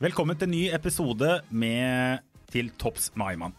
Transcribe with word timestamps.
Velkommen 0.00 0.32
til 0.32 0.48
en 0.48 0.54
ny 0.54 0.60
episode 0.72 1.26
med 1.52 2.22
Til 2.48 2.70
topps 2.80 3.10
Maiman. 3.20 3.52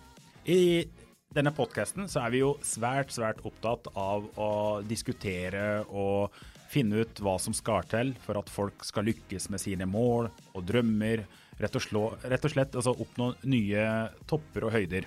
I 0.49 0.87
denne 1.29 1.51
podkasten 1.53 2.07
er 2.17 2.31
vi 2.33 2.39
jo 2.39 2.55
svært, 2.65 3.11
svært 3.13 3.43
opptatt 3.45 3.85
av 3.93 4.25
å 4.41 4.47
diskutere 4.81 5.83
og 5.85 6.33
finne 6.73 7.03
ut 7.03 7.21
hva 7.21 7.35
som 7.37 7.53
skal 7.53 7.85
til 7.91 8.15
for 8.23 8.39
at 8.41 8.49
folk 8.49 8.81
skal 8.87 9.05
lykkes 9.05 9.51
med 9.53 9.61
sine 9.61 9.85
mål 9.85 10.31
og 10.55 10.65
drømmer. 10.65 11.21
Rett 11.61 11.77
og, 11.77 11.85
slå, 11.85 12.03
rett 12.25 12.49
og 12.49 12.55
slett 12.55 12.73
altså 12.73 12.95
oppnå 13.05 13.35
nye 13.45 13.85
topper 14.25 14.65
og 14.65 14.73
høyder. 14.79 15.05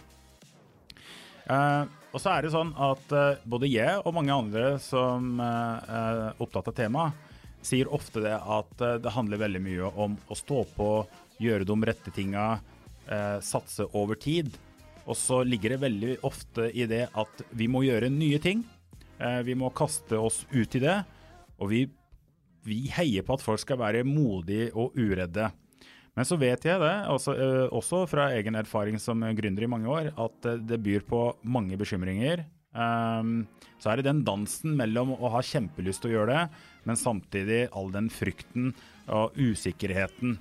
Eh, 1.51 1.83
og 2.15 2.23
så 2.23 2.37
er 2.37 2.47
det 2.47 2.55
sånn 2.55 2.71
at 2.79 3.11
eh, 3.11 3.43
både 3.43 3.73
jeg 3.75 3.99
og 4.05 4.15
mange 4.15 4.39
andre 4.39 4.77
som 4.79 5.35
eh, 5.43 5.99
er 5.99 6.25
opptatt 6.39 6.71
av 6.71 6.79
temaet, 6.79 7.27
sier 7.65 7.89
ofte 7.97 8.21
det 8.21 8.37
at 8.37 8.73
det 9.01 9.13
handler 9.15 9.41
veldig 9.41 9.61
mye 9.65 9.87
om 10.05 10.19
å 10.29 10.37
stå 10.37 10.59
på, 10.77 10.89
gjøre 11.43 11.67
de 11.69 11.77
rette 11.89 12.13
tinga, 12.15 12.61
eh, 13.09 13.41
satse 13.41 13.87
over 13.93 14.15
tid. 14.21 14.53
Og 15.05 15.17
så 15.19 15.43
ligger 15.45 15.75
det 15.75 15.83
veldig 15.83 16.15
ofte 16.25 16.71
i 16.73 16.87
det 16.89 17.09
at 17.13 17.45
vi 17.53 17.69
må 17.69 17.85
gjøre 17.85 18.13
nye 18.13 18.39
ting. 18.41 18.65
Eh, 19.19 19.43
vi 19.45 19.57
må 19.59 19.71
kaste 19.75 20.19
oss 20.19 20.45
ut 20.53 20.75
i 20.77 20.83
det. 20.83 20.97
Og 21.61 21.71
vi, 21.71 21.85
vi 22.65 22.85
heier 22.95 23.27
på 23.27 23.37
at 23.37 23.45
folk 23.45 23.61
skal 23.63 23.81
være 23.83 24.07
modige 24.09 24.73
og 24.73 24.97
uredde. 24.97 25.51
Men 26.15 26.27
så 26.29 26.39
vet 26.39 26.63
jeg 26.63 26.79
det, 26.79 26.95
også, 27.11 27.35
eh, 27.35 27.69
også 27.75 28.05
fra 28.11 28.29
egen 28.37 28.55
erfaring 28.59 29.01
som 29.03 29.23
gründer 29.35 29.67
i 29.67 29.71
mange 29.71 29.91
år, 29.91 30.13
at 30.15 30.51
eh, 30.51 30.61
det 30.63 30.83
byr 30.83 31.03
på 31.09 31.27
mange 31.43 31.79
bekymringer. 31.81 32.47
Um, 32.75 33.45
så 33.79 33.93
er 33.93 34.01
det 34.01 34.09
den 34.09 34.25
dansen 34.27 34.73
mellom 34.75 35.13
å 35.15 35.31
ha 35.31 35.43
kjempelyst 35.47 36.03
til 36.03 36.11
å 36.11 36.15
gjøre 36.17 36.33
det, 36.33 36.63
men 36.89 36.99
samtidig 36.99 37.61
all 37.71 37.93
den 37.95 38.09
frykten 38.11 38.73
og 39.07 39.37
usikkerheten. 39.39 40.41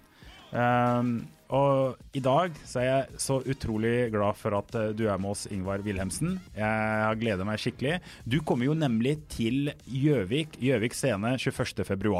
Um, 0.53 1.15
og 1.53 1.99
i 2.17 2.21
dag 2.23 2.55
så 2.65 2.79
er 2.81 2.87
jeg 2.87 3.21
så 3.21 3.37
utrolig 3.45 4.09
glad 4.13 4.37
for 4.39 4.55
at 4.57 4.73
eh, 4.79 4.91
du 4.97 5.03
er 5.05 5.19
med 5.21 5.35
oss, 5.35 5.43
Ingvar 5.53 5.83
Wilhelmsen. 5.85 6.39
Jeg 6.57 7.03
har 7.05 7.19
gleda 7.19 7.45
meg 7.45 7.61
skikkelig. 7.61 7.99
Du 8.25 8.39
kommer 8.41 8.71
jo 8.71 8.77
nemlig 8.77 9.19
til 9.29 9.69
Gjøvik, 9.85 10.57
Gjøvik 10.63 10.97
scene 10.97 11.35
21.2, 11.37 12.13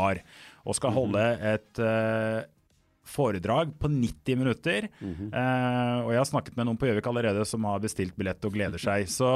og 0.64 0.78
skal 0.78 0.94
holde 0.94 1.24
et 1.50 1.82
uh, 1.82 2.46
foredrag 3.04 3.74
på 3.80 3.90
90 3.92 4.40
minutter. 4.40 4.88
Eh, 5.34 5.98
og 6.04 6.14
jeg 6.14 6.22
har 6.22 6.30
snakket 6.30 6.58
med 6.60 6.70
noen 6.70 6.80
på 6.80 6.88
Gjøvik 6.90 7.10
allerede 7.10 7.46
som 7.48 7.66
har 7.68 7.82
bestilt 7.84 8.16
billett 8.20 8.46
og 8.46 8.54
gleder 8.56 8.82
seg. 8.82 9.10
Så, 9.12 9.30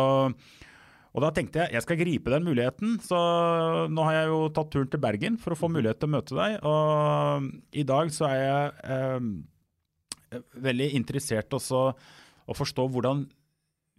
og 1.16 1.24
da 1.24 1.32
tenkte 1.34 1.64
jeg 1.64 1.78
jeg 1.78 1.86
skal 1.86 2.00
gripe 2.00 2.34
den 2.34 2.46
muligheten. 2.48 2.98
Så 3.04 3.18
nå 3.92 4.08
har 4.08 4.20
jeg 4.20 4.32
jo 4.32 4.42
tatt 4.54 4.72
turen 4.74 4.92
til 4.92 5.02
Bergen 5.02 5.40
for 5.42 5.56
å 5.56 5.60
få 5.60 5.72
mulighet 5.72 6.02
til 6.02 6.10
å 6.10 6.16
møte 6.18 6.38
deg. 6.38 6.58
Og 6.68 7.48
i 7.78 7.86
dag 7.88 8.12
så 8.14 8.28
er 8.30 8.42
jeg 8.42 8.92
eh, 8.98 10.42
veldig 10.68 10.92
interessert 11.00 11.58
også 11.58 11.88
å 12.48 12.56
forstå 12.56 12.88
hvordan 12.94 13.26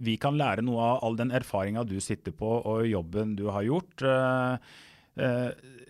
vi 0.04 0.14
kan 0.20 0.36
lære 0.38 0.62
noe 0.62 0.82
av 0.92 1.00
all 1.06 1.16
den 1.18 1.32
erfaringa 1.34 1.82
du 1.86 1.96
sitter 2.02 2.34
på 2.36 2.50
og 2.60 2.86
jobben 2.86 3.34
du 3.38 3.48
har 3.50 3.66
gjort. 3.66 4.04
Eh, 4.06 4.54
eh, 4.54 4.87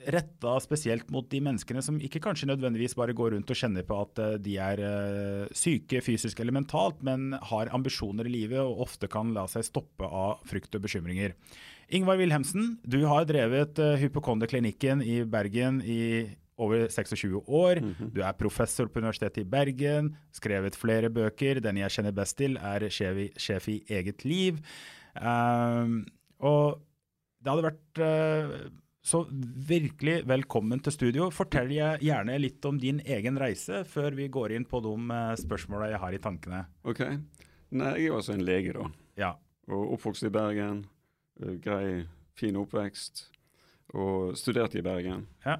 retta 0.08 0.54
spesielt 0.62 1.10
mot 1.12 1.26
de 1.30 1.40
menneskene 1.44 1.82
som 1.84 1.98
ikke 2.00 2.20
kanskje 2.24 2.48
nødvendigvis 2.50 2.96
bare 2.98 3.14
går 3.16 3.34
rundt 3.34 3.50
og 3.52 3.58
kjenner 3.58 3.84
på 3.86 3.98
at 4.04 4.22
eh, 4.22 4.36
de 4.42 4.56
er 4.62 4.82
eh, 4.84 5.54
syke 5.56 6.00
fysisk 6.04 6.40
eller 6.40 6.56
mentalt, 6.56 7.02
men 7.04 7.34
har 7.50 7.72
ambisjoner 7.76 8.28
i 8.28 8.34
livet 8.38 8.60
og 8.62 8.84
ofte 8.88 9.10
kan 9.10 9.34
la 9.36 9.46
seg 9.50 9.66
stoppe 9.66 10.08
av 10.08 10.44
frykt 10.48 10.74
og 10.78 10.84
bekymringer. 10.86 11.36
Ingvar 11.94 12.18
Wilhelmsen, 12.20 12.76
du 12.84 13.00
har 13.08 13.24
drevet 13.28 13.78
Hypokonderklinikken 14.00 15.00
i 15.00 15.22
Bergen 15.24 15.80
i 15.80 16.28
over 16.60 16.88
26 16.90 17.38
år. 17.46 17.78
Du 18.12 18.18
er 18.20 18.34
professor 18.36 18.90
på 18.90 19.00
Universitetet 19.00 19.44
i 19.44 19.48
Bergen, 19.48 20.10
skrevet 20.34 20.76
flere 20.76 21.08
bøker. 21.08 21.62
Den 21.64 21.78
jeg 21.80 21.94
kjenner 21.94 22.12
best 22.12 22.36
til, 22.36 22.58
er 22.60 22.90
'Sjef 22.90 23.22
i, 23.22 23.28
sjef 23.40 23.68
i 23.72 23.78
eget 23.88 24.26
liv'. 24.26 24.60
Um, 25.16 26.04
og 26.44 26.82
det 27.40 27.54
hadde 27.54 27.68
vært 27.70 28.02
uh, 28.04 28.68
så 29.08 29.22
virkelig 29.68 30.20
velkommen 30.28 30.80
til 30.84 30.92
studio. 30.92 31.28
Fortell 31.32 31.70
gjerne 31.72 32.36
litt 32.40 32.64
om 32.68 32.76
din 32.80 33.00
egen 33.08 33.38
reise, 33.40 33.80
før 33.88 34.12
vi 34.18 34.26
går 34.32 34.52
inn 34.58 34.66
på 34.68 34.82
de 34.84 34.92
uh, 34.92 35.32
spørsmåla 35.38 35.88
jeg 35.94 36.00
har 36.02 36.16
i 36.16 36.20
tankene. 36.24 36.60
Ok. 36.84 37.00
Nei, 37.78 37.94
jeg 38.02 38.10
er 38.10 38.18
altså 38.18 38.34
en 38.36 38.44
lege, 38.44 38.74
da. 38.76 38.84
Ja. 39.20 39.30
Og 39.72 39.94
oppvokst 39.96 40.28
i 40.28 40.32
Bergen. 40.32 40.84
eh, 41.40 41.56
Grei, 41.64 42.04
fin 42.36 42.56
oppvekst. 42.60 43.26
Og 43.96 44.36
studerte 44.36 44.80
i 44.80 44.84
Bergen. 44.84 45.26
Ja. 45.46 45.56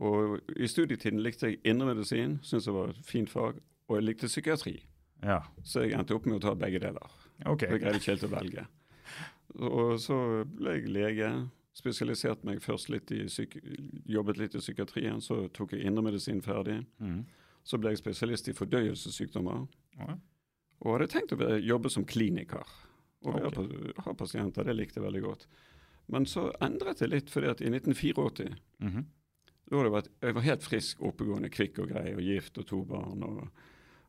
Og 0.00 0.40
i 0.56 0.66
studietiden 0.70 1.22
likte 1.22 1.50
jeg 1.50 1.60
indremedisin, 1.64 2.38
syntes 2.42 2.66
det 2.66 2.74
var 2.74 2.90
et 2.94 3.06
fint 3.06 3.30
fag. 3.30 3.58
Og 3.88 3.98
jeg 3.98 4.06
likte 4.06 4.30
psykiatri. 4.30 4.76
ja. 5.22 5.40
Så 5.62 5.84
jeg 5.84 5.98
endte 5.98 6.14
opp 6.14 6.26
med 6.26 6.38
å 6.40 6.42
ta 6.48 6.54
begge 6.58 6.82
deler. 6.82 7.16
OK. 7.46 7.62
Jeg 7.68 7.82
greide 7.82 7.98
ikke 8.00 8.14
helt 8.14 8.26
å 8.26 8.34
velge. 8.34 8.66
Og 9.66 9.96
så 10.00 10.16
ble 10.46 10.78
jeg 10.78 10.92
lege. 10.94 11.30
Spesialiserte 11.80 12.44
meg 12.48 12.60
først 12.64 12.90
litt 12.92 13.10
i 13.16 13.22
jobbet 14.12 14.36
litt 14.40 14.54
i 14.54 14.60
psykiatrien. 14.62 15.20
Så 15.24 15.46
tok 15.56 15.72
jeg 15.76 15.86
indremedisin 15.88 16.42
ferdig. 16.44 16.80
Mm. 17.00 17.22
Så 17.64 17.78
ble 17.80 17.92
jeg 17.94 18.00
spesialist 18.02 18.48
i 18.50 18.56
fordøyelsessykdommer. 18.56 19.66
Ja. 20.00 20.14
Og 20.80 20.94
hadde 20.96 21.10
tenkt 21.12 21.34
å 21.36 21.56
jobbe 21.60 21.90
som 21.92 22.06
kliniker. 22.08 22.64
Og 23.28 23.36
okay. 23.50 23.92
Ha 24.06 24.14
pasienter. 24.16 24.64
Det 24.64 24.76
likte 24.76 25.00
jeg 25.00 25.04
veldig 25.06 25.22
godt. 25.26 25.46
Men 26.10 26.24
så 26.26 26.48
endret 26.64 26.98
det 27.02 27.10
litt, 27.12 27.28
fordi 27.30 27.50
at 27.52 27.60
i 27.60 27.68
1984 27.70 28.56
Mhm. 28.80 29.04
da 29.70 29.76
var 29.76 29.84
det 29.84 29.92
vært, 29.92 30.08
jeg 30.22 30.34
var 30.34 30.42
helt 30.42 30.62
frisk, 30.64 31.02
oppegående, 31.06 31.50
kvikk 31.52 31.78
og 31.84 31.88
grei, 31.92 32.14
og 32.14 32.20
gift 32.24 32.58
og 32.58 32.66
to 32.66 32.80
barn. 32.84 33.22
Og, 33.22 33.48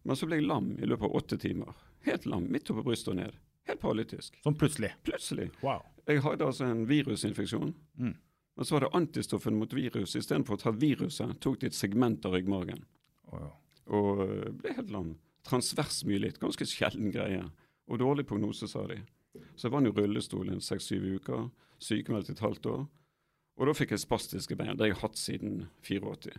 men 0.03 0.15
så 0.15 0.25
ble 0.25 0.39
jeg 0.39 0.47
lam 0.47 0.71
i 0.79 0.87
løpet 0.87 1.03
av 1.05 1.15
åtte 1.19 1.37
timer. 1.37 1.75
Helt 2.07 2.25
lam, 2.25 2.47
midt 2.49 2.71
oppå 2.71 2.83
brystet 2.87 3.11
og 3.13 3.19
ned. 3.19 3.35
Helt 3.69 3.79
paralytisk. 3.83 4.39
Sånn 4.41 4.57
plutselig. 4.57 4.89
Plutselig. 5.05 5.51
Wow. 5.61 5.83
Jeg 6.09 6.21
hadde 6.25 6.45
altså 6.45 6.67
en 6.67 6.85
virusinfeksjon. 6.89 7.73
Mm. 8.01 8.13
Men 8.55 8.67
så 8.67 8.75
var 8.75 8.85
det 8.85 8.93
antistoffen 8.97 9.57
mot 9.57 9.73
virus. 9.73 10.15
Istedenfor 10.15 10.57
å 10.57 10.61
ta 10.61 10.73
viruset, 10.75 11.37
tok 11.43 11.59
de 11.61 11.69
et 11.69 11.77
segment 11.77 12.25
av 12.27 12.35
ryggmargen. 12.35 12.83
Wow. 13.31 13.51
Og 13.91 14.23
øh, 14.25 14.47
ble 14.59 14.75
helt 14.77 14.91
lam. 14.93 15.13
Transversmyelitt, 15.47 16.39
ganske 16.41 16.67
sjelden 16.69 17.13
greie. 17.13 17.43
Og 17.89 18.01
dårlig 18.01 18.27
prognose, 18.29 18.67
sa 18.69 18.83
de. 18.89 18.99
Så 19.55 19.67
jeg 19.67 19.73
var 19.73 19.87
i 19.87 19.93
rullestol 19.95 20.51
i 20.51 20.59
seks-syv 20.63 21.07
uker. 21.17 21.47
Sykemeldt 21.81 22.33
et 22.33 22.43
halvt 22.43 22.69
år. 22.73 22.83
Og 23.59 23.67
da 23.67 23.75
fikk 23.77 23.95
jeg 23.95 24.03
spastiske 24.03 24.57
bein. 24.59 24.75
Det 24.75 24.85
har 24.85 24.93
jeg 24.93 25.01
hatt 25.01 25.17
siden 25.19 25.63
84. 25.87 26.35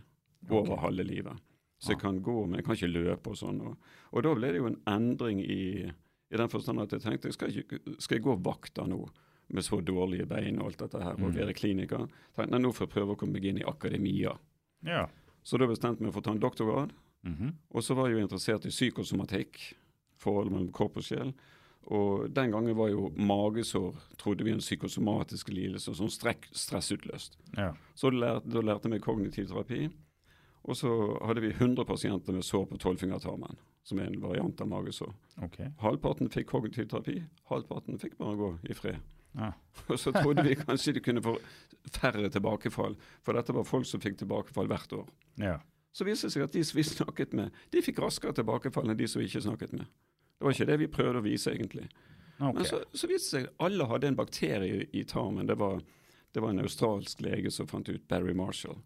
Over 0.51 0.79
halve 0.83 1.05
livet. 1.07 1.43
Så 1.83 1.93
jeg 1.93 1.99
kan 1.99 2.21
gå, 2.23 2.37
men 2.45 2.59
jeg 2.59 2.65
kan 2.67 2.77
ikke 2.77 2.93
løpe 2.93 3.33
og 3.33 3.37
sånn. 3.39 3.59
Og, 3.67 3.91
og 4.11 4.23
da 4.23 4.31
ble 4.37 4.53
det 4.53 4.61
jo 4.61 4.69
en 4.69 4.79
endring 4.87 5.41
i, 5.43 5.83
i 5.83 6.39
den 6.39 6.51
forstand 6.51 6.83
at 6.83 6.95
jeg 6.95 7.03
tenkte 7.03 7.31
skal 7.35 7.51
jeg, 7.51 7.67
skal 7.99 8.19
jeg 8.19 8.23
gå 8.23 8.35
vakta 8.45 8.85
nå 8.87 9.01
med 9.53 9.65
så 9.65 9.79
dårlige 9.85 10.25
bein 10.29 10.59
og 10.59 10.71
alt 10.71 10.83
dette 10.83 11.01
her, 11.03 11.17
og 11.19 11.35
være 11.35 11.53
kliniker? 11.57 12.07
Tenkte, 12.35 12.51
jeg 12.57 12.63
nå 12.63 12.71
får 12.73 12.87
jeg 12.87 12.93
prøve 12.95 13.15
å 13.15 13.19
komme 13.19 13.37
meg 13.37 13.45
inn 13.49 13.61
i 13.61 13.67
akademia. 13.69 14.35
Ja. 14.87 15.07
Så 15.43 15.59
da 15.59 15.67
bestemte 15.69 16.01
jeg 16.01 16.07
meg 16.09 16.13
for 16.15 16.23
å 16.23 16.27
ta 16.27 16.35
en 16.35 16.43
doktorgrad. 16.43 16.93
Mhm. 17.23 17.53
Og 17.71 17.83
så 17.83 17.95
var 17.95 18.09
jeg 18.09 18.17
jo 18.17 18.25
interessert 18.27 18.65
i 18.65 18.73
psykosomatikk, 18.73 19.75
forholdet 20.19 20.53
mellom 20.53 20.71
kropp 20.75 20.97
og 20.97 21.03
sjel. 21.03 21.33
Og 21.91 22.29
den 22.31 22.51
gangen 22.51 22.75
var 22.75 22.89
jo 22.89 23.09
magesår 23.15 23.95
trodde 24.17 24.45
vi 24.45 24.51
en 24.51 24.63
psykosomatisk 24.63 25.49
lidelse, 25.51 25.91
sånn 25.95 26.11
strekk, 26.11 26.47
stressutløst. 26.55 27.37
ja. 27.57 27.73
Så 27.95 28.09
da 28.11 28.17
lærte, 28.17 28.49
da 28.49 28.61
lærte 28.61 28.87
jeg 28.87 28.91
meg 28.91 29.01
kognitiv 29.01 29.47
terapi. 29.51 29.91
Og 30.63 30.77
så 30.79 30.89
hadde 31.27 31.41
vi 31.41 31.51
100 31.51 31.83
pasienter 31.85 32.31
med 32.33 32.43
sår 32.43 32.69
på 32.69 32.77
tolvfingertarmen, 32.79 33.57
som 33.83 33.99
er 33.99 34.05
en 34.07 34.21
variant 34.21 34.61
av 34.61 34.67
magesår. 34.67 35.11
Okay. 35.43 35.67
Halvparten 35.81 36.29
fikk 36.31 36.47
kognitiv 36.47 36.87
terapi, 36.87 37.17
halvparten 37.51 37.99
fikk 37.99 38.15
bare 38.17 38.37
gå 38.39 38.51
i 38.69 38.73
fred. 38.73 39.01
Ja. 39.37 39.51
Og 39.89 39.99
så 39.99 40.13
trodde 40.15 40.45
vi 40.45 40.55
kanskje 40.59 40.95
de 40.97 41.03
kunne 41.03 41.23
få 41.25 41.35
færre 41.97 42.29
tilbakefall, 42.31 42.95
for 43.25 43.37
dette 43.37 43.55
var 43.55 43.67
folk 43.67 43.87
som 43.89 44.01
fikk 44.03 44.21
tilbakefall 44.21 44.69
hvert 44.71 44.93
år. 44.95 45.09
Ja. 45.41 45.57
Så 45.93 46.07
viste 46.07 46.29
det 46.29 46.35
seg 46.35 46.45
at 46.45 46.55
de 46.55 46.63
som 46.65 46.77
vi 46.79 46.85
snakket 46.87 47.35
med, 47.37 47.53
de 47.73 47.81
fikk 47.85 47.99
raskere 48.01 48.33
tilbakefall 48.37 48.89
enn 48.89 48.97
de 48.97 49.09
som 49.09 49.21
vi 49.21 49.27
ikke 49.29 49.43
snakket 49.45 49.75
med. 49.77 49.89
Det 50.37 50.47
var 50.47 50.55
ikke 50.55 50.69
det 50.69 50.77
vi 50.81 50.89
prøvde 50.91 51.21
å 51.21 51.25
vise, 51.25 51.51
egentlig. 51.53 51.85
Okay. 52.39 52.55
Men 52.55 52.65
så, 52.65 52.79
så 52.97 53.09
viste 53.09 53.27
det 53.27 53.33
seg 53.33 53.49
at 53.51 53.67
alle 53.67 53.85
hadde 53.91 54.09
en 54.09 54.17
bakterie 54.17 54.87
i 54.91 55.03
tarmen. 55.07 55.45
Det 55.49 55.57
var, 55.61 55.83
det 56.33 56.41
var 56.41 56.53
en 56.53 56.63
australsk 56.63 57.21
lege 57.23 57.51
som 57.53 57.69
fant 57.69 57.89
ut, 57.89 58.07
Barry 58.09 58.33
Marshall. 58.37 58.79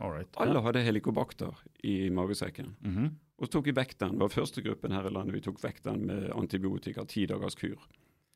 Alright. 0.00 0.32
Alle 0.42 0.62
hadde 0.64 0.82
helikobakter 0.82 1.60
i 1.86 2.08
magesekken. 2.10 2.74
Mhm. 2.80 3.12
Og 3.34 3.48
så 3.48 3.56
tok 3.56 3.66
vi 3.66 3.74
vekk 3.74 3.96
den. 3.98 4.12
Det 4.14 4.22
var 4.22 4.30
første 4.30 4.62
gruppen 4.62 4.92
her 4.94 5.08
i 5.08 5.10
landet 5.10 5.34
vi 5.34 5.42
tok 5.42 5.56
vekk 5.58 5.80
den 5.84 6.04
med 6.06 6.28
antibiotika, 6.38 7.02
ti 7.10 7.24
dagers 7.26 7.56
kur. 7.58 7.80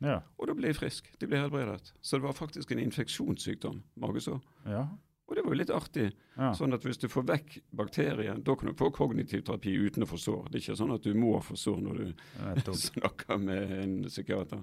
Ja. 0.04 0.20
Og 0.38 0.46
da 0.46 0.54
ble 0.54 0.68
de 0.70 0.78
frisk. 0.78 1.08
De 1.18 1.26
ble 1.26 1.40
helbredet. 1.42 1.92
Så 2.00 2.16
det 2.20 2.26
var 2.28 2.36
faktisk 2.38 2.70
en 2.72 2.82
infeksjonssykdom, 2.86 3.82
magesår. 4.00 4.40
ja. 4.66 4.86
Og 5.28 5.34
det 5.36 5.42
var 5.44 5.52
jo 5.52 5.56
litt 5.60 5.70
artig. 5.76 6.06
Ja. 6.38 6.54
Sånn 6.56 6.72
at 6.72 6.80
hvis 6.86 6.96
du 7.02 7.04
får 7.12 7.26
vekk 7.28 7.58
bakterien, 7.76 8.38
da 8.46 8.54
kan 8.56 8.70
du 8.70 8.72
få 8.78 8.86
kognitiv 8.96 9.42
terapi 9.44 9.74
uten 9.76 10.06
å 10.06 10.08
få 10.08 10.16
sår. 10.16 10.46
Det 10.48 10.56
er 10.56 10.62
ikke 10.62 10.76
sånn 10.80 10.94
at 10.94 11.04
du 11.04 11.12
må 11.20 11.34
få 11.44 11.52
sår 11.60 11.82
når 11.84 11.98
du 12.00 12.72
snakker 12.72 13.36
med 13.36 13.74
en 13.76 13.92
psykiater. 14.08 14.62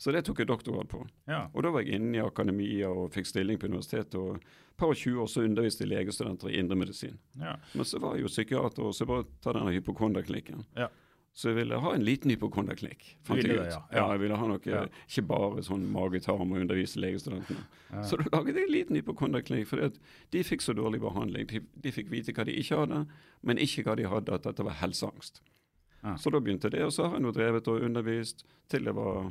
Så 0.00 0.12
det 0.16 0.22
tok 0.24 0.40
jeg 0.40 0.48
doktorgrad 0.48 0.88
på. 0.88 1.02
Ja. 1.28 1.42
Og 1.52 1.62
da 1.66 1.70
var 1.74 1.84
jeg 1.84 2.00
inne 2.00 2.16
i 2.16 2.24
akademia 2.24 2.88
og 2.88 3.12
fikk 3.12 3.28
stilling 3.28 3.60
på 3.60 3.68
universitetet. 3.68 4.16
Og 4.16 4.40
et 4.40 4.76
par 4.80 4.94
og 4.94 4.96
20 4.96 5.20
år 5.20 5.28
så 5.34 5.44
underviste 5.44 5.84
jeg 5.84 5.92
legestudenter 5.92 6.48
i 6.48 6.58
indremedisin. 6.60 7.18
Ja. 7.36 7.58
Men 7.76 7.84
så 7.84 8.00
var 8.00 8.16
jeg 8.16 8.24
jo 8.24 8.32
psykiater, 8.32 8.88
og 8.88 8.96
så 8.96 9.04
bare 9.08 9.28
ta 9.44 9.52
denne 9.52 9.76
hypokonderklinikken. 9.76 10.64
Ja. 10.80 10.88
Så 11.36 11.50
jeg 11.50 11.56
ville 11.58 11.76
ha 11.84 11.90
en 11.92 12.04
liten 12.04 12.30
hypokonderklinikk. 12.32 13.02
fant 13.28 13.36
ville 13.42 13.52
jeg 13.52 13.58
det, 13.58 13.66
ut. 13.66 13.72
ja. 13.74 13.80
ja. 13.92 13.98
Ja. 13.98 14.12
jeg 14.14 14.20
ville 14.22 14.36
ha 14.40 14.46
noe, 14.48 14.60
Ja. 14.64 14.84
ikke 15.04 15.24
bare 15.28 15.62
sånn 15.66 15.82
mage-tarm 15.92 16.52
og 16.54 16.62
undervise 16.62 16.96
legestudentene. 17.02 17.66
Så 18.08 18.16
da 18.16 18.24
laget 18.32 18.56
jeg 18.56 18.64
en 18.64 18.72
liten 18.72 18.96
hypokonderklinikk, 18.96 19.68
for 19.68 19.90
de 20.32 20.42
fikk 20.48 20.64
så 20.64 20.72
dårlig 20.72 21.02
behandling. 21.04 21.44
De, 21.50 21.60
de 21.84 21.92
fikk 21.92 22.08
vite 22.10 22.32
hva 22.32 22.46
de 22.48 22.54
ikke 22.56 22.78
hadde, 22.80 23.02
men 23.44 23.60
ikke 23.60 23.84
hva 23.84 23.96
de 24.00 24.08
hadde, 24.08 24.32
at 24.32 24.48
dette 24.48 24.64
var 24.64 24.78
helseangst. 24.80 25.42
Ja. 26.02 26.16
Så 26.16 26.30
da 26.32 26.40
begynte 26.40 26.70
det, 26.72 26.80
og 26.86 26.92
så 26.96 27.04
har 27.10 27.18
jeg 27.18 27.26
nå 27.26 27.34
drevet 27.36 27.68
og 27.68 27.84
undervist 27.84 28.46
til 28.72 28.88
jeg 28.88 28.94
var 28.96 29.28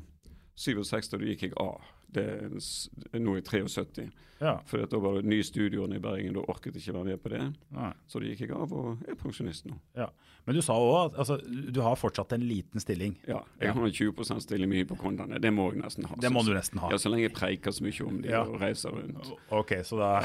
67, 0.55 1.13
og 1.13 1.19
da 1.19 1.25
gikk 1.33 1.41
jeg 1.49 1.53
av. 1.59 1.81
Det 2.15 2.23
er 2.23 3.19
nå 3.19 3.33
i 3.37 3.41
73. 3.43 4.05
ja. 4.39 4.53
For 4.69 4.85
da 4.87 4.99
var 5.03 5.17
det 5.17 5.25
ny 5.27 5.41
studioen 5.43 5.93
i 5.95 5.99
Bergen, 5.99 6.33
da 6.37 6.43
orket 6.47 6.75
jeg 6.75 6.83
ikke 6.85 6.93
være 6.99 7.05
med 7.09 7.21
på 7.23 7.29
det. 7.33 7.41
Nei. 7.75 7.89
Så 8.07 8.19
da 8.21 8.29
gikk 8.29 8.45
jeg 8.45 8.51
av 8.55 8.71
og 8.73 9.01
er 9.09 9.15
pensjonist 9.19 9.65
nå. 9.67 9.75
ja. 9.99 10.07
Men 10.45 10.53
du 10.53 10.61
sa 10.61 10.75
òg 10.77 11.07
at 11.07 11.15
altså, 11.23 11.39
du 11.73 11.79
har 11.81 11.95
fortsatt 11.97 12.35
en 12.35 12.43
liten 12.45 12.79
stilling. 12.79 13.15
Ja, 13.27 13.39
jeg 13.59 13.65
Ja. 13.67 13.73
har 13.73 13.85
en 13.87 13.91
20 13.91 14.39
stilling 14.45 14.69
mye 14.69 14.85
på 14.85 14.95
kondene. 14.95 15.39
Det 15.41 15.49
må 15.51 15.71
jeg 15.73 15.81
nesten 15.81 16.05
ha. 16.05 16.15
Det 16.21 16.29
må 16.31 16.43
du 16.45 16.53
nesten 16.53 16.77
ha. 16.83 16.91
Ja, 16.91 16.97
Så 17.01 17.09
lenge 17.09 17.23
jeg 17.25 17.33
preiker 17.33 17.71
så 17.73 17.81
mye 17.81 18.05
om 18.05 18.21
det 18.21 18.29
Ja. 18.29 18.43
og 18.43 18.61
reiser 18.61 18.91
rundt. 18.93 19.31
Ok, 19.49 19.71
så 19.81 19.97
da 19.97 20.21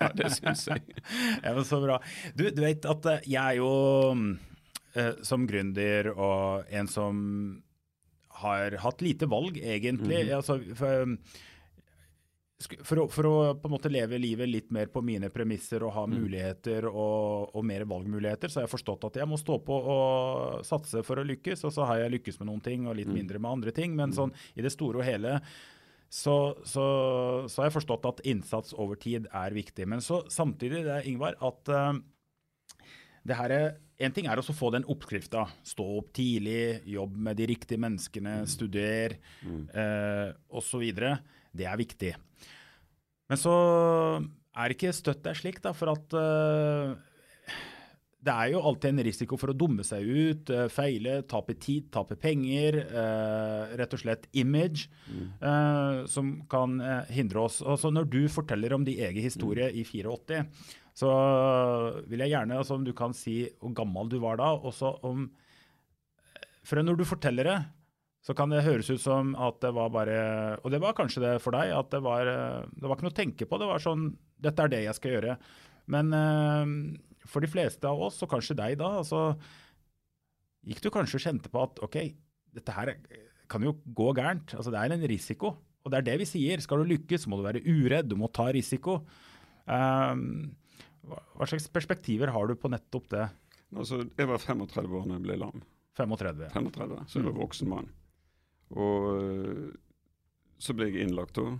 Ja, 0.00 0.08
det 0.14 0.30
syns 0.30 0.68
jeg. 0.68 0.82
Ja, 1.42 1.54
men 1.54 1.64
Så 1.64 1.80
bra. 1.82 1.98
Du, 2.36 2.44
du 2.50 2.62
vet 2.62 2.84
at 2.86 3.04
eh, 3.06 3.20
jeg 3.26 3.42
er 3.42 3.56
jo 3.58 4.14
mm, 4.14 4.38
eh, 4.94 5.12
som 5.26 5.44
gründer 5.48 6.12
og 6.16 6.64
en 6.70 6.86
som 6.86 7.62
har 8.42 8.78
hatt 8.82 9.04
lite 9.04 9.28
valg, 9.30 9.58
egentlig. 9.58 10.24
altså, 10.36 10.58
for, 10.76 11.14
for, 12.80 13.02
å, 13.02 13.06
for 13.12 13.28
å 13.28 13.36
på 13.60 13.68
en 13.68 13.74
måte 13.74 13.92
leve 13.92 14.18
livet 14.20 14.48
litt 14.48 14.72
mer 14.72 14.90
på 14.92 15.02
mine 15.04 15.30
premisser 15.32 15.84
og 15.84 15.94
ha 15.96 16.06
muligheter 16.08 16.88
og, 16.88 17.54
og 17.56 17.66
mer 17.68 17.86
valgmuligheter, 17.88 18.52
så 18.52 18.60
har 18.60 18.68
jeg 18.68 18.74
forstått 18.76 19.08
at 19.10 19.20
jeg 19.20 19.28
må 19.30 19.38
stå 19.40 19.60
på 19.66 19.78
og 19.94 20.66
satse 20.66 21.04
for 21.06 21.20
å 21.20 21.26
lykkes. 21.28 21.64
Og 21.68 21.74
så 21.76 21.88
har 21.88 22.04
jeg 22.04 22.16
lykkes 22.18 22.40
med 22.40 22.50
noen 22.50 22.64
ting 22.64 22.86
og 22.88 22.98
litt 22.98 23.12
mindre 23.12 23.40
med 23.40 23.58
andre 23.58 23.76
ting. 23.76 23.96
Men 23.98 24.14
sånn 24.16 24.34
i 24.56 24.64
det 24.64 24.72
store 24.74 25.02
og 25.02 25.08
hele 25.08 25.40
så, 26.08 26.36
så, 26.64 26.84
så 27.50 27.60
har 27.60 27.68
jeg 27.68 27.76
forstått 27.80 28.06
at 28.08 28.22
innsats 28.30 28.76
over 28.78 28.98
tid 29.00 29.26
er 29.34 29.56
viktig. 29.56 29.88
Men 29.90 30.04
så 30.04 30.22
samtidig, 30.32 30.84
det 30.86 30.94
er 31.00 31.08
Ingvar, 31.10 31.36
at 31.44 31.72
uh, 31.72 31.98
det 33.26 33.38
her 33.40 33.54
er, 33.54 33.66
En 33.98 34.12
ting 34.12 34.26
er 34.28 34.36
å 34.36 34.44
få 34.44 34.68
den 34.74 34.84
oppskrifta. 34.92 35.46
Stå 35.64 35.84
opp 36.02 36.10
tidlig, 36.16 36.82
jobb 36.92 37.14
med 37.16 37.38
de 37.40 37.46
riktige 37.48 37.80
menneskene, 37.80 38.42
studer 38.50 39.16
eh, 39.72 40.34
osv. 40.52 40.84
Det 41.56 41.64
er 41.64 41.80
viktig. 41.80 42.12
Men 43.26 43.40
så 43.40 43.54
er 44.56 44.74
ikke 44.74 44.92
støtt 44.96 45.24
deg 45.24 45.38
slik, 45.40 45.62
da, 45.64 45.72
for 45.76 45.94
at 45.94 46.12
eh, 46.16 46.92
det 48.26 48.34
er 48.34 48.52
jo 48.52 48.60
alltid 48.68 48.90
en 48.90 49.04
risiko 49.06 49.36
for 49.40 49.52
å 49.52 49.56
dumme 49.56 49.84
seg 49.86 50.04
ut, 50.04 50.50
eh, 50.52 50.68
feile, 50.72 51.20
tape 51.30 51.56
tid, 51.62 51.88
tape 51.94 52.16
penger. 52.20 52.80
eh, 52.84 53.76
rett 53.80 53.96
og 53.96 54.02
slett 54.02 54.26
image, 54.36 54.88
eh, 55.40 56.04
som 56.10 56.42
kan 56.50 56.80
eh, 56.80 57.12
hindre 57.16 57.46
oss. 57.48 57.62
Altså 57.62 57.92
Når 57.94 58.10
du 58.12 58.22
forteller 58.28 58.74
om 58.76 58.84
din 58.84 58.98
egen 59.08 59.22
historie 59.24 59.70
i 59.72 59.84
84, 59.88 60.44
så 60.96 61.10
vil 62.08 62.22
jeg 62.24 62.32
gjerne 62.32 62.56
altså, 62.56 62.78
om 62.78 62.84
du 62.86 62.94
kan 62.96 63.14
si 63.16 63.42
hvor 63.60 63.74
gammel 63.76 64.08
du 64.08 64.16
var 64.22 64.38
da. 64.40 64.54
også 64.56 64.94
om 65.04 65.26
For 66.64 66.80
når 66.80 66.96
du 66.96 67.04
forteller 67.04 67.50
det, 67.50 67.58
så 68.24 68.34
kan 68.34 68.50
det 68.50 68.64
høres 68.66 68.88
ut 68.90 69.02
som 69.02 69.34
at 69.38 69.60
det 69.62 69.74
var 69.76 69.92
bare 69.94 70.16
Og 70.64 70.72
det 70.72 70.80
var 70.82 70.96
kanskje 70.98 71.22
det 71.22 71.34
for 71.44 71.54
deg, 71.54 71.70
at 71.76 71.92
det 71.92 72.00
var, 72.02 72.26
eh, 72.26 72.64
det 72.72 72.88
var 72.88 72.96
ikke 72.96 73.06
noe 73.06 73.14
å 73.14 73.20
tenke 73.20 73.46
på. 73.46 73.60
Det 73.60 73.68
var 73.68 73.84
sånn 73.84 74.08
Dette 74.42 74.64
er 74.64 74.72
det 74.72 74.82
jeg 74.86 74.98
skal 74.98 75.14
gjøre. 75.14 75.36
Men 75.92 76.16
eh, 76.16 76.72
for 77.28 77.44
de 77.44 77.50
fleste 77.50 77.86
av 77.86 78.00
oss, 78.08 78.18
og 78.24 78.32
kanskje 78.32 78.58
deg 78.58 78.80
da, 78.80 78.90
så 79.06 79.30
gikk 80.66 80.82
du 80.82 80.90
kanskje 80.94 81.20
og 81.20 81.24
kjente 81.28 81.52
på 81.52 81.62
at 81.62 81.80
OK, 81.86 81.96
dette 82.56 82.74
her 82.74 82.96
kan 83.50 83.62
jo 83.62 83.76
gå 83.84 84.10
gærent. 84.16 84.56
Altså 84.56 84.72
det 84.74 84.80
er 84.80 84.96
en 84.96 85.08
risiko. 85.12 85.54
Og 85.86 85.92
det 85.92 86.00
er 86.00 86.06
det 86.08 86.20
vi 86.24 86.28
sier. 86.28 86.62
Skal 86.62 86.82
du 86.82 86.90
lykkes, 86.90 87.28
må 87.30 87.38
du 87.38 87.46
være 87.46 87.62
uredd, 87.62 88.08
du 88.10 88.16
må 88.18 88.30
ta 88.34 88.48
risiko. 88.54 89.04
Um, 89.70 90.56
hva 91.06 91.46
slags 91.48 91.68
perspektiver 91.72 92.32
har 92.34 92.46
du 92.50 92.54
på 92.58 92.70
nettopp 92.72 93.08
det? 93.12 93.26
Altså, 93.76 94.02
jeg 94.18 94.28
var 94.30 94.38
35 94.42 94.94
år 95.00 95.06
da 95.10 95.16
jeg 95.18 95.24
ble 95.26 95.38
lam. 95.42 95.62
35. 95.96 96.44
ja. 96.46 96.52
35, 96.54 97.02
så 97.08 97.18
jeg 97.20 97.26
var 97.28 97.36
voksen 97.40 97.70
mann. 97.72 97.88
Og 98.76 99.22
øh, 99.22 99.68
så 100.58 100.74
ble 100.76 100.90
jeg 100.90 101.06
innlagt 101.06 101.36
da. 101.38 101.56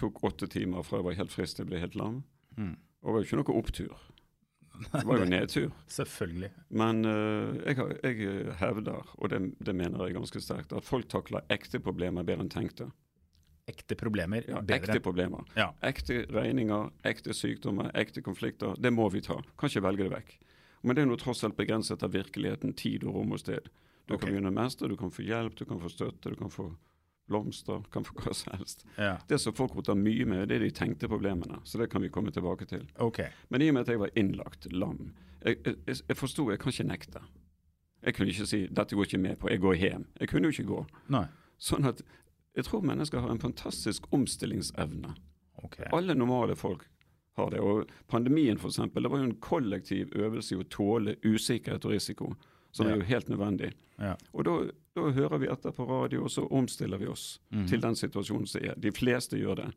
Tok 0.00 0.22
åtte 0.24 0.48
timer 0.50 0.84
fra 0.86 1.00
jeg 1.00 1.06
var 1.08 1.18
helt 1.18 1.34
frisk 1.34 1.56
til 1.58 1.64
jeg 1.66 1.70
ble 1.72 1.82
helt 1.82 1.98
lam. 1.98 2.22
Mm. 2.56 2.74
Og 3.02 3.12
var 3.14 3.22
jo 3.22 3.28
ikke 3.28 3.40
noe 3.40 3.58
opptur. 3.60 4.06
Det 4.94 5.02
var 5.04 5.20
jo 5.20 5.28
nedtur. 5.28 5.70
Selvfølgelig. 5.92 6.50
Men 6.72 7.02
uh, 7.04 7.56
jeg, 7.66 7.76
har- 7.76 7.96
jeg 8.04 8.20
øh, 8.30 8.52
hevder, 8.62 9.10
og 9.18 9.30
det, 9.32 9.40
det 9.66 9.74
mener 9.76 10.06
jeg 10.06 10.16
ganske 10.16 10.40
sterkt, 10.40 10.72
at 10.72 10.86
folk 10.86 11.08
takler 11.12 11.44
ekte 11.52 11.80
problemer 11.84 12.24
bedre 12.24 12.46
enn 12.46 12.52
tenkte. 12.52 12.88
Ekte 13.70 13.96
problemer. 13.98 14.44
Ja, 14.48 14.60
bedre 14.60 14.80
ekte 14.80 15.00
problemer. 15.04 15.46
Ja. 15.58 15.70
Ekte 15.86 16.24
regninger, 16.34 16.90
ekte 17.06 17.36
sykdommer, 17.36 17.90
ekte 17.94 18.22
konflikter. 18.26 18.74
Det 18.78 18.92
må 18.94 19.08
vi 19.14 19.22
ta. 19.24 19.38
Kan 19.60 19.72
ikke 19.72 19.84
velge 19.86 20.06
det 20.06 20.14
vekk. 20.16 20.36
Men 20.82 20.96
det 20.96 21.04
er 21.04 21.10
nå 21.10 21.16
tross 21.20 21.44
alt 21.44 21.58
begrenset 21.58 22.02
av 22.02 22.14
virkeligheten, 22.16 22.72
tid 22.76 23.04
og 23.04 23.18
rom 23.20 23.36
og 23.36 23.42
sted. 23.42 23.68
Du 24.06 24.14
okay. 24.14 24.24
kan 24.24 24.32
begynne 24.32 24.50
å 24.50 24.56
mestre, 24.56 24.88
du 24.88 24.96
kan 24.98 25.12
få 25.14 25.22
hjelp, 25.22 25.58
du 25.58 25.66
kan 25.68 25.80
få 25.82 25.90
støtte, 25.92 26.32
du 26.32 26.38
kan 26.40 26.50
få 26.50 26.70
blomster, 27.30 27.82
kan 27.92 28.04
få 28.04 28.16
hva 28.18 28.34
som 28.34 28.56
helst. 28.56 28.86
Ja. 28.96 29.16
Det 29.28 29.38
som 29.38 29.54
folk 29.54 29.76
roter 29.78 29.98
mye 29.98 30.26
med, 30.26 30.48
det 30.50 30.58
er 30.58 30.64
de 30.66 30.70
tenkte 30.74 31.08
problemene. 31.10 31.60
Så 31.64 31.78
det 31.78 31.90
kan 31.92 32.02
vi 32.02 32.10
komme 32.10 32.32
tilbake 32.34 32.66
til. 32.66 32.88
Okay. 32.98 33.30
Men 33.48 33.62
i 33.62 33.68
og 33.70 33.76
med 33.76 33.86
at 33.86 33.92
jeg 33.94 34.02
var 34.02 34.14
innlagt 34.18 34.66
lam, 34.74 35.12
jeg, 35.44 35.60
jeg, 35.64 36.00
jeg, 36.08 36.16
forsto 36.18 36.48
jeg 36.50 36.60
kan 36.60 36.74
ikke 36.74 36.88
nekte. 36.88 37.22
Jeg 38.00 38.16
kunne 38.16 38.32
ikke 38.32 38.48
si 38.48 38.66
'dette 38.66 38.96
går 38.96 39.06
ikke 39.06 39.20
med 39.20 39.36
på, 39.38 39.48
jeg 39.48 39.60
går 39.60 39.74
hjem'. 39.74 40.06
Jeg 40.20 40.28
kunne 40.28 40.48
jo 40.48 40.56
ikke 40.56 40.68
gå. 40.72 40.80
Nei. 41.12 41.26
Sånn 41.60 41.84
at 41.84 42.00
jeg 42.56 42.64
tror 42.64 42.82
mennesker 42.82 43.20
har 43.20 43.30
en 43.30 43.38
fantastisk 43.38 44.04
omstillingsevne. 44.12 45.14
Okay. 45.64 45.86
Alle 45.92 46.14
normale 46.14 46.56
folk 46.56 46.86
har 47.36 47.50
det. 47.50 47.60
Og 47.60 47.88
pandemien 48.08 48.58
eksempel, 48.58 49.02
det 49.02 49.10
var 49.12 49.18
jo 49.18 49.24
en 49.30 49.36
kollektiv 49.40 50.10
øvelse 50.16 50.54
i 50.54 50.58
å 50.58 50.68
tåle 50.68 51.16
usikkerhet 51.24 51.84
og 51.84 51.92
risiko, 51.92 52.34
som 52.72 52.86
Ja. 52.86 52.92
er 52.92 52.96
jo 52.98 53.04
helt 53.04 53.28
nødvendig. 53.28 53.72
Ja. 53.98 54.16
Og 54.34 54.44
da, 54.44 54.70
da 54.96 55.10
hører 55.12 55.38
vi 55.38 55.46
etter 55.48 55.70
på 55.72 55.86
radio, 55.88 56.22
og 56.24 56.30
så 56.30 56.46
omstiller 56.50 56.98
vi 56.98 57.06
oss 57.06 57.38
Mhm. 57.52 57.66
til 57.68 57.80
den 57.80 57.94
situasjonen 57.94 58.46
som 58.48 58.62
er. 58.62 58.74
De 58.78 58.90
fleste 58.90 59.36
gjør 59.38 59.56
det. 59.56 59.74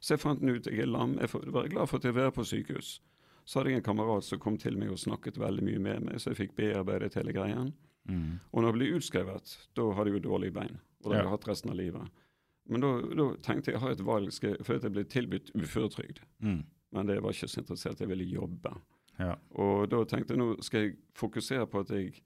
Så 0.00 0.14
jeg 0.14 0.20
fant 0.20 0.40
den 0.40 0.50
ut 0.50 0.64
jeg 0.66 0.78
er 0.80 0.86
lam. 0.86 1.18
Jeg 1.18 1.28
var 1.32 1.68
glad 1.68 1.88
for 1.88 1.96
at 1.96 2.04
jeg 2.04 2.14
var 2.14 2.30
på 2.30 2.44
sykehus. 2.44 3.00
Så 3.44 3.60
hadde 3.60 3.70
jeg 3.70 3.76
en 3.76 3.82
kamerat 3.94 4.24
som 4.24 4.38
kom 4.38 4.56
til 4.58 4.76
meg 4.76 4.90
og 4.90 4.98
snakket 4.98 5.38
veldig 5.38 5.62
mye 5.62 5.78
med 5.78 6.02
meg, 6.02 6.14
så 6.16 6.30
jeg 6.34 6.48
fikk 6.48 6.56
bearbeidet 6.56 7.14
hele 7.14 7.32
greien. 7.32 7.72
Mm. 8.08 8.38
Og 8.52 8.62
når 8.62 8.68
jeg 8.70 8.78
ble 8.78 8.90
utskrevet, 9.00 9.56
da 9.76 9.88
hadde 9.96 10.12
jeg 10.12 10.20
jo 10.20 10.28
dårlige 10.30 10.56
bein. 10.56 10.78
Og 11.04 11.10
det 11.10 11.18
har 11.18 11.24
jeg 11.26 11.34
hatt 11.34 11.48
resten 11.48 11.70
av 11.72 11.78
livet. 11.78 12.22
Men 12.66 12.82
da, 12.82 12.92
da 13.14 13.26
tenkte 13.46 13.70
jeg 13.70 13.76
jeg 13.76 13.82
har 13.84 13.94
et 13.94 14.04
valg, 14.06 14.32
for 14.66 14.78
jeg 14.78 14.92
ble 14.94 15.04
tilbudt 15.10 15.52
uføretrygd. 15.54 16.22
Mm. 16.42 16.62
Men 16.96 17.10
det 17.10 17.20
var 17.22 17.34
ikke 17.34 17.48
så 17.50 17.60
interessert, 17.62 18.00
jeg 18.00 18.10
ville 18.10 18.26
jobbe. 18.26 18.72
Ja. 19.20 19.34
Og 19.56 19.88
da 19.92 20.02
tenkte 20.08 20.34
jeg 20.34 20.42
nå 20.42 20.56
skal 20.64 20.86
jeg 20.88 20.96
fokusere 21.16 21.66
på 21.70 21.84
at 21.84 21.92
jeg 21.94 22.16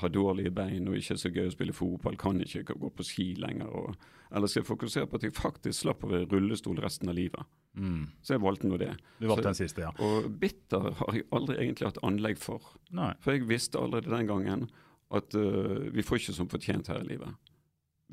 har 0.00 0.08
dårlige 0.08 0.52
bein 0.56 0.86
og 0.88 0.96
ikke 0.96 1.12
er 1.16 1.20
så 1.20 1.28
gøy 1.32 1.50
å 1.50 1.52
spille 1.52 1.74
fotball, 1.76 2.14
kan 2.20 2.38
ikke 2.40 2.64
gå 2.72 2.90
på 2.96 3.04
ski 3.04 3.26
lenger. 3.40 3.68
Og, 3.68 3.96
eller 4.32 4.48
skal 4.48 4.62
jeg 4.62 4.70
fokusere 4.70 5.08
på 5.10 5.18
at 5.18 5.26
jeg 5.26 5.34
faktisk 5.36 5.82
slapp 5.82 6.06
å 6.06 6.12
være 6.14 6.24
i 6.24 6.30
rullestol 6.30 6.80
resten 6.80 7.12
av 7.12 7.18
livet. 7.18 7.50
Mm. 7.76 8.06
Så 8.24 8.36
jeg 8.36 8.44
valgte 8.44 8.70
nå 8.70 8.78
det. 8.80 8.94
Du 9.18 9.26
valgte 9.28 9.42
Så- 9.42 9.48
den 9.50 9.60
siste, 9.60 9.84
ja. 9.84 9.92
Og 10.00 10.30
bitter 10.40 10.90
har 11.02 11.18
jeg 11.18 11.26
aldri 11.32 11.58
egentlig 11.58 11.90
hatt 11.90 12.00
anlegg 12.08 12.38
for. 12.40 12.72
Nei. 12.90 13.12
For 13.20 13.32
jeg 13.36 13.48
visste 13.48 13.80
allerede 13.80 14.14
den 14.16 14.26
gangen 14.30 14.70
at 15.12 15.34
uh, 15.36 15.88
vi 15.92 16.04
får 16.04 16.20
ikke 16.20 16.36
som 16.36 16.48
fortjent 16.50 16.88
her 16.92 17.02
i 17.02 17.08
livet. 17.14 17.34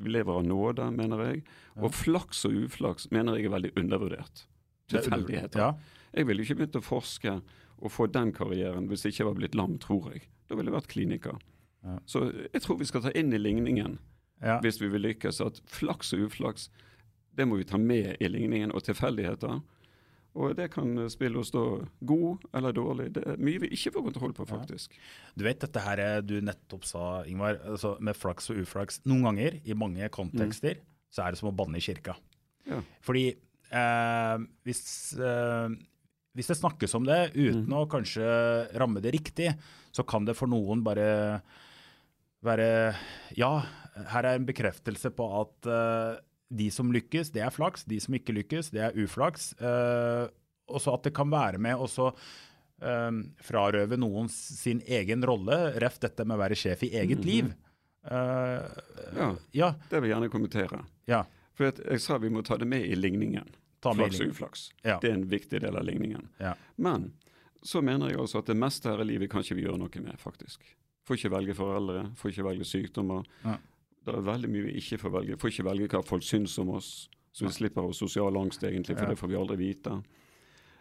Vi 0.00 0.12
lever 0.12 0.32
av 0.40 0.44
nåde, 0.46 0.86
mener 0.96 1.24
jeg. 1.26 1.42
Og 1.76 1.92
flaks 1.92 2.44
og 2.48 2.56
uflaks 2.66 3.10
mener 3.12 3.36
jeg 3.36 3.50
er 3.50 3.54
veldig 3.56 3.72
undervurdert. 3.80 4.46
Tilfeldigheter. 4.90 5.60
Ja. 5.60 5.98
Jeg 6.16 6.26
ville 6.26 6.42
ikke 6.44 6.56
begynt 6.60 6.78
å 6.80 6.84
forske 6.84 7.34
og 7.80 7.92
få 7.92 8.08
den 8.12 8.32
karrieren 8.36 8.88
hvis 8.90 9.04
jeg 9.04 9.14
ikke 9.14 9.28
var 9.30 9.38
blitt 9.38 9.56
lam, 9.58 9.76
tror 9.80 10.10
jeg. 10.12 10.24
Da 10.48 10.56
ville 10.56 10.72
jeg 10.72 10.76
vært 10.78 10.90
kliniker. 10.92 11.36
Ja. 11.84 11.98
Så 12.08 12.26
jeg 12.32 12.62
tror 12.64 12.80
vi 12.80 12.88
skal 12.88 13.04
ta 13.04 13.12
inn 13.16 13.32
i 13.32 13.40
ligningen, 13.40 13.98
Ja. 14.42 14.58
hvis 14.60 14.80
vi 14.80 14.88
vil 14.88 15.04
lykkes, 15.04 15.40
at 15.44 15.60
flaks 15.68 16.12
og 16.16 16.26
uflaks, 16.28 16.70
det 17.36 17.46
må 17.48 17.56
vi 17.60 17.64
ta 17.64 17.78
med 17.78 18.16
i 18.20 18.28
ligningen, 18.28 18.72
og 18.72 18.82
tilfeldigheter. 18.84 19.60
Og 20.38 20.54
det 20.54 20.68
kan 20.70 20.94
spille 21.10 21.40
oss 21.40 21.50
da 21.50 21.62
god 22.06 22.44
eller 22.54 22.74
dårlig. 22.74 23.08
Det 23.16 23.24
er 23.32 23.40
mye 23.42 23.62
vi 23.64 23.72
ikke 23.74 23.92
får 23.96 24.04
kontroll 24.06 24.34
på, 24.36 24.46
faktisk. 24.46 24.94
Du 25.34 25.42
vet 25.46 25.58
dette 25.62 25.82
her 25.82 26.02
eh, 26.04 26.18
du 26.22 26.36
nettopp 26.44 26.86
sa, 26.86 27.04
Ingvar, 27.26 27.58
altså 27.72 27.96
med 27.98 28.18
flaks 28.18 28.52
og 28.52 28.62
uflaks. 28.62 29.00
Noen 29.10 29.26
ganger, 29.26 29.58
i 29.64 29.76
mange 29.78 30.10
kontekster, 30.14 30.82
så 31.10 31.24
er 31.24 31.34
det 31.34 31.40
som 31.42 31.50
å 31.50 31.56
banne 31.56 31.80
i 31.80 31.84
kirka. 31.84 32.14
Ja. 32.70 32.78
Fordi 33.02 33.26
eh, 33.32 34.46
hvis, 34.68 34.84
eh, 35.18 35.74
hvis 36.38 36.52
det 36.52 36.60
snakkes 36.60 36.94
om 36.98 37.08
det 37.08 37.20
uten 37.34 37.74
å 37.74 37.88
kanskje 37.90 38.30
ramme 38.78 39.02
det 39.02 39.16
riktig, 39.16 39.50
så 39.90 40.06
kan 40.06 40.28
det 40.28 40.38
for 40.38 40.50
noen 40.50 40.84
bare 40.86 41.10
være 42.46 42.70
Ja, 43.36 43.52
her 44.14 44.24
er 44.24 44.38
en 44.38 44.46
bekreftelse 44.48 45.10
på 45.12 45.26
at 45.42 45.68
eh, 45.68 46.20
de 46.50 46.66
som 46.74 46.90
lykkes, 46.92 47.30
det 47.34 47.42
er 47.46 47.50
flaks. 47.54 47.84
De 47.86 47.98
som 48.02 48.14
ikke 48.18 48.34
lykkes, 48.34 48.70
det 48.74 48.82
er 48.88 48.96
uflaks. 48.98 49.52
Eh, 49.62 50.26
og 50.70 50.80
så 50.82 50.94
at 50.96 51.04
det 51.06 51.14
kan 51.14 51.30
være 51.30 51.58
med 51.62 51.78
å 51.78 51.86
så 51.90 52.08
eh, 52.82 53.10
frarøve 53.46 53.98
noen 54.00 54.28
sin 54.32 54.80
egen 54.86 55.22
rolle, 55.26 55.60
ref 55.82 55.98
dette 56.02 56.24
med 56.26 56.36
å 56.38 56.42
være 56.42 56.58
sjef 56.58 56.82
i 56.88 56.92
eget 57.02 57.24
liv. 57.26 57.52
Eh, 58.04 58.68
Ja. 59.16 59.34
ja, 59.52 59.74
Det 59.90 60.00
vil 60.00 60.10
jeg 60.10 60.16
gjerne 60.16 60.30
kommentere. 60.32 60.84
ja. 61.06 61.24
For 61.54 61.66
jeg, 61.68 61.82
jeg 61.90 62.00
sa 62.00 62.16
vi 62.16 62.30
må 62.32 62.40
ta 62.42 62.56
det 62.56 62.64
med 62.66 62.86
i 62.86 62.94
ligningen. 62.96 63.44
Ta 63.84 63.92
med 63.92 64.06
Flaks 64.14 64.20
og 64.22 64.30
uflaks. 64.32 64.60
Ja. 64.84 64.94
Det 65.02 65.10
er 65.10 65.14
en 65.18 65.26
viktig 65.28 65.60
del 65.60 65.76
av 65.76 65.84
ligningen. 65.84 66.28
Ja. 66.40 66.54
Men 66.80 67.12
så 67.62 67.82
mener 67.84 68.08
jeg 68.08 68.16
også 68.22 68.38
at 68.40 68.46
det 68.48 68.56
meste 68.56 68.88
her 68.88 69.02
i 69.02 69.04
livet 69.04 69.28
kan 69.30 69.42
ikke 69.44 69.56
vi 69.58 69.66
gjøre 69.66 69.76
noe 69.82 70.00
med, 70.00 70.16
faktisk. 70.22 70.62
Får 71.04 71.18
ikke 71.18 71.32
velge 71.34 71.54
foreldre, 71.58 72.06
får 72.16 72.30
ikke 72.32 72.46
velge 72.46 72.64
sykdommer. 72.64 73.26
Ja. 73.44 73.58
Det 74.04 74.14
er 74.14 74.24
veldig 74.24 74.48
mye 74.50 74.66
vi 74.68 74.78
ikke 74.80 74.98
får 75.02 75.12
velge. 75.12 75.34
Vi 75.34 75.40
Får 75.42 75.50
ikke 75.52 75.66
velge 75.68 75.88
hva 75.92 76.02
folk 76.06 76.22
syns 76.24 76.58
om 76.62 76.70
oss, 76.76 77.08
så 77.32 77.46
vi 77.46 77.52
slipper 77.52 77.82
av 77.84 77.92
sosial 77.92 78.36
angst, 78.40 78.62
egentlig, 78.64 78.96
for 78.96 79.04
Ja. 79.04 79.10
det 79.10 79.18
får 79.18 79.28
vi 79.28 79.36
aldri 79.36 79.56
vite. 79.56 80.02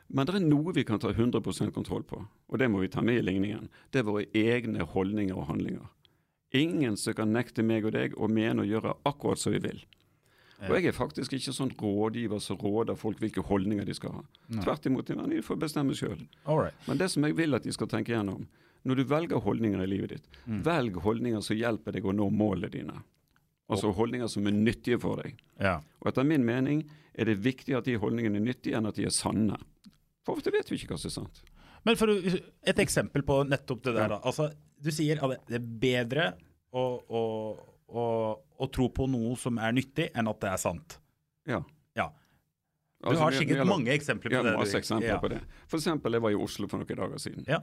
Men 0.09 0.25
det 0.25 0.35
er 0.35 0.39
noe 0.39 0.73
vi 0.73 0.83
kan 0.83 0.99
ta 0.99 1.11
100% 1.13 1.71
kontroll 1.73 2.03
på, 2.03 2.25
og 2.49 2.57
det 2.57 2.69
må 2.71 2.79
vi 2.81 2.87
ta 2.87 3.01
med 3.01 3.19
i 3.19 3.21
ligningen. 3.31 3.69
Det 3.91 3.99
er 3.99 4.03
våre 4.03 4.25
egne 4.33 4.79
holdninger 4.85 5.35
og 5.37 5.47
handlinger. 5.47 5.87
Ingen 6.53 6.97
som 6.97 7.13
kan 7.13 7.31
nekte 7.31 7.61
meg 7.63 7.85
og 7.85 7.91
deg 7.93 8.15
å 8.17 8.27
mene 8.27 8.61
og 8.63 8.67
gjøre 8.67 8.95
akkurat 9.05 9.37
som 9.37 9.53
vi 9.53 9.59
vil. 9.59 9.83
Og 10.67 10.75
jeg 10.75 10.87
er 10.87 10.91
faktisk 10.91 11.31
ikke 11.37 11.53
sånn 11.55 11.71
rådgiver 11.77 12.41
som 12.41 12.57
råder 12.57 12.97
folk 12.99 13.19
hvilke 13.21 13.41
holdninger 13.47 13.85
de 13.85 13.93
skal 13.95 14.11
ha. 14.11 14.23
Tvert 14.59 14.85
imot, 14.89 15.05
de 15.07 15.41
får 15.45 15.59
bestemme 15.61 15.93
sjøl. 15.95 16.25
Men 16.87 16.97
det 16.97 17.09
som 17.11 17.23
jeg 17.23 17.35
vil 17.37 17.53
at 17.55 17.63
de 17.63 17.71
skal 17.71 17.87
tenke 17.87 18.11
gjennom, 18.11 18.47
når 18.87 18.95
du 18.95 19.03
velger 19.09 19.41
holdninger 19.43 19.81
i 19.83 19.87
livet 19.91 20.09
ditt, 20.15 20.27
velg 20.65 20.95
holdninger 21.03 21.41
som 21.43 21.57
hjelper 21.59 21.91
deg 21.97 22.05
å 22.05 22.13
nå 22.15 22.29
målene 22.31 22.69
dine. 22.71 22.99
Altså 23.69 23.91
holdninger 23.93 24.27
som 24.31 24.47
er 24.49 24.55
nyttige 24.55 24.97
for 25.01 25.19
deg. 25.21 25.35
Ja. 25.61 25.75
Og 26.01 26.07
etter 26.09 26.23
min 26.25 26.45
mening 26.47 26.85
er 27.13 27.25
det 27.29 27.37
viktig 27.43 27.75
at 27.77 27.85
de 27.85 27.97
holdningene 28.01 28.39
er 28.39 28.45
nyttige 28.47 28.77
enn 28.79 28.87
at 28.89 28.95
de 28.97 29.05
er 29.05 29.13
sanne. 29.13 29.59
For 30.25 30.39
ofte 30.39 30.51
vet 30.55 30.71
vi 30.71 30.79
ikke 30.79 30.93
hva 30.95 30.97
som 31.01 31.09
er 31.11 31.17
sant. 31.19 31.41
Men 31.85 31.95
for 31.99 32.09
et 32.11 32.79
eksempel 32.81 33.21
på 33.27 33.41
nettopp 33.47 33.83
det 33.85 33.93
der. 33.95 34.09
da. 34.15 34.17
Altså, 34.27 34.49
du 34.81 34.89
sier 34.91 35.21
at 35.23 35.45
det 35.47 35.59
er 35.59 35.67
bedre 35.83 36.25
å, 36.75 36.81
å, 37.07 37.21
å, 37.93 38.05
å 38.59 38.67
tro 38.73 38.89
på 38.95 39.05
noe 39.11 39.35
som 39.39 39.59
er 39.61 39.75
nyttig, 39.77 40.09
enn 40.17 40.27
at 40.31 40.41
det 40.43 40.49
er 40.51 40.57
sant. 40.61 40.97
Ja. 41.47 41.61
Ja. 41.97 42.09
Du 42.99 43.07
Altså, 43.13 43.21
har 43.23 43.31
sikkert 43.37 43.67
mange 43.69 43.93
eksempler 43.95 44.33
på 44.33 44.39
Ja, 44.39 44.43
det. 44.49 44.55
masse 44.59 44.75
du- 44.75 44.81
eksempler 44.81 45.13
ja. 45.13 45.19
på 45.23 45.29
det. 45.31 45.39
For 45.71 45.77
eksempel, 45.79 46.17
jeg 46.17 46.21
var 46.25 46.31
i 46.35 46.39
Oslo 46.41 46.67
for 46.67 46.81
noen 46.81 46.99
dager 46.99 47.21
siden. 47.21 47.45
Ja. 47.47 47.61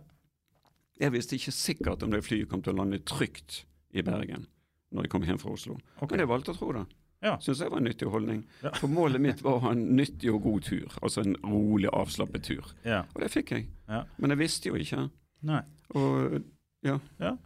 Jeg 1.00 1.12
visste 1.12 1.36
ikke 1.36 1.52
sikkert 1.52 2.04
om 2.06 2.12
det 2.14 2.22
flyet 2.24 2.48
kom 2.50 2.62
til 2.64 2.72
å 2.72 2.80
lande 2.80 3.02
trygt 3.04 3.64
i 3.96 4.04
Bergen 4.06 4.46
når 4.94 5.04
jeg 5.06 5.12
kom 5.12 5.24
hjem 5.26 5.40
fra 5.40 5.52
Oslo. 5.52 5.74
Okay. 5.98 6.14
Men 6.14 6.22
jeg 6.22 6.30
valgte 6.30 6.54
å 6.54 6.56
tro 6.56 6.70
det. 6.76 6.84
Ja. 7.24 7.34
Syns 7.42 7.60
jeg 7.60 7.72
var 7.72 7.80
en 7.80 7.88
nyttig 7.88 8.08
holdning. 8.12 8.44
Ja. 8.62 8.70
For 8.78 8.92
målet 8.92 9.20
mitt 9.20 9.42
var 9.44 9.58
å 9.58 9.62
ha 9.64 9.72
en 9.74 9.82
nyttig 9.98 10.30
og 10.32 10.44
god 10.44 10.66
tur. 10.68 10.94
Altså 11.02 11.24
en 11.24 11.34
rolig, 11.42 11.88
avslappet 11.90 12.46
tur. 12.46 12.70
Ja. 12.86 13.02
Og 13.14 13.24
det 13.24 13.32
fikk 13.34 13.52
jeg. 13.56 13.66
Ja. 13.90 14.04
Men 14.20 14.32
jeg 14.34 14.42
visste 14.44 14.70
jo 14.70 14.78
ikke. 14.80 15.08
Nei. 15.46 15.62
Og 15.98 16.40
ja, 16.86 17.00
Ja. 17.22 17.36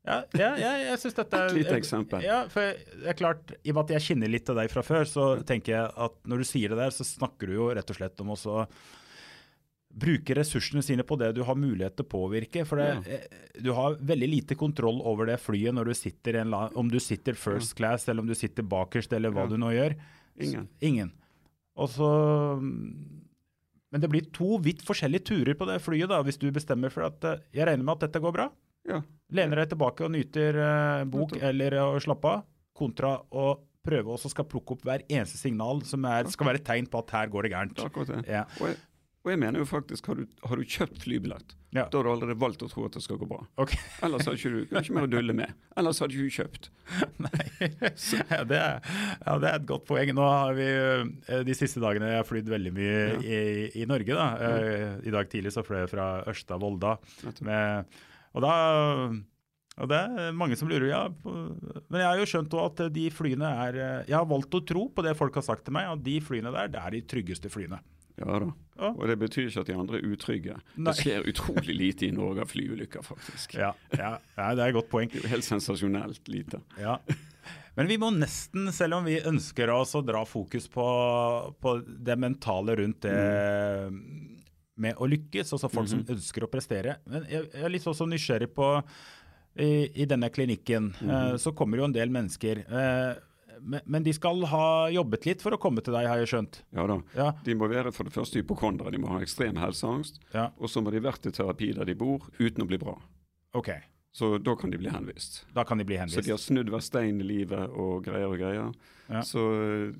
Ja, 0.00 0.22
ja, 0.32 0.46
ja, 0.56 0.68
jeg 0.80 0.96
synes 1.02 1.16
dette 1.18 1.36
er 1.36 1.50
Et 1.50 1.58
lite 1.58 1.74
eksempel. 1.76 2.22
Ja, 2.24 2.38
for 2.48 2.72
det 2.72 3.10
er 3.12 3.16
klart, 3.18 3.50
I 3.60 3.68
og 3.68 3.76
med 3.76 3.82
at 3.84 3.90
jeg 3.98 4.04
kjenner 4.06 4.30
litt 4.32 4.48
av 4.48 4.56
deg 4.56 4.70
fra 4.72 4.80
før, 4.82 5.04
så 5.04 5.24
tenker 5.46 5.74
jeg 5.74 5.90
at 6.06 6.14
når 6.24 6.40
du 6.40 6.46
sier 6.48 6.72
det 6.72 6.78
der, 6.80 6.94
så 6.96 7.04
snakker 7.04 7.50
du 7.50 7.58
jo 7.58 7.66
rett 7.76 7.92
og 7.92 7.98
slett 7.98 8.22
om 8.24 8.32
også 8.32 8.54
så 8.54 8.64
bruke 9.90 10.34
ressursene 10.38 10.82
sine 10.86 11.02
på 11.06 11.16
det 11.18 11.32
du 11.34 11.42
har 11.46 11.58
mulighet 11.58 11.96
til 11.98 12.06
å 12.06 12.10
påvirke. 12.12 12.64
For 12.68 12.78
det, 12.80 12.88
ja. 13.10 13.18
du 13.62 13.72
har 13.74 13.96
veldig 13.98 14.28
lite 14.30 14.56
kontroll 14.58 15.00
over 15.06 15.26
det 15.26 15.40
flyet 15.42 15.74
når 15.74 15.90
du 15.90 15.94
sitter 15.98 16.40
en 16.44 16.54
om 16.54 16.90
du 16.90 17.00
sitter 17.02 17.34
first 17.38 17.74
class, 17.78 18.06
eller 18.08 18.22
om 18.22 18.30
du 18.30 18.36
sitter 18.38 18.62
bakerst, 18.66 19.12
eller 19.16 19.34
hva 19.34 19.46
Ja. 19.48 19.50
du 19.50 19.56
nå 19.58 19.72
gjør. 19.74 19.96
ingen. 20.40 20.68
Ingen. 20.80 21.12
Og 21.76 21.88
så 21.88 22.60
Men 23.90 24.00
det 24.00 24.08
blir 24.08 24.26
to 24.30 24.58
vidt 24.62 24.84
forskjellige 24.86 25.24
turer 25.32 25.56
på 25.58 25.66
det 25.66 25.80
flyet, 25.82 26.08
da, 26.08 26.22
hvis 26.22 26.38
du 26.38 26.50
bestemmer 26.54 26.92
for 26.94 27.02
at 27.08 27.24
eh, 27.24 27.40
Jeg 27.52 27.66
regner 27.66 27.82
med 27.84 27.96
at 27.96 28.06
dette 28.06 28.22
går 28.22 28.32
bra? 28.32 28.50
Ja. 28.86 29.02
Lener 29.34 29.56
deg 29.56 29.72
tilbake 29.72 30.04
og 30.06 30.12
nyter 30.14 30.54
eh, 30.54 31.04
bok 31.10 31.34
eller 31.36 31.74
å 31.82 31.98
slappe 32.00 32.30
av, 32.36 32.44
kontra 32.72 33.16
å 33.34 33.58
prøve 33.82 34.12
også 34.12 34.30
skal 34.30 34.46
plukke 34.48 34.76
opp 34.76 34.84
hver 34.84 35.02
eneste 35.08 35.40
signal 35.40 35.82
som 35.88 36.04
er, 36.04 36.28
skal 36.30 36.50
være 36.52 36.62
tegn 36.64 36.86
på 36.90 37.00
at 37.00 37.14
her 37.16 37.30
går 37.32 37.46
det 37.48 37.52
gærent. 37.54 37.80
Det. 37.80 38.18
Ja. 38.28 38.44
Og, 38.60 38.68
jeg, 38.68 38.76
og 39.20 39.30
jeg 39.32 39.38
mener 39.42 39.60
jo 39.60 39.66
faktisk, 39.68 40.06
har 40.08 40.16
du, 40.16 40.22
har 40.48 40.56
du 40.56 40.62
kjøpt 40.64 41.02
flybillett, 41.04 41.56
Ja. 41.76 41.84
da 41.92 41.98
har 42.00 42.06
du 42.06 42.10
allerede 42.14 42.38
valgt 42.40 42.62
å 42.64 42.68
tro 42.72 42.86
at 42.88 42.94
det 42.96 43.02
skal 43.04 43.18
gå 43.20 43.26
bra. 43.28 43.42
Okay. 43.60 43.76
Ellers 44.06 44.24
har 44.26 44.38
ikke 44.38 44.50
du 44.54 44.60
ikke 44.80 44.94
mer 44.96 45.04
å 45.06 45.10
dulle 45.12 45.34
med. 45.36 45.52
Ellers 45.76 46.00
hadde 46.00 46.16
du 46.16 46.24
ikke 46.24 46.44
kjøpt. 46.44 46.70
ja, 48.30 48.40
det 48.48 48.58
er, 48.58 48.80
ja, 49.26 49.34
det 49.42 49.50
er 49.50 49.58
et 49.58 49.66
godt 49.68 49.84
poeng. 49.90 50.12
Nå 50.16 50.24
har 50.26 50.54
vi 50.56 50.66
eh, 50.70 51.42
de 51.46 51.56
siste 51.58 51.82
dagene 51.82 52.08
jeg 52.14 52.22
har 52.22 52.28
flydd 52.28 52.48
veldig 52.50 52.72
mye 52.76 53.02
i, 53.20 53.40
i 53.82 53.86
Norge. 53.90 54.16
da. 54.16 54.28
Eh, 54.48 54.96
I 55.10 55.14
dag 55.14 55.28
tidlig 55.32 55.52
så 55.54 55.64
fløy 55.66 55.82
jeg 55.84 55.92
fra 55.92 56.08
Ørsta-Volda. 56.30 56.96
Med- 57.46 58.00
Og 58.34 58.44
da 58.46 58.54
og 59.80 59.88
det 59.88 59.96
er 59.96 60.34
mange 60.36 60.56
som 60.60 60.68
lurer, 60.68 60.90
ja. 60.90 61.04
Men 61.24 62.00
jeg 62.02 62.04
har 62.08 62.18
jo 62.20 62.26
skjønt 62.28 62.52
at 62.60 62.82
de 62.92 63.04
flyene 63.14 63.48
er 63.68 63.78
eh, 63.80 64.02
Jeg 64.10 64.16
har 64.18 64.26
valgt 64.28 64.52
å 64.58 64.60
tro 64.66 64.88
på 64.92 65.04
det 65.06 65.14
folk 65.16 65.38
har 65.38 65.46
sagt 65.46 65.64
til 65.64 65.72
meg, 65.76 65.88
at 65.88 66.02
de 66.04 66.18
flyene 66.20 66.52
der, 66.52 66.68
det 66.74 66.82
er 66.82 66.96
de 66.98 67.00
tryggeste 67.08 67.48
flyene. 67.52 67.78
Ja 68.20 68.42
da. 68.42 68.50
Ja. 68.80 68.90
Og 68.94 69.02
det 69.10 69.16
betyr 69.20 69.48
ikke 69.48 69.64
at 69.64 69.68
de 69.68 69.76
andre 69.76 69.98
er 69.98 70.06
utrygge. 70.08 70.54
Nei. 70.76 70.86
Det 70.88 70.94
skjer 71.02 71.26
utrolig 71.28 71.74
lite 71.76 72.06
i 72.08 72.12
Norge 72.16 72.46
av 72.46 72.52
flyulykker, 72.52 73.04
faktisk. 73.04 73.58
Ja, 73.58 73.74
ja, 73.92 74.14
ja 74.38 74.46
det 74.56 74.64
er 74.64 74.72
et 74.72 74.78
godt 74.78 74.88
poeng. 74.92 75.10
Det 75.12 75.20
er 75.20 75.26
jo 75.26 75.34
helt 75.34 75.48
sensasjonelt 75.48 76.30
lite. 76.32 76.62
Ja. 76.80 76.96
Men 77.76 77.90
vi 77.90 77.98
må 78.00 78.10
nesten, 78.14 78.70
selv 78.76 78.98
om 78.98 79.06
vi 79.08 79.20
ønsker 79.24 79.70
oss 79.72 79.94
å 79.96 80.02
dra 80.04 80.24
fokus 80.28 80.66
på, 80.72 80.86
på 81.60 81.76
det 81.86 82.16
mentale 82.20 82.76
rundt 82.80 83.04
det 83.04 83.16
med 84.80 84.96
å 84.96 85.08
lykkes, 85.08 85.52
altså 85.54 85.68
folk 85.68 85.90
som 85.90 86.02
ønsker 86.08 86.46
å 86.46 86.50
prestere. 86.50 86.98
Men 87.08 87.26
jeg, 87.28 87.50
jeg 87.52 87.64
er 87.66 87.72
litt 87.72 87.88
også 87.88 88.06
nysgjerrig 88.08 88.48
på 88.56 88.68
i, 89.60 89.70
i 90.02 90.06
denne 90.08 90.30
klinikken 90.32 90.92
eh, 91.04 91.34
så 91.42 91.52
kommer 91.56 91.80
jo 91.80 91.88
en 91.88 91.96
del 91.96 92.12
mennesker. 92.14 92.62
Men, 93.62 93.80
men 93.86 94.02
de 94.06 94.12
skal 94.16 94.42
ha 94.50 94.88
jobbet 94.92 95.26
litt 95.28 95.42
for 95.44 95.52
å 95.54 95.58
komme 95.60 95.82
til 95.84 95.92
deg, 95.96 96.06
har 96.08 96.18
jeg 96.22 96.30
skjønt. 96.32 96.60
Ja 96.76 96.86
da. 96.88 96.96
Ja. 97.16 97.28
De 97.44 97.54
må 97.54 97.68
være 97.70 97.92
for 97.92 98.08
det 98.08 98.14
første 98.14 98.40
hypokondere, 98.40 98.90
de 98.94 98.98
må 99.02 99.10
ha 99.12 99.20
ekstrem 99.20 99.56
helseangst. 99.60 100.20
Ja, 100.34 100.48
Og 100.58 100.70
så 100.72 100.82
må 100.82 100.90
de 100.94 101.00
vært 101.04 101.26
i 101.26 101.32
terapi 101.36 101.72
der 101.76 101.84
de 101.88 101.94
bor, 101.94 102.28
uten 102.38 102.64
å 102.64 102.68
bli 102.70 102.78
bra. 102.80 102.96
OK. 103.58 103.70
Så 104.12 104.38
da 104.42 104.56
kan 104.58 104.70
de 104.72 104.78
bli 104.80 104.90
henvist. 104.90 105.44
Da 105.54 105.62
kan 105.64 105.78
de 105.78 105.84
bli 105.86 105.96
henvist. 106.00 106.16
Så 106.18 106.24
de 106.26 106.32
har 106.34 106.40
snudd 106.42 106.70
hver 106.72 106.82
stein 106.82 107.20
i 107.22 107.26
livet 107.28 107.68
og 107.70 108.02
greier 108.08 108.26
og 108.32 108.38
greier. 108.40 108.72
Ja. 109.10 109.20
Så 109.26 109.44
eh, 109.60 109.92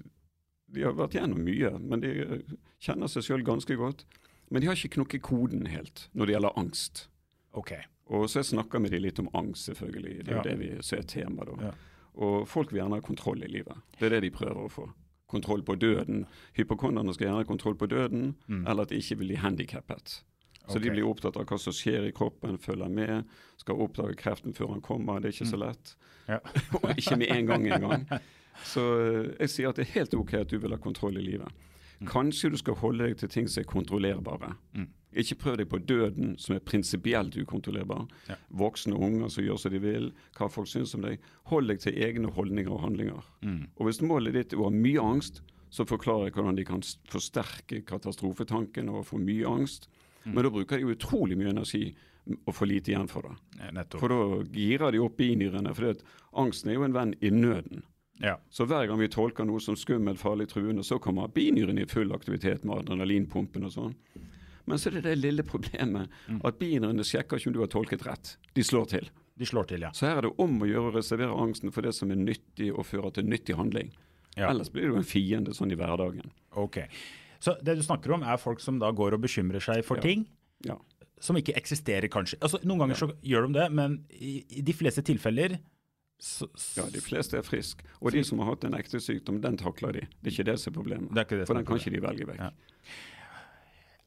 de 0.75 0.83
har 0.87 0.97
vært 0.99 1.15
gjennom 1.15 1.39
mye, 1.47 1.71
men 1.79 2.03
de 2.03 2.11
eh, 2.25 2.57
kjenner 2.83 3.11
seg 3.11 3.23
sjøl 3.29 3.45
ganske 3.47 3.77
godt. 3.79 4.03
Men 4.51 4.63
de 4.65 4.67
har 4.67 4.75
ikke 4.79 4.97
knukket 4.97 5.23
koden 5.23 5.69
helt 5.71 6.09
når 6.19 6.27
det 6.27 6.35
gjelder 6.35 6.59
angst. 6.59 7.05
OK. 7.55 7.71
Og 8.11 8.25
så 8.27 8.41
jeg 8.41 8.49
snakker 8.51 8.83
med 8.83 8.91
de 8.91 8.99
litt 9.05 9.21
om 9.23 9.29
angst, 9.39 9.69
selvfølgelig. 9.71 10.17
Det 10.27 10.33
er 10.33 10.35
jo 10.35 10.43
Ja. 10.43 10.47
det 10.49 10.57
vi 10.59 10.71
ser 10.83 11.03
tema 11.07 11.47
da. 11.47 11.55
Ja. 11.69 11.73
Og 12.15 12.49
folk 12.49 12.73
vil 12.73 12.83
gjerne 12.83 12.99
ha 12.99 13.05
kontroll 13.05 13.45
i 13.47 13.51
livet. 13.51 13.77
Det 13.99 14.09
er 14.09 14.17
det 14.17 14.25
de 14.27 14.33
prøver 14.35 14.65
å 14.65 14.73
få. 14.73 14.89
Kontroll 15.31 15.63
på 15.63 15.77
døden. 15.79 16.25
Hypokonderne 16.59 17.15
skal 17.15 17.29
gjerne 17.29 17.45
ha 17.45 17.49
kontroll 17.49 17.77
på 17.79 17.87
døden, 17.91 18.35
eller 18.67 18.83
at 18.83 18.91
de 18.91 18.99
ikke 18.99 19.21
vil 19.21 19.31
bli 19.31 19.39
handikappet. 19.39 20.21
Så 20.67 20.77
okay. 20.77 20.83
de 20.83 20.91
blir 20.91 21.07
opptatt 21.09 21.39
av 21.39 21.47
hva 21.49 21.59
som 21.59 21.75
skjer 21.75 22.09
i 22.09 22.13
kroppen, 22.15 22.59
følger 22.61 22.91
med, 22.93 23.31
skal 23.59 23.81
oppdage 23.83 24.19
kreften 24.19 24.55
før 24.55 24.75
han 24.75 24.83
kommer. 24.85 25.23
Det 25.23 25.31
er 25.31 25.37
ikke 25.39 25.51
så 25.51 25.59
lett. 25.59 25.95
Ja. 26.29 26.39
og 26.79 26.93
ikke 26.95 27.17
med 27.23 27.33
en 27.35 27.49
gang 27.49 27.67
engang. 27.67 28.07
Så 28.67 28.83
eh, 29.01 29.29
jeg 29.41 29.51
sier 29.55 29.71
at 29.71 29.79
det 29.79 29.87
er 29.87 29.95
helt 29.95 30.15
ok 30.19 30.35
at 30.43 30.51
du 30.51 30.59
vil 30.61 30.75
ha 30.75 30.79
kontroll 30.83 31.17
i 31.17 31.23
livet. 31.25 31.49
Kanskje 32.09 32.51
du 32.53 32.59
skal 32.61 32.77
holde 32.81 33.07
deg 33.07 33.19
til 33.21 33.31
ting 33.33 33.49
som 33.49 33.63
er 33.63 33.69
kontrollerbare. 33.71 34.53
Ikke 35.19 35.35
prøv 35.41 35.57
deg 35.59 35.69
på 35.71 35.81
døden, 35.83 36.37
som 36.39 36.55
er 36.55 36.63
prinsipielt 36.63 37.35
ukontrollerbar. 37.37 38.05
Ja. 38.29 38.37
Voksne 38.63 38.95
og 38.95 39.07
unger 39.09 39.33
som 39.35 39.45
gjør 39.45 39.59
som 39.59 39.75
de 39.75 39.81
vil, 39.83 40.11
hva 40.39 40.49
folk 40.53 40.71
syns 40.71 40.95
om 40.95 41.03
deg. 41.07 41.19
Hold 41.51 41.73
deg 41.73 41.81
til 41.83 41.99
egne 41.99 42.31
holdninger 42.37 42.71
og 42.71 42.85
handlinger. 42.85 43.25
Og 43.77 43.89
hvis 43.89 44.03
målet 44.07 44.37
ditt 44.39 44.55
er 44.55 44.63
å 44.63 44.69
ha 44.69 44.75
mye 44.75 45.03
angst, 45.03 45.43
så 45.71 45.87
forklarer 45.87 46.29
jeg 46.29 46.37
hvordan 46.37 46.59
de 46.59 46.67
kan 46.67 46.83
forsterke 47.11 47.83
katastrofetanken 47.87 48.89
og 48.91 49.07
få 49.07 49.19
mye 49.23 49.47
angst. 49.47 49.89
Men 50.25 50.45
da 50.45 50.51
bruker 50.53 50.79
de 50.79 50.95
utrolig 50.95 51.39
mye 51.39 51.53
energi 51.55 51.85
og 52.45 52.55
får 52.55 52.69
lite 52.69 52.93
igjen 52.93 53.09
for 53.11 53.27
det. 53.27 53.37
Ja, 53.59 53.85
For 53.99 54.13
da 54.13 54.43
girer 54.55 54.93
de 54.93 55.01
opp 55.03 55.17
binyrene. 55.19 55.73
For 55.75 56.03
angsten 56.39 56.71
er 56.71 56.79
jo 56.79 56.85
en 56.87 56.95
venn 56.95 57.15
i 57.21 57.31
nøden. 57.35 57.83
Ja. 58.21 58.37
Så 58.53 58.67
hver 58.69 58.87
gang 58.87 59.01
vi 59.01 59.09
tolker 59.09 59.47
noe 59.49 59.63
som 59.65 59.79
skummelt, 59.81 60.21
farlig, 60.21 60.51
truende, 60.51 60.85
så 60.85 60.99
kommer 61.01 61.31
binyrene 61.33 61.87
i 61.87 61.89
full 61.89 62.13
aktivitet 62.13 62.67
med 62.69 62.83
adrenalinpumpen 62.83 63.65
og 63.65 63.73
sånn. 63.73 63.95
Men 64.71 64.79
så 64.81 64.91
er 64.91 64.99
det 64.99 65.03
det 65.09 65.17
lille 65.19 65.43
problemet 65.47 66.09
Mm. 66.29 66.41
at 66.45 66.59
bienerne 66.61 67.05
sjekker 67.07 67.37
ikke 67.41 67.51
om 67.51 67.57
du 67.57 67.61
har 67.65 67.71
tolket 67.73 68.05
rett. 68.07 68.37
De 68.55 68.63
slår 68.63 68.87
til. 68.95 69.11
De 69.41 69.47
slår 69.49 69.67
til, 69.71 69.81
ja. 69.87 69.91
Så 69.97 70.07
her 70.07 70.19
er 70.21 70.29
det 70.29 70.33
om 70.39 70.59
å 70.63 70.69
gjøre 70.69 70.91
å 70.93 70.95
reservere 70.97 71.35
angsten 71.37 71.73
for 71.73 71.83
det 71.83 71.95
som 71.97 72.11
er 72.13 72.17
nyttig 72.21 72.71
og 72.77 72.85
fører 72.87 73.13
til 73.17 73.25
nyttig 73.25 73.57
handling. 73.57 73.91
Ja. 74.37 74.51
Ellers 74.53 74.69
blir 74.71 74.89
du 74.93 74.97
en 74.97 75.03
fiende 75.07 75.53
sånn 75.57 75.73
i 75.73 75.77
hverdagen. 75.81 76.31
Ok. 76.57 76.79
Så 77.41 77.57
det 77.65 77.77
du 77.77 77.83
snakker 77.83 78.13
om, 78.15 78.23
er 78.23 78.37
folk 78.39 78.61
som 78.61 78.79
da 78.79 78.91
går 78.93 79.15
og 79.17 79.23
bekymrer 79.23 79.61
seg 79.65 79.83
for 79.85 79.97
Ja. 79.97 80.03
ting 80.03 80.27
Ja. 80.67 80.77
som 81.21 81.37
ikke 81.37 81.55
eksisterer, 81.57 82.09
kanskje. 82.09 82.37
Altså, 82.41 82.61
Noen 82.65 82.79
ganger 82.85 82.95
så 82.95 83.13
gjør 83.25 83.47
de 83.49 83.53
det, 83.59 83.73
men 83.73 84.05
i, 84.11 84.45
i 84.51 84.61
de 84.63 84.73
fleste 84.73 85.03
tilfeller 85.03 85.59
så, 86.21 86.47
ja, 86.77 86.85
de 86.93 87.01
fleste 87.01 87.39
er 87.39 87.43
friske. 87.43 87.81
Og 88.03 88.13
de 88.13 88.23
som 88.23 88.39
har 88.41 88.51
hatt 88.55 88.65
en 88.65 88.75
ekte 88.75 89.01
sykdom, 89.01 89.41
den 89.41 89.57
takler 89.57 89.93
de. 89.93 90.01
Det 90.23 90.27
er 90.29 90.43
ikke 90.43 90.45
det 90.53 90.59
som 90.61 90.71
er 90.73 90.77
problemet. 90.77 91.15
Det 91.15 91.33
er 91.33 91.39
det 91.39 91.47
for 91.49 91.55
den 91.55 91.65
kan 91.65 91.79
ikke 91.81 91.91
de 91.95 92.01
velge 92.05 92.27
vekk. 92.29 92.39
Ja. 92.39 92.51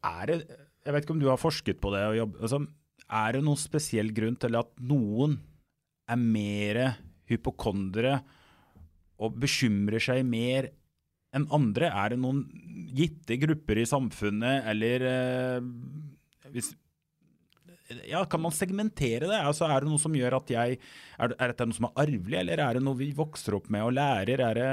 Er 0.04 0.30
det 0.30 0.38
Jeg 0.84 0.94
vet 0.94 1.06
ikke 1.06 1.16
om 1.16 1.24
du 1.24 1.30
har 1.32 1.40
forsket 1.40 1.80
på 1.80 1.94
det. 1.94 2.04
Altså, 2.20 2.60
er 3.08 3.36
det 3.36 3.44
noen 3.46 3.60
spesiell 3.60 4.12
grunn 4.16 4.36
til 4.40 4.58
at 4.60 4.72
noen 4.84 5.38
er 6.12 6.20
mer 6.20 6.80
hypokondere 7.32 8.18
og 9.24 9.38
bekymrer 9.40 10.04
seg 10.04 10.26
mer 10.28 10.68
enn 11.34 11.48
andre? 11.56 11.88
Er 11.88 12.14
det 12.14 12.20
noen 12.20 12.44
gitte 12.94 13.38
grupper 13.42 13.80
i 13.80 13.88
samfunnet, 13.90 14.68
eller 14.74 15.08
eh, 15.08 15.70
hvis 16.54 16.74
ja, 18.08 18.24
Kan 18.26 18.42
man 18.42 18.54
segmentere 18.56 19.28
det? 19.30 19.40
Altså, 19.40 19.68
er 19.70 19.84
det 19.84 19.92
noe 19.92 20.02
som 20.02 20.16
gjør 20.16 20.38
at 20.40 20.52
jeg 20.54 20.78
Er, 20.80 21.34
er 21.36 21.52
dette 21.52 21.68
noe 21.68 21.78
som 21.78 21.90
er 21.90 22.06
arvelig, 22.06 22.38
eller 22.40 22.62
er 22.64 22.78
det 22.78 22.84
noe 22.86 23.00
vi 23.00 23.12
vokser 23.16 23.58
opp 23.60 23.70
med 23.74 23.86
og 23.86 23.96
lærer? 23.98 24.44
Er 24.50 24.60
det, 24.60 24.70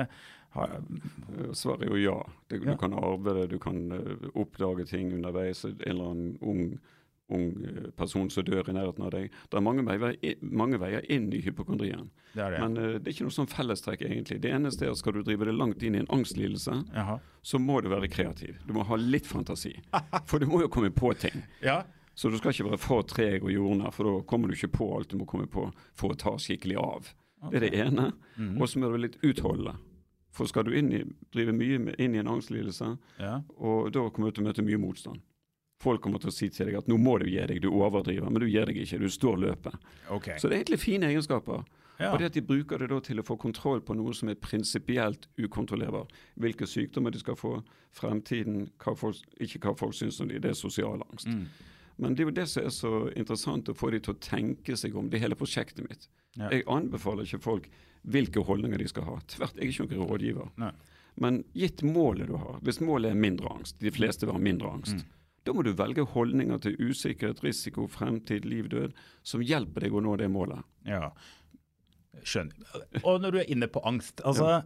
Svaret 1.55 1.85
er 1.87 1.93
jo 1.93 1.99
ja. 2.01 2.17
Det, 2.49 2.61
Ja. 2.65 2.73
Du 2.73 2.79
kan 2.79 2.95
arve 2.95 3.35
det, 3.35 3.51
du 3.51 3.59
kan 3.59 3.93
eh, 3.93 4.31
oppdage 4.35 4.87
ting 4.87 5.13
underveis. 5.15 5.65
En 5.65 5.77
eller 5.87 6.11
annen 6.11 6.39
ung, 6.41 6.79
ung 7.29 7.45
eh, 7.65 7.91
person 7.97 8.31
som 8.31 8.45
dør 8.45 8.69
i 8.69 8.75
nærheten 8.75 9.05
av 9.07 9.13
deg. 9.15 9.31
Det 9.51 9.59
er 9.59 9.65
mange 9.65 9.85
veier, 9.87 10.35
mange 10.43 10.81
veier 10.83 11.07
inn 11.11 11.31
i 11.33 11.41
hypokondrien. 11.45 12.11
det 12.35 12.51
det. 12.51 12.61
Men 12.61 12.77
uh, 12.77 12.99
det 12.99 13.07
er 13.07 13.15
ikke 13.15 13.29
noe 13.29 13.37
sånn 13.39 13.51
fellestrekk 13.51 14.03
egentlig. 14.03 14.41
Det 14.43 14.51
eneste 14.51 14.87
er 14.87 14.91
at 14.91 14.99
skal 14.99 15.15
du 15.15 15.23
drive 15.23 15.47
det 15.47 15.55
langt 15.55 15.83
inn 15.83 15.95
i 15.95 16.03
en 16.03 16.11
angstlidelse, 16.11 16.83
Jaha. 16.95 17.21
så 17.43 17.59
må 17.59 17.81
du 17.81 17.89
være 17.89 18.11
kreativ. 18.11 18.59
Du 18.67 18.75
må 18.75 18.85
ha 18.91 18.99
litt 18.99 19.31
fantasi. 19.31 19.77
For 20.31 20.43
du 20.43 20.51
må 20.51 20.63
jo 20.65 20.69
komme 20.69 20.91
på 20.91 21.15
ting. 21.15 21.47
Ja. 21.63 21.85
Så 22.15 22.29
du 22.29 22.37
skal 22.37 22.53
ikke 22.53 22.67
være 22.67 22.83
for 22.83 23.07
treg 23.09 23.45
og 23.47 23.53
jordnær, 23.55 23.95
for 23.97 24.05
da 24.05 24.25
kommer 24.29 24.51
du 24.51 24.53
ikke 24.53 24.69
på 24.75 24.89
alt 24.93 25.09
du 25.09 25.17
må 25.17 25.25
komme 25.31 25.47
på 25.49 25.63
for 25.97 26.13
å 26.13 26.19
ta 26.21 26.35
skikkelig 26.37 26.77
av. 26.77 27.07
Det 27.49 27.57
er 27.57 27.65
det 27.65 27.71
ene. 27.81 28.11
Mhm. 28.35 28.59
Og 28.61 28.69
så 28.69 28.77
må 28.77 28.91
du 28.91 28.97
være 28.99 29.07
litt 29.07 29.17
utholdende. 29.25 29.79
For 30.31 30.47
skal 30.47 30.69
du 30.69 30.77
i, 30.77 31.03
drive 31.35 31.55
mye 31.57 31.81
med, 31.83 31.99
inn 31.99 32.15
i 32.15 32.21
en 32.23 32.31
angstlidelse, 32.31 32.93
ja. 33.19 33.41
og 33.59 33.91
da 33.95 34.07
kommer 34.11 34.31
du 34.31 34.39
til 34.39 34.45
å 34.45 34.51
møte 34.51 34.65
mye 34.67 34.79
motstand. 34.79 35.23
Folk 35.81 36.03
kommer 36.05 36.21
til 36.21 36.31
å 36.31 36.35
si 36.35 36.51
til 36.53 36.69
deg 36.69 36.77
at 36.83 36.89
nå 36.93 36.99
må 37.01 37.17
du 37.19 37.27
gi 37.27 37.41
deg, 37.41 37.63
du 37.65 37.71
overdriver, 37.73 38.29
men 38.29 38.43
du 38.43 38.47
gir 38.47 38.69
deg 38.69 38.83
ikke, 38.83 39.01
du 39.01 39.09
står 39.11 39.41
løpet. 39.41 39.91
Okay. 40.13 40.37
Så 40.39 40.49
det 40.49 40.59
er 40.59 40.63
egentlig 40.63 40.83
fine 40.83 41.09
egenskaper. 41.09 41.65
Ja. 42.01 42.13
Og 42.13 42.21
det 42.21 42.31
at 42.31 42.37
de 42.37 42.43
bruker 42.45 42.81
det 42.81 42.89
da 42.93 42.99
til 43.05 43.21
å 43.21 43.25
få 43.25 43.37
kontroll 43.41 43.83
på 43.85 43.97
noe 43.97 44.13
som 44.17 44.31
er 44.33 44.39
prinsipielt 44.41 45.27
ukontrollerbar. 45.41 46.09
Hvilke 46.41 46.69
sykdommer 46.69 47.13
de 47.13 47.21
skal 47.21 47.37
få, 47.37 47.59
fremtiden, 47.97 48.69
hva 48.81 48.95
folk, 48.97 49.21
ikke 49.41 49.61
hva 49.67 49.75
folk 49.77 49.97
syns 49.97 50.21
om 50.23 50.31
de, 50.31 50.39
det 50.41 50.53
er 50.53 50.57
sosial 50.57 51.03
angst. 51.11 51.29
Mm. 51.29 51.45
Men 52.01 52.17
det 52.17 52.25
er 52.25 52.31
jo 52.31 52.37
det 52.39 52.47
som 52.49 52.65
er 52.65 52.73
så 52.73 52.95
interessant, 53.13 53.69
å 53.69 53.77
få 53.77 53.91
de 53.93 54.01
til 54.01 54.15
å 54.15 54.21
tenke 54.25 54.77
seg 54.81 54.97
om. 54.97 55.11
Det 55.13 55.21
hele 55.21 55.37
prosjektet 55.37 55.85
mitt. 55.89 56.09
Ja. 56.39 56.49
Jeg 56.49 56.65
anbefaler 56.71 57.29
ikke 57.29 57.43
folk 57.45 57.69
hvilke 58.03 58.43
holdninger 58.47 58.79
de 58.81 58.89
skal 58.89 59.05
ha. 59.09 59.19
Tvert, 59.29 59.57
jeg 59.57 59.67
er 59.67 59.73
ikke 59.73 59.89
noen 59.99 60.11
rådgiver. 60.11 60.51
Nei. 60.61 60.73
Men 61.21 61.43
gitt 61.53 61.83
målet 61.85 62.31
du 62.31 62.37
har, 62.41 62.61
hvis 62.65 62.81
målet 62.81 63.11
er 63.13 63.19
mindre 63.19 63.51
angst, 63.53 63.79
de 63.83 63.91
fleste 63.93 64.27
vil 64.27 64.37
ha 64.39 64.41
mindre 64.41 64.71
angst, 64.71 64.95
Mm. 64.95 65.09
da 65.45 65.53
må 65.53 65.65
du 65.65 65.73
velge 65.73 66.05
holdninger 66.07 66.59
til 66.63 66.77
usikkerhet, 66.79 67.43
risiko, 67.45 67.87
fremtid, 67.89 68.45
liv, 68.45 68.69
død, 68.69 68.95
som 69.23 69.43
hjelper 69.43 69.81
deg 69.81 69.93
å 69.93 70.01
nå 70.01 70.17
det 70.17 70.31
målet. 70.31 70.63
Ja, 70.87 71.11
skjønner. 72.23 72.55
Og 73.05 73.21
når 73.21 73.33
du 73.33 73.39
er 73.43 73.51
inne 73.53 73.69
på 73.69 73.83
angst, 73.85 74.21
altså 74.25 74.63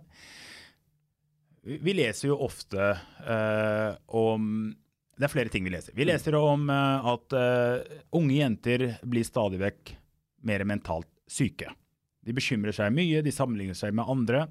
vi, 1.64 1.78
vi 1.80 1.94
leser 1.96 2.28
jo 2.28 2.38
ofte 2.44 2.90
uh, 3.24 3.94
om 4.06 4.74
Det 5.16 5.28
er 5.28 5.30
flere 5.30 5.48
ting 5.48 5.64
vi 5.64 5.70
leser. 5.70 5.94
Vi 5.94 6.04
leser 6.04 6.34
om 6.34 6.68
uh, 6.68 7.06
at 7.14 7.34
uh, 7.38 7.98
unge 8.18 8.34
jenter 8.34 8.96
blir 9.06 9.24
stadig 9.24 9.60
vekk 9.62 9.94
mer 10.44 10.64
mentalt 10.66 11.08
syke. 11.30 11.70
De 12.24 12.34
bekymrer 12.36 12.74
seg 12.76 12.92
mye, 12.94 13.22
de 13.24 13.32
sammenligner 13.34 13.78
seg 13.78 13.94
med 13.96 14.08
andre. 14.10 14.46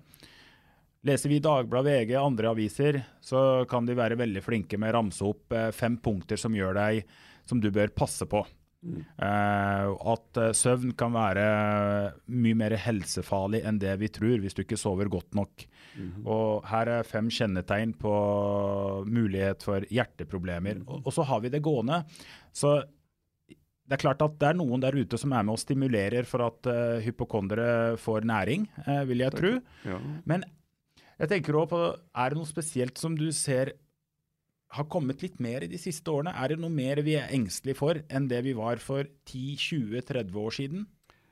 Leser 1.03 1.33
vi 1.33 1.41
Dagbladet, 1.43 2.05
VG, 2.05 2.15
andre 2.15 2.51
aviser, 2.53 3.01
så 3.19 3.65
kan 3.69 3.87
de 3.87 3.97
være 3.99 4.15
veldig 4.19 4.43
flinke 4.45 4.79
med 4.79 4.93
å 4.93 4.99
ramse 4.99 5.25
opp 5.27 5.51
eh, 5.51 5.71
fem 5.75 5.97
punkter 5.99 6.39
som 6.39 6.55
gjør 6.55 6.77
deg 6.79 7.01
som 7.49 7.59
du 7.59 7.67
bør 7.75 7.91
passe 7.91 8.27
på. 8.29 8.45
Eh, 8.83 9.89
at 10.13 10.39
eh, 10.39 10.53
søvn 10.55 10.93
kan 10.99 11.11
være 11.15 11.43
mye 12.31 12.59
mer 12.59 12.75
helsefarlig 12.85 13.63
enn 13.67 13.79
det 13.83 13.97
vi 13.99 14.09
tror, 14.15 14.37
hvis 14.43 14.55
du 14.55 14.63
ikke 14.63 14.79
sover 14.79 15.11
godt 15.11 15.35
nok. 15.35 15.67
Og 16.23 16.63
her 16.71 16.89
er 16.95 17.07
fem 17.07 17.27
kjennetegn 17.31 17.93
på 17.99 18.15
mulighet 19.05 19.63
for 19.67 19.85
hjerteproblemer. 19.91 20.85
Og, 20.87 21.03
og 21.03 21.15
så 21.15 21.27
har 21.27 21.43
vi 21.43 21.51
det 21.53 21.63
gående. 21.67 22.03
Så 22.55 22.77
det 23.93 23.99
er 23.99 24.01
klart 24.07 24.23
at 24.25 24.39
det 24.41 24.47
er 24.49 24.57
noen 24.57 24.81
der 24.81 24.95
ute 24.97 25.19
som 25.21 25.35
er 25.37 25.43
med 25.45 25.53
og 25.53 25.61
stimulerer 25.61 26.25
for 26.25 26.41
at 26.47 26.65
uh, 26.65 26.97
hypokondere 27.05 27.93
får 28.01 28.25
næring, 28.25 28.65
uh, 28.87 29.03
vil 29.05 29.21
jeg 29.21 29.35
tro. 29.37 29.51
Ja. 29.85 29.99
Men 30.25 30.41
jeg 31.19 31.29
tenker 31.29 31.59
også 31.59 31.69
på, 31.75 31.81
er 32.17 32.33
det 32.33 32.39
noe 32.39 32.49
spesielt 32.49 32.97
som 32.97 33.13
du 33.19 33.27
ser 33.37 33.75
har 34.73 34.87
kommet 34.89 35.21
litt 35.21 35.37
mer 35.43 35.61
i 35.61 35.69
de 35.69 35.77
siste 35.77 36.09
årene? 36.09 36.33
Er 36.33 36.55
det 36.55 36.57
noe 36.63 36.73
mer 36.73 37.03
vi 37.05 37.13
er 37.19 37.29
engstelige 37.37 37.77
for 37.77 38.01
enn 38.09 38.25
det 38.31 38.41
vi 38.47 38.55
var 38.57 38.81
for 38.81 39.05
10-20-30 39.29 40.41
år 40.41 40.57
siden? 40.57 40.87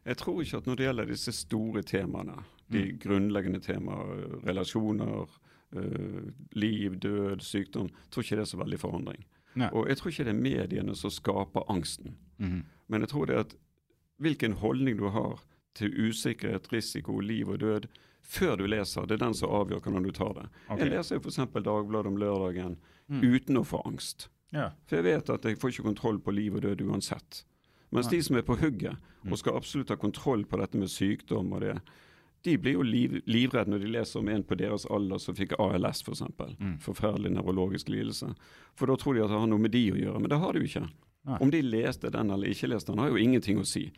Jeg 0.05 0.17
tror 0.21 0.43
ikke 0.43 0.61
at 0.61 0.69
når 0.69 0.77
det 0.77 0.85
gjelder 0.85 1.09
disse 1.09 1.33
store 1.33 1.81
temaene, 1.81 2.37
de 2.71 2.85
Mm. 2.85 2.99
grunnleggende 3.01 3.59
temaer, 3.65 4.37
relasjoner, 4.45 5.25
øh, 5.73 6.29
liv, 6.53 6.95
død, 7.01 7.41
sykdom, 7.41 7.89
tror 8.11 8.21
ikke 8.21 8.37
det 8.37 8.45
er 8.45 8.53
så 8.53 8.61
veldig 8.61 8.79
forandring. 8.79 9.25
Nei. 9.55 9.69
Og 9.73 9.87
jeg 9.89 9.97
tror 9.97 10.11
ikke 10.11 10.23
det 10.23 10.33
er 10.35 10.41
mediene 10.41 10.95
som 10.95 11.09
skaper 11.11 11.65
angsten. 11.69 12.15
Mhm. 12.39 12.61
Men 12.87 13.01
jeg 13.01 13.09
tror 13.09 13.25
det 13.27 13.35
er 13.35 13.39
at 13.45 13.55
hvilken 14.21 14.53
holdning 14.53 14.97
du 14.97 15.09
har 15.09 15.39
til 15.73 15.91
usikkerhet, 16.09 16.67
risiko, 16.73 17.19
liv 17.19 17.49
og 17.49 17.59
død 17.59 17.85
før 18.21 18.55
du 18.57 18.65
leser, 18.67 19.05
det 19.07 19.15
er 19.17 19.25
den 19.25 19.33
som 19.33 19.49
avgjør 19.49 19.79
hvordan 19.81 20.03
du 20.03 20.11
tar 20.11 20.33
det. 20.33 20.49
Okay. 20.69 20.83
Jeg 20.85 20.91
leser 20.91 21.15
jo 21.15 21.21
f.eks. 21.21 21.35
Dagbladet 21.63 22.07
om 22.11 22.17
lørdagen 22.17 22.77
Mm. 23.11 23.21
uten 23.35 23.57
å 23.57 23.63
få 23.67 23.81
angst. 23.85 24.29
Ja. 24.53 24.69
For 24.87 24.95
jeg 24.95 25.03
vet 25.03 25.29
at 25.29 25.43
jeg 25.43 25.57
får 25.59 25.69
ikke 25.73 25.83
kontroll 25.83 26.19
på 26.19 26.31
liv 26.31 26.55
og 26.55 26.61
død 26.61 26.81
uansett. 26.81 27.43
Mens 27.91 28.07
de 28.07 28.21
som 28.23 28.37
er 28.37 28.41
på 28.41 28.55
hugget 28.55 28.95
og 29.29 29.37
skal 29.37 29.55
absolutt 29.57 29.89
ha 29.89 29.95
kontroll 29.95 30.45
på 30.45 30.57
dette 30.61 30.77
med 30.77 30.87
sykdom 30.87 31.51
og 31.51 31.59
det, 31.61 31.73
de 32.43 32.57
blir 32.57 32.73
jo 32.73 32.81
liv, 32.81 33.19
livredde 33.29 33.69
når 33.69 33.79
de 33.83 33.91
leser 33.93 34.19
om 34.19 34.29
en 34.33 34.43
på 34.43 34.55
deres 34.57 34.85
alder 34.89 35.19
som 35.21 35.35
fikk 35.37 35.51
ALS 35.59 36.01
f.eks. 36.01 36.05
For 36.05 36.11
eksempel. 36.15 36.55
Forferdelig 36.81 37.31
nevrologisk 37.35 37.89
lidelse. 37.93 38.31
For 38.75 38.87
da 38.89 38.95
tror 38.97 39.13
de 39.13 39.23
at 39.25 39.29
det 39.29 39.39
har 39.39 39.47
noe 39.51 39.61
med 39.61 39.71
de 39.75 39.83
å 39.91 39.99
gjøre, 39.99 40.19
men 40.23 40.29
det 40.29 40.39
har 40.41 40.53
det 40.53 40.61
jo 40.63 40.69
ikke. 40.71 40.87
Nei. 41.29 41.37
Om 41.45 41.51
de 41.53 41.61
leste 41.61 42.09
den 42.09 42.31
eller 42.33 42.49
ikke 42.49 42.67
leste 42.71 42.91
den, 42.91 42.99
har 43.03 43.09
jo 43.13 43.19
ingenting 43.21 43.59
å 43.61 43.65
si. 43.69 43.91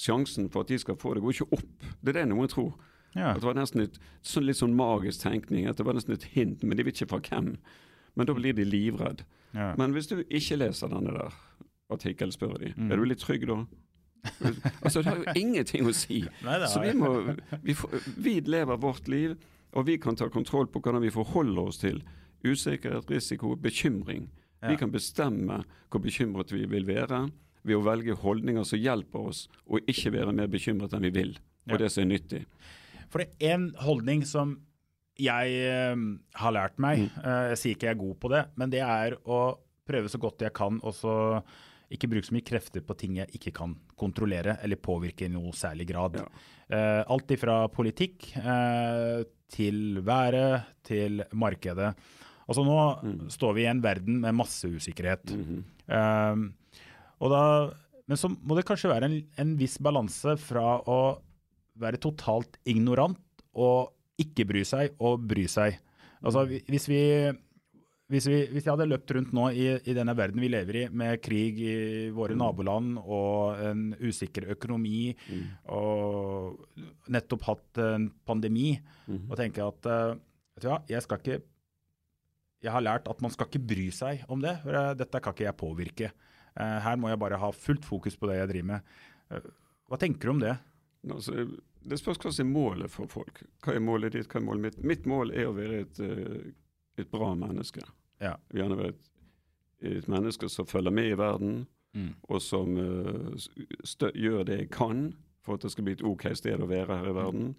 Sjansen 0.00 0.48
for 0.48 0.64
at 0.64 0.68
de 0.72 0.78
skal 0.80 0.96
få 0.96 1.12
det, 1.14 1.20
går 1.26 1.34
ikke 1.36 1.58
opp. 1.58 1.84
Det 2.00 2.14
er 2.14 2.22
det 2.22 2.28
noen 2.32 2.48
tror. 2.48 2.72
Ja. 3.14 3.34
At 3.34 3.42
det 3.42 3.48
var 3.50 3.58
nesten 3.58 3.82
et, 3.84 3.98
sånn 4.24 4.46
litt 4.46 4.56
sånn 4.56 4.72
magisk 4.78 5.20
tenkning, 5.26 5.66
at 5.68 5.76
det 5.76 5.84
var 5.84 5.98
nesten 5.98 6.14
et 6.16 6.24
hint, 6.32 6.62
men 6.64 6.78
de 6.78 6.86
vet 6.86 6.96
ikke 6.96 7.10
fra 7.10 7.20
hvem. 7.26 7.56
Men 8.16 8.26
da 8.30 8.32
blir 8.34 8.54
de 8.56 8.64
livredd. 8.64 9.24
Ja. 9.52 9.74
Men 9.76 9.92
hvis 9.92 10.08
du 10.08 10.22
ikke 10.24 10.56
leser 10.62 10.88
denne 10.88 11.12
der 11.18 11.36
artikkelen, 11.90 12.32
spør 12.32 12.56
de, 12.62 12.72
Mm. 12.78 12.90
er 12.92 12.96
du 12.96 13.04
litt 13.04 13.18
trygg 13.20 13.44
da? 13.50 13.66
Altså, 14.82 15.00
det 15.02 15.06
har 15.10 15.20
jo 15.22 15.34
ingenting 15.40 15.86
å 15.88 15.94
si. 15.96 16.22
Nei, 16.44 16.58
Så 16.68 16.82
vi 16.84 16.92
må 16.98 17.10
vi, 17.64 17.76
vi 18.16 18.34
lever 18.46 18.80
vårt 18.82 19.08
liv, 19.08 19.36
og 19.72 19.86
vi 19.86 19.98
kan 20.02 20.16
ta 20.18 20.28
kontroll 20.32 20.66
på 20.70 20.80
hvordan 20.82 21.02
vi 21.04 21.12
forholder 21.14 21.62
oss 21.70 21.78
til 21.82 22.02
usikkerhet, 22.44 23.10
risiko, 23.12 23.54
bekymring. 23.60 24.28
Ja. 24.60 24.72
Vi 24.72 24.76
kan 24.80 24.90
bestemme 24.92 25.62
hvor 25.90 26.02
bekymret 26.04 26.52
vi 26.52 26.64
vil 26.68 26.86
være 26.88 27.26
ved 27.64 27.76
å 27.76 27.84
velge 27.84 28.16
holdninger 28.16 28.64
som 28.64 28.80
hjelper 28.80 29.30
oss 29.30 29.44
å 29.68 29.80
ikke 29.88 30.12
være 30.16 30.32
mer 30.36 30.48
bekymret 30.52 30.94
enn 30.96 31.04
vi 31.08 31.12
vil, 31.12 31.34
og 31.68 31.76
Ja. 31.76 31.82
det 31.84 31.90
som 31.92 32.02
er 32.04 32.10
nyttig. 32.14 32.44
For 33.10 33.18
det 33.24 33.28
er 33.40 33.54
en 33.58 33.70
holdning 33.84 34.24
som 34.24 34.58
jeg 35.20 35.52
eh, 35.68 35.96
har 36.40 36.52
lært 36.56 36.78
meg, 36.80 37.10
eh, 37.20 37.50
jeg 37.52 37.58
sier 37.60 37.74
ikke 37.76 37.88
jeg 37.90 37.96
er 37.96 38.00
god 38.04 38.20
på 38.22 38.30
det, 38.32 38.44
men 38.56 38.70
det 38.72 38.80
er 38.80 39.16
å 39.28 39.40
prøve 39.86 40.08
så 40.08 40.18
godt 40.22 40.40
jeg 40.46 40.54
kan, 40.56 40.78
og 40.82 40.94
så 40.96 41.14
ikke 41.90 42.08
bruke 42.10 42.28
så 42.28 42.34
mye 42.36 42.46
krefter 42.46 42.84
på 42.86 42.94
ting 42.98 43.18
jeg 43.18 43.34
ikke 43.36 43.52
kan 43.56 43.74
kontrollere 43.98 44.56
eller 44.62 44.78
påvirke 44.78 45.26
i 45.26 45.32
noe 45.32 45.50
særlig 45.56 45.88
grad. 45.90 46.20
Ja. 46.20 46.26
Eh, 46.70 47.02
alt 47.10 47.34
ifra 47.34 47.64
politikk 47.74 48.30
eh, 48.38 49.24
til 49.50 49.98
været 50.06 50.70
til 50.86 51.24
markedet. 51.34 51.90
Altså 52.50 52.62
nå 52.66 52.78
står 53.30 53.56
vi 53.56 53.64
i 53.66 53.70
en 53.70 53.82
verden 53.82 54.20
med 54.22 54.38
masse 54.38 54.70
usikkerhet. 54.70 55.34
Eh, 55.34 56.44
og 57.20 57.34
da, 57.34 57.42
men 58.06 58.18
så 58.18 58.30
må 58.30 58.58
det 58.58 58.66
kanskje 58.68 58.92
være 58.92 59.10
en, 59.10 59.18
en 59.42 59.56
viss 59.58 59.76
balanse 59.82 60.36
fra 60.40 60.78
å 60.86 61.00
være 61.80 62.00
totalt 62.02 62.58
ignorant 62.68 63.18
og 63.58 63.90
ikke 64.20 64.46
bry 64.46 64.62
seg 64.68 64.94
og 65.02 65.24
bry 65.26 65.46
seg. 65.50 65.78
Altså, 66.20 66.44
hvis 66.46 66.86
vi 66.90 67.02
hvis, 68.10 68.26
vi, 68.26 68.38
hvis 68.50 68.64
jeg 68.66 68.72
hadde 68.74 68.88
løpt 68.90 69.12
rundt 69.14 69.32
nå 69.36 69.44
i, 69.54 69.66
i 69.86 69.94
denne 69.96 70.14
verden 70.18 70.42
vi 70.42 70.48
lever 70.50 70.76
i, 70.80 70.84
med 70.90 71.20
krig 71.22 71.58
i 71.62 71.74
våre 72.14 72.34
naboland 72.38 72.98
og 73.00 73.60
en 73.62 73.84
usikker 74.02 74.48
økonomi, 74.56 75.12
og 75.70 76.58
nettopp 77.14 77.46
hatt 77.48 77.80
en 77.84 78.08
pandemi, 78.26 78.72
og 79.30 79.36
tenker 79.38 79.68
at 79.70 79.86
eh, 79.90 80.14
vet 80.56 80.66
du 80.66 80.68
hva, 80.72 80.80
jeg 80.90 81.02
skal 81.06 81.22
ikke 81.22 81.40
Jeg 82.62 82.72
har 82.74 82.82
lært 82.84 83.06
at 83.08 83.22
man 83.24 83.30
skal 83.32 83.46
ikke 83.48 83.62
bry 83.70 83.86
seg 83.90 84.24
om 84.28 84.42
det. 84.42 84.58
for 84.62 84.74
eh, 84.76 84.90
Dette 85.00 85.20
kan 85.24 85.32
ikke 85.32 85.46
jeg 85.46 85.56
påvirke. 85.56 86.10
Eh, 86.60 86.78
Her 86.84 86.96
må 87.00 87.08
jeg 87.08 87.18
bare 87.22 87.38
ha 87.40 87.50
fullt 87.56 87.86
fokus 87.88 88.16
på 88.20 88.28
det 88.28 88.36
jeg 88.42 88.50
driver 88.50 88.68
med. 88.74 89.46
Hva 89.88 89.96
tenker 90.02 90.28
du 90.28 90.34
om 90.34 90.42
det? 90.42 90.56
Altså, 91.08 91.46
det 91.80 91.96
spørs 91.96 92.18
hva 92.20 92.32
som 92.34 92.44
er 92.44 92.52
målet 92.52 92.90
for 92.92 93.08
folk. 93.08 93.40
Hva 93.64 93.72
er 93.78 93.80
målet 93.80 94.12
ditt, 94.12 94.28
hva 94.28 94.40
er 94.42 94.44
målet 94.44 94.66
mitt? 94.66 94.82
Mitt 94.84 95.06
mål 95.08 95.32
er 95.32 95.48
å 95.48 95.54
være 95.56 95.78
et, 95.86 96.00
et 97.00 97.08
bra 97.10 97.30
menneske. 97.38 97.80
Ja. 98.20 98.34
Vil 98.50 98.62
gjerne 98.62 98.78
være 98.78 98.94
et, 98.94 99.10
et 99.96 100.08
menneske 100.08 100.48
som 100.52 100.68
følger 100.68 100.94
med 100.94 101.12
i 101.12 101.18
verden, 101.18 101.66
Mm. 101.90 102.12
og 102.30 102.38
som 102.38 102.76
uh, 102.78 104.12
gjør 104.14 104.44
det 104.46 104.58
jeg 104.60 104.70
kan 104.70 105.08
for 105.42 105.56
at 105.56 105.64
det 105.64 105.72
skal 105.72 105.84
bli 105.84 105.96
et 105.96 106.04
OK 106.06 106.28
sted 106.38 106.62
å 106.62 106.68
være 106.70 107.00
her 107.00 107.10
i 107.10 107.14
verden. 107.16 107.54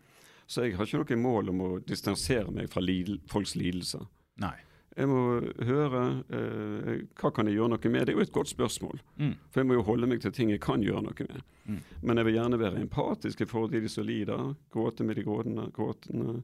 Så 0.47 0.65
jeg 0.65 0.77
har 0.77 0.87
ikke 0.87 1.17
noe 1.17 1.17
mål 1.19 1.49
om 1.51 1.63
å 1.65 1.69
distansere 1.83 2.51
meg 2.51 2.69
fra 2.71 2.83
lidel 2.83 3.19
folks 3.27 3.57
lidelser. 3.59 4.05
Nei. 4.39 4.55
Jeg 4.97 5.07
må 5.07 5.21
høre 5.63 6.01
eh, 6.35 7.03
hva 7.19 7.31
kan 7.31 7.47
jeg 7.47 7.55
gjøre 7.55 7.73
noe 7.73 7.91
med. 7.91 8.05
Det 8.05 8.13
er 8.13 8.19
jo 8.19 8.25
et 8.25 8.33
godt 8.35 8.51
spørsmål. 8.51 8.99
Mm. 9.15 9.35
For 9.49 9.61
jeg 9.61 9.69
må 9.69 9.77
jo 9.77 9.85
holde 9.87 10.09
meg 10.11 10.19
til 10.23 10.33
ting 10.35 10.51
jeg 10.51 10.59
kan 10.63 10.83
gjøre 10.83 11.05
noe 11.05 11.27
med. 11.29 11.45
Mm. 11.65 11.77
Men 12.01 12.19
jeg 12.19 12.27
vil 12.27 12.37
gjerne 12.37 12.59
være 12.59 12.81
empatisk 12.83 13.41
i 13.41 13.47
forhold 13.47 13.71
til 13.71 13.85
de 13.85 13.91
som 13.93 14.07
lider. 14.07 14.49
Gråte 14.75 15.07
med 15.07 15.15
de 15.19 15.23
gråtende, 15.27 15.69
gråtende. 15.75 16.41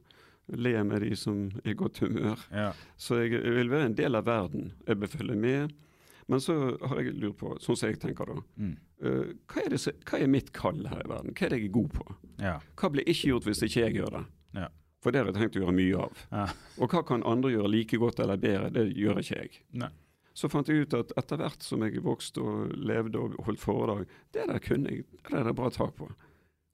Le 0.56 0.84
med 0.84 1.02
de 1.04 1.16
som 1.16 1.50
er 1.64 1.70
i 1.72 1.76
godt 1.76 1.98
humør. 2.04 2.40
Ja. 2.52 2.70
Så 2.96 3.18
jeg, 3.22 3.32
jeg 3.36 3.52
vil 3.58 3.70
være 3.70 3.90
en 3.90 3.94
del 3.98 4.14
av 4.16 4.24
verden. 4.26 4.72
Jeg 4.86 4.98
bør 5.00 5.10
følge 5.12 5.36
med. 5.36 5.74
Men 6.28 6.40
så 6.44 6.54
har 6.88 6.98
jeg 7.00 7.14
lurt 7.16 7.38
på, 7.40 7.54
sånn 7.64 7.76
som 7.76 7.88
jeg 7.88 8.00
tenker 8.02 8.28
da 8.28 8.34
Mm. 8.60 8.74
uh, 9.04 9.30
hva, 9.48 9.62
er 9.64 9.70
det, 9.72 9.78
hva 10.04 10.18
er 10.20 10.26
mitt 10.28 10.50
kall 10.52 10.82
her 10.90 11.00
i 11.04 11.08
verden? 11.08 11.32
Hva 11.32 11.46
er 11.46 11.54
det 11.54 11.60
jeg 11.62 11.68
er 11.70 11.72
god 11.78 11.88
på? 11.94 12.16
Ja. 12.42 12.58
Hva 12.76 12.90
blir 12.92 13.08
ikke 13.08 13.30
gjort 13.30 13.46
hvis 13.48 13.62
ikke 13.64 13.80
jeg 13.86 13.94
gjør 13.96 14.10
det? 14.18 14.24
Ja. 14.58 14.66
For 15.00 15.14
det 15.14 15.20
har 15.22 15.30
jeg 15.30 15.38
tenkt 15.38 15.56
å 15.56 15.62
gjøre 15.62 15.76
mye 15.78 16.02
av. 16.04 16.20
Ja. 16.34 16.44
Og 16.82 16.90
hva 16.92 17.00
kan 17.06 17.24
andre 17.24 17.52
gjøre 17.54 17.70
like 17.72 17.96
godt 18.02 18.20
eller 18.20 18.36
bedre? 18.36 18.68
Det 18.74 18.84
gjør 18.98 19.20
ikke 19.22 19.38
jeg. 19.40 19.62
Nei. 19.80 19.88
Så 20.38 20.50
fant 20.52 20.68
jeg 20.70 20.84
ut 20.84 20.94
at 20.94 21.12
etter 21.18 21.40
hvert 21.40 21.64
som 21.66 21.82
jeg 21.82 22.02
vokste 22.04 22.42
og 22.44 22.74
levde 22.76 23.18
og 23.18 23.38
holdt 23.46 23.62
foredrag, 23.62 24.04
det 24.36 24.44
der 24.50 24.60
kunne 24.62 24.92
jeg, 24.92 25.04
det 25.30 25.34
er 25.40 25.48
det 25.48 25.54
bra 25.58 25.70
tak 25.74 25.96
på. 25.98 26.10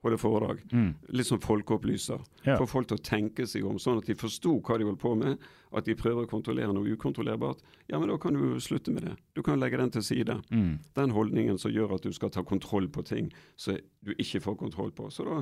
Holde 0.05 0.19
foredrag. 0.21 0.59
Mm. 0.73 0.91
Litt 1.17 1.27
som 1.27 1.41
folkeopplyser. 1.41 2.21
Ja. 2.45 2.59
Få 2.61 2.67
folk 2.69 2.91
til 2.91 2.99
å 2.99 3.05
tenke 3.05 3.47
seg 3.49 3.65
om, 3.65 3.79
sånn 3.81 4.03
at 4.03 4.09
de 4.11 4.17
forsto 4.21 4.59
hva 4.61 4.77
de 4.77 4.85
holdt 4.85 5.01
på 5.01 5.15
med. 5.17 5.41
At 5.75 5.89
de 5.89 5.97
prøver 5.97 6.27
å 6.27 6.31
kontrollere 6.31 6.75
noe 6.77 6.93
ukontrollerbart. 6.93 7.63
Ja, 7.89 7.99
men 7.99 8.13
da 8.13 8.19
kan 8.21 8.37
du 8.37 8.61
slutte 8.61 8.93
med 8.93 9.09
det. 9.09 9.15
Du 9.33 9.41
kan 9.43 9.59
legge 9.63 9.81
den 9.81 9.95
til 9.95 10.05
side. 10.05 10.37
Mm. 10.53 10.77
Den 10.95 11.15
holdningen 11.17 11.59
som 11.59 11.73
gjør 11.73 11.97
at 11.97 12.05
du 12.05 12.13
skal 12.13 12.33
ta 12.35 12.45
kontroll 12.45 12.91
på 12.93 13.07
ting 13.09 13.33
som 13.57 13.81
du 14.05 14.13
ikke 14.19 14.45
får 14.45 14.61
kontroll 14.61 14.93
på. 14.93 15.09
Så 15.11 15.25
da, 15.25 15.41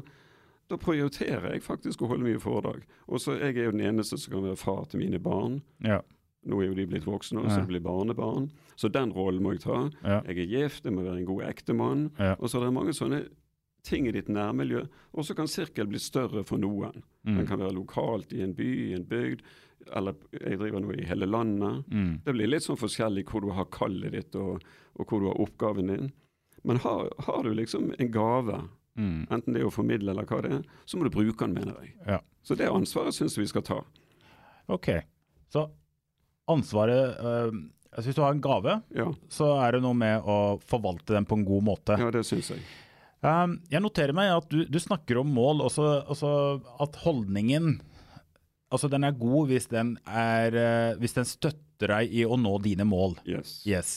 da 0.71 0.79
prioriterer 0.81 1.57
jeg 1.57 1.67
faktisk 1.67 2.07
å 2.07 2.15
holde 2.15 2.31
mye 2.31 2.41
foredrag. 2.43 2.87
Og 3.11 3.21
så 3.25 3.35
jeg 3.41 3.59
er 3.59 3.67
jo 3.67 3.75
den 3.75 3.87
eneste 3.91 4.21
som 4.21 4.39
kan 4.39 4.47
være 4.47 4.63
far 4.63 4.87
til 4.87 5.03
mine 5.03 5.19
barn. 5.23 5.59
Ja. 5.83 6.01
Nå 6.47 6.59
er 6.59 6.71
jo 6.71 6.79
de 6.79 6.89
blitt 6.91 7.07
voksne, 7.07 7.43
og 7.43 7.51
så 7.53 7.61
det 7.61 7.69
blir 7.71 7.83
barnebarn. 7.85 8.49
Så 8.75 8.89
den 8.91 9.13
rollen 9.15 9.45
må 9.45 9.53
jeg 9.55 9.63
ta. 9.63 9.85
Ja. 10.03 10.23
Jeg 10.27 10.43
er 10.43 10.51
gift, 10.51 10.87
jeg 10.87 10.95
må 10.95 11.05
være 11.05 11.21
en 11.21 11.29
god 11.29 11.45
ektemann. 11.47 12.09
Ja. 12.19 12.35
Og 12.39 12.51
så 12.51 12.59
er 12.59 12.67
det 12.67 12.75
mange 12.75 12.95
sånne 12.97 13.21
ting 13.85 14.07
i 14.09 14.13
ditt 14.15 14.29
nærmiljø. 14.29 14.85
Og 15.13 15.25
så 15.27 15.35
kan 15.35 15.49
sirkel 15.51 15.87
bli 15.91 15.99
større 15.99 16.45
for 16.47 16.59
noen. 16.63 17.03
Mm. 17.27 17.37
Den 17.41 17.47
kan 17.49 17.59
være 17.63 17.75
lokalt 17.77 18.33
i 18.33 18.43
en 18.45 18.55
by, 18.55 18.69
i 18.89 18.93
en 18.95 19.05
bygd, 19.09 19.43
eller 19.97 20.15
jeg 20.39 20.59
driver 20.61 20.81
nå 20.85 20.93
i 20.95 21.07
hele 21.09 21.27
landet. 21.27 21.83
Mm. 21.91 22.13
Det 22.25 22.35
blir 22.37 22.47
litt 22.53 22.63
sånn 22.67 22.79
forskjellig 22.79 23.25
hvor 23.31 23.43
du 23.43 23.51
har 23.57 23.67
kallet 23.75 24.13
ditt 24.15 24.37
og, 24.39 24.63
og 24.95 25.07
hvor 25.11 25.21
du 25.25 25.27
har 25.33 25.41
oppgaven 25.43 25.91
din. 25.91 26.13
Men 26.63 26.79
har, 26.85 27.09
har 27.27 27.43
du 27.43 27.53
liksom 27.59 27.93
en 27.99 28.13
gave, 28.15 28.63
Mm. 28.93 29.23
enten 29.33 29.55
det 29.55 29.63
er 29.63 29.65
å 29.71 29.73
formidle 29.73 30.13
eller 30.13 30.27
hva 30.29 30.43
det 30.45 30.51
er, 30.53 30.65
så 30.85 30.99
må 31.01 31.07
du 31.07 31.15
bruke 31.15 31.47
den, 31.47 31.55
mener 31.57 31.79
jeg. 31.81 31.95
Ja. 32.05 32.19
Så 32.45 32.53
det 32.61 32.67
ansvaret 32.69 33.17
syns 33.17 33.39
vi 33.41 33.47
skal 33.49 33.63
ta. 33.65 33.79
Ok. 34.69 34.91
Så 35.49 35.63
ansvaret 36.53 37.17
øh, 37.25 37.55
Hvis 38.05 38.15
du 38.17 38.21
har 38.21 38.33
en 38.37 38.41
gave, 38.45 38.75
Ja, 38.97 39.07
så 39.33 39.49
er 39.65 39.73
det 39.73 39.83
noe 39.85 39.97
med 39.97 40.23
å 40.29 40.37
forvalte 40.61 41.13
den 41.17 41.25
på 41.25 41.39
en 41.41 41.45
god 41.49 41.65
måte. 41.65 41.97
ja 42.01 42.11
det 42.13 42.23
syns 42.29 42.51
jeg. 42.53 42.61
Um, 43.23 43.61
jeg 43.71 43.83
noterer 43.85 44.15
meg 44.17 44.33
at 44.35 44.49
du, 44.51 44.65
du 44.67 44.79
snakker 44.83 45.21
om 45.21 45.29
mål, 45.31 45.63
også, 45.69 45.89
også 46.11 46.31
at 46.83 46.97
holdningen 47.05 47.77
altså 48.73 48.89
den 48.93 49.07
er 49.07 49.19
god 49.19 49.51
hvis 49.51 49.69
den, 49.71 49.97
er, 50.07 50.57
eh, 50.57 50.95
hvis 51.01 51.17
den 51.17 51.29
støtter 51.29 51.93
deg 51.97 52.15
i 52.15 52.25
å 52.25 52.39
nå 52.41 52.57
dine 52.65 52.87
mål. 52.89 53.19
Yes. 53.29 53.59
Yes. 53.69 53.93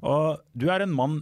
Og 0.00 0.40
du 0.56 0.68
er 0.72 0.84
en 0.84 0.94
mann 0.94 1.20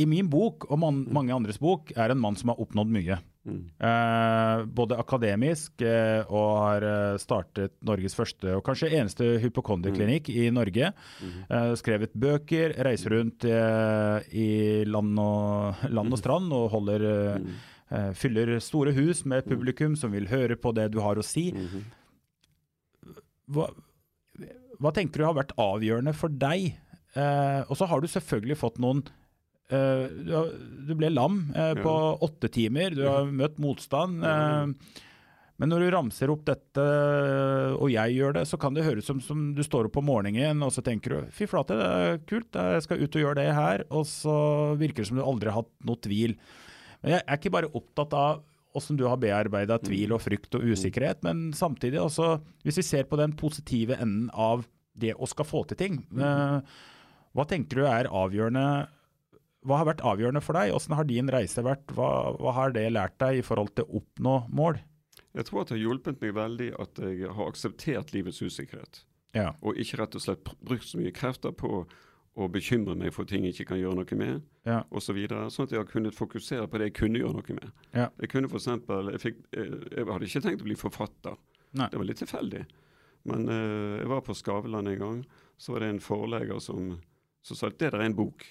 i 0.00 0.06
min 0.08 0.30
bok, 0.30 0.68
og 0.70 0.80
man, 0.80 1.02
mange 1.12 1.34
andres 1.34 1.60
bok, 1.60 1.92
er 1.96 2.12
en 2.12 2.20
mann 2.22 2.38
som 2.38 2.52
har 2.52 2.60
oppnådd 2.62 2.92
mye. 2.94 3.18
Mm. 3.50 3.62
Eh, 3.88 4.64
både 4.78 4.98
akademisk 5.00 5.82
eh, 5.82 6.22
og 6.28 6.48
har 6.62 6.86
eh, 6.86 7.18
startet 7.22 7.74
Norges 7.86 8.14
første 8.16 8.54
og 8.56 8.62
kanskje 8.66 8.92
eneste 8.98 9.26
hypokondriklinikk 9.42 10.30
i 10.32 10.46
Norge. 10.54 10.92
Eh, 11.20 11.72
skrevet 11.80 12.14
bøker, 12.14 12.76
reiser 12.86 13.16
rundt 13.16 13.46
eh, 13.48 14.30
i 14.32 14.48
land 14.88 15.18
og, 15.22 15.82
land 15.96 16.16
og 16.16 16.22
strand 16.22 16.52
og 16.56 16.70
holder 16.76 17.06
eh, 17.10 18.10
fyller 18.14 18.56
store 18.62 18.94
hus 18.94 19.24
med 19.26 19.48
publikum 19.50 19.96
som 19.98 20.12
vil 20.14 20.30
høre 20.30 20.54
på 20.60 20.70
det 20.76 20.90
du 20.94 21.00
har 21.02 21.18
å 21.18 21.26
si. 21.26 21.48
Hva, 23.50 23.66
hva 24.78 24.92
tenker 24.94 25.18
du 25.18 25.26
har 25.26 25.38
vært 25.40 25.56
avgjørende 25.58 26.14
for 26.14 26.30
deg? 26.30 26.76
Og 27.66 27.74
så 27.74 27.88
har 27.90 27.98
du 27.98 28.06
selvfølgelig 28.06 28.60
fått 28.60 28.78
noen 28.78 29.02
du, 29.70 30.34
du 30.88 30.96
ble 30.98 31.12
lam 31.12 31.44
eh, 31.54 31.76
på 31.78 31.94
åtte 32.26 32.50
timer, 32.52 32.96
du 32.96 33.04
har 33.06 33.30
møtt 33.30 33.60
motstand. 33.62 34.24
Eh, 34.26 34.98
men 35.60 35.68
når 35.68 35.84
du 35.84 35.90
ramser 35.92 36.30
opp 36.32 36.46
dette, 36.48 36.84
og 37.76 37.90
jeg 37.92 38.14
gjør 38.16 38.38
det, 38.38 38.46
så 38.48 38.56
kan 38.56 38.72
det 38.72 38.86
høres 38.86 39.04
som, 39.10 39.18
som 39.20 39.50
du 39.52 39.60
står 39.60 39.90
opp 39.90 39.98
om 40.00 40.06
morgenen 40.08 40.64
og 40.64 40.72
så 40.72 40.80
tenker 40.80 41.12
du 41.12 41.34
fy 41.36 41.44
flate, 41.50 41.76
det 41.76 41.88
er 41.88 42.22
kult, 42.24 42.56
jeg 42.56 42.84
skal 42.86 43.02
ut 43.02 43.18
og 43.18 43.24
gjøre 43.26 43.38
det 43.42 43.50
her. 43.58 43.84
Og 43.92 44.06
så 44.08 44.36
virker 44.80 45.04
det 45.04 45.10
som 45.10 45.20
du 45.20 45.24
aldri 45.26 45.52
har 45.52 45.60
hatt 45.60 45.74
noe 45.84 46.00
tvil. 46.00 46.38
Men 47.02 47.18
jeg 47.18 47.24
er 47.26 47.40
ikke 47.40 47.52
bare 47.52 47.72
opptatt 47.76 48.16
av 48.16 48.40
hvordan 48.70 49.00
du 49.00 49.04
har 49.08 49.18
bearbeida 49.20 49.76
tvil 49.82 50.14
og 50.14 50.22
frykt 50.22 50.54
og 50.56 50.64
usikkerhet, 50.70 51.24
men 51.26 51.50
samtidig 51.58 51.98
også, 52.00 52.36
hvis 52.64 52.78
vi 52.80 52.86
ser 52.86 53.08
på 53.10 53.18
den 53.18 53.34
positive 53.36 53.96
enden 53.98 54.28
av 54.30 54.62
det 55.00 55.16
å 55.16 55.28
skal 55.28 55.48
få 55.48 55.64
til 55.68 55.80
ting, 55.80 56.00
eh, 56.16 56.60
hva 57.34 57.46
tenker 57.50 57.80
du 57.80 57.86
er 57.88 58.10
avgjørende 58.10 58.66
hva 59.66 59.80
har 59.80 59.88
vært 59.90 60.04
avgjørende 60.06 60.40
for 60.44 60.56
deg? 60.56 60.72
Hvordan 60.72 60.96
har 60.96 61.08
din 61.08 61.30
reise 61.32 61.64
vært? 61.64 61.92
Hva, 61.96 62.10
hva 62.40 62.52
har 62.56 62.72
det 62.76 62.86
lært 62.92 63.18
deg 63.20 63.40
i 63.40 63.44
forhold 63.44 63.74
til 63.76 63.84
å 63.86 64.00
oppnå 64.00 64.36
mål? 64.56 64.80
Jeg 65.36 65.46
tror 65.46 65.62
at 65.62 65.70
det 65.70 65.76
har 65.76 65.82
hjulpet 65.84 66.22
meg 66.24 66.34
veldig 66.34 66.68
at 66.80 67.00
jeg 67.04 67.32
har 67.36 67.50
akseptert 67.50 68.14
livets 68.14 68.40
usikkerhet. 68.42 69.02
Ja. 69.36 69.52
Og 69.62 69.78
ikke 69.78 70.00
rett 70.00 70.16
og 70.18 70.24
slett 70.24 70.48
brukt 70.64 70.88
så 70.88 70.98
mye 70.98 71.12
krefter 71.14 71.52
på 71.54 71.84
å 72.40 72.46
bekymre 72.50 72.96
meg 72.98 73.12
for 73.14 73.28
ting 73.28 73.44
jeg 73.44 73.54
ikke 73.54 73.72
kan 73.72 73.80
gjøre 73.80 74.00
noe 74.00 74.16
med, 74.18 74.42
Ja. 74.66 74.80
osv. 74.90 75.10
Så 75.10 75.14
videre, 75.14 75.50
sånn 75.50 75.66
at 75.68 75.72
jeg 75.74 75.82
har 75.82 75.90
kunnet 75.90 76.16
fokusere 76.16 76.66
på 76.70 76.78
det 76.78 76.90
jeg 76.90 76.96
kunne 76.98 77.20
gjøre 77.20 77.36
noe 77.36 77.56
med. 77.56 77.72
Ja. 77.92 78.08
Jeg 78.22 78.30
kunne 78.32 78.48
for 78.48 78.58
eksempel, 78.62 79.10
jeg, 79.12 79.20
fikk, 79.20 79.40
jeg, 79.52 79.80
jeg 79.96 80.06
hadde 80.08 80.28
ikke 80.30 80.42
tenkt 80.46 80.62
å 80.64 80.68
bli 80.70 80.78
forfatter. 80.78 81.36
Nei. 81.78 81.88
Det 81.90 82.00
var 82.00 82.08
litt 82.08 82.22
tilfeldig. 82.22 82.64
Men 83.30 83.48
uh, 83.50 83.98
jeg 84.00 84.08
var 84.10 84.22
på 84.24 84.34
Skavlan 84.34 84.88
en 84.88 84.98
gang. 84.98 85.20
Så 85.60 85.74
var 85.74 85.84
det 85.84 85.90
en 85.92 86.00
forlegger 86.02 86.62
som, 86.64 86.94
som 87.44 87.58
sa 87.58 87.68
at 87.68 87.78
det 87.78 87.90
der 87.92 88.00
er 88.00 88.08
en 88.08 88.16
bok. 88.16 88.46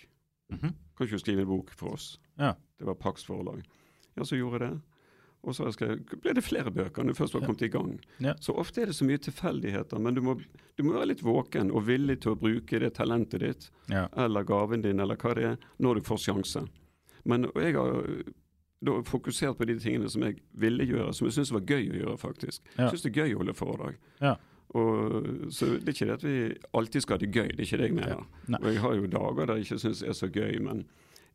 Mhm. 0.49 0.73
Kan 0.97 1.07
ikke 1.07 1.15
du 1.19 1.23
skrive 1.23 1.41
en 1.45 1.47
bok 1.47 1.69
for 1.77 1.93
oss? 1.93 2.19
Ja. 2.37 2.53
Det 2.79 2.85
var 2.87 2.95
Pax 2.95 3.23
forlag. 3.27 3.61
Ja, 4.15 4.23
så 4.25 4.35
gjorde 4.35 4.59
jeg 4.59 4.71
det. 4.71 4.81
Og 5.47 5.55
så 5.55 5.69
ble 6.19 6.33
det 6.35 6.43
flere 6.43 6.71
bøker 6.71 7.03
når 7.05 7.13
du 7.13 7.19
først 7.21 7.33
var 7.37 7.45
kommet 7.45 7.61
i 7.63 7.69
gang. 7.71 7.93
Ja. 8.19 8.33
Så 8.43 8.51
ofte 8.59 8.81
er 8.81 8.89
det 8.91 8.95
så 8.97 9.05
mye 9.07 9.17
tilfeldigheter, 9.23 9.99
men 10.03 10.13
du 10.17 10.19
må, 10.21 10.33
du 10.75 10.83
må 10.83 10.97
være 10.97 11.13
litt 11.13 11.23
våken 11.23 11.71
og 11.71 11.85
villig 11.87 12.17
til 12.25 12.33
å 12.33 12.39
bruke 12.41 12.79
det 12.83 12.89
talentet 12.97 13.39
ditt, 13.45 13.69
Ja. 13.87 14.07
eller 14.17 14.43
gaven 14.43 14.81
din, 14.83 14.99
eller 14.99 15.15
hva 15.15 15.33
det 15.35 15.45
er, 15.53 15.57
når 15.79 15.95
du 15.95 16.01
får 16.01 16.17
sjanse. 16.25 16.65
Men 17.23 17.47
jeg 17.55 17.75
har 17.75 18.03
da 18.81 18.91
fokusert 19.03 19.57
på 19.57 19.65
de 19.67 19.77
tingene 19.79 20.09
som 20.09 20.21
jeg 20.23 20.41
ville 20.55 20.83
gjøre, 20.85 21.13
som 21.13 21.27
jeg 21.27 21.33
syntes 21.37 21.51
var 21.55 21.61
gøy 21.61 21.87
å 21.91 21.99
gjøre, 22.03 22.17
faktisk. 22.19 22.61
Ja. 22.77 22.83
Jeg 22.89 22.91
syns 22.97 23.01
det 23.07 23.15
er 23.17 23.23
gøy 23.23 23.33
å 23.35 23.37
holde 23.37 23.53
foredrag. 23.55 23.95
Ja. 24.19 24.35
Og, 24.77 25.23
så 25.51 25.65
det 25.65 25.87
er 25.87 25.93
ikke 25.95 26.05
det 26.05 26.13
at 26.19 26.23
vi 26.23 26.53
alltid 26.77 27.01
skal 27.01 27.17
ha 27.17 27.25
det 27.25 27.31
gøy, 27.33 27.47
det 27.55 27.59
er 27.59 27.65
ikke 27.65 27.77
det 27.81 27.87
jeg 27.89 27.95
mener. 27.97 28.25
Nei. 28.47 28.59
Og 28.61 28.67
jeg 28.73 28.81
har 28.83 28.93
jo 28.99 29.07
dager 29.07 29.45
der 29.49 29.53
jeg 29.55 29.65
ikke 29.65 29.79
syns 29.81 30.01
er 30.05 30.13
så 30.13 30.27
gøy, 30.29 30.59
men 30.61 30.83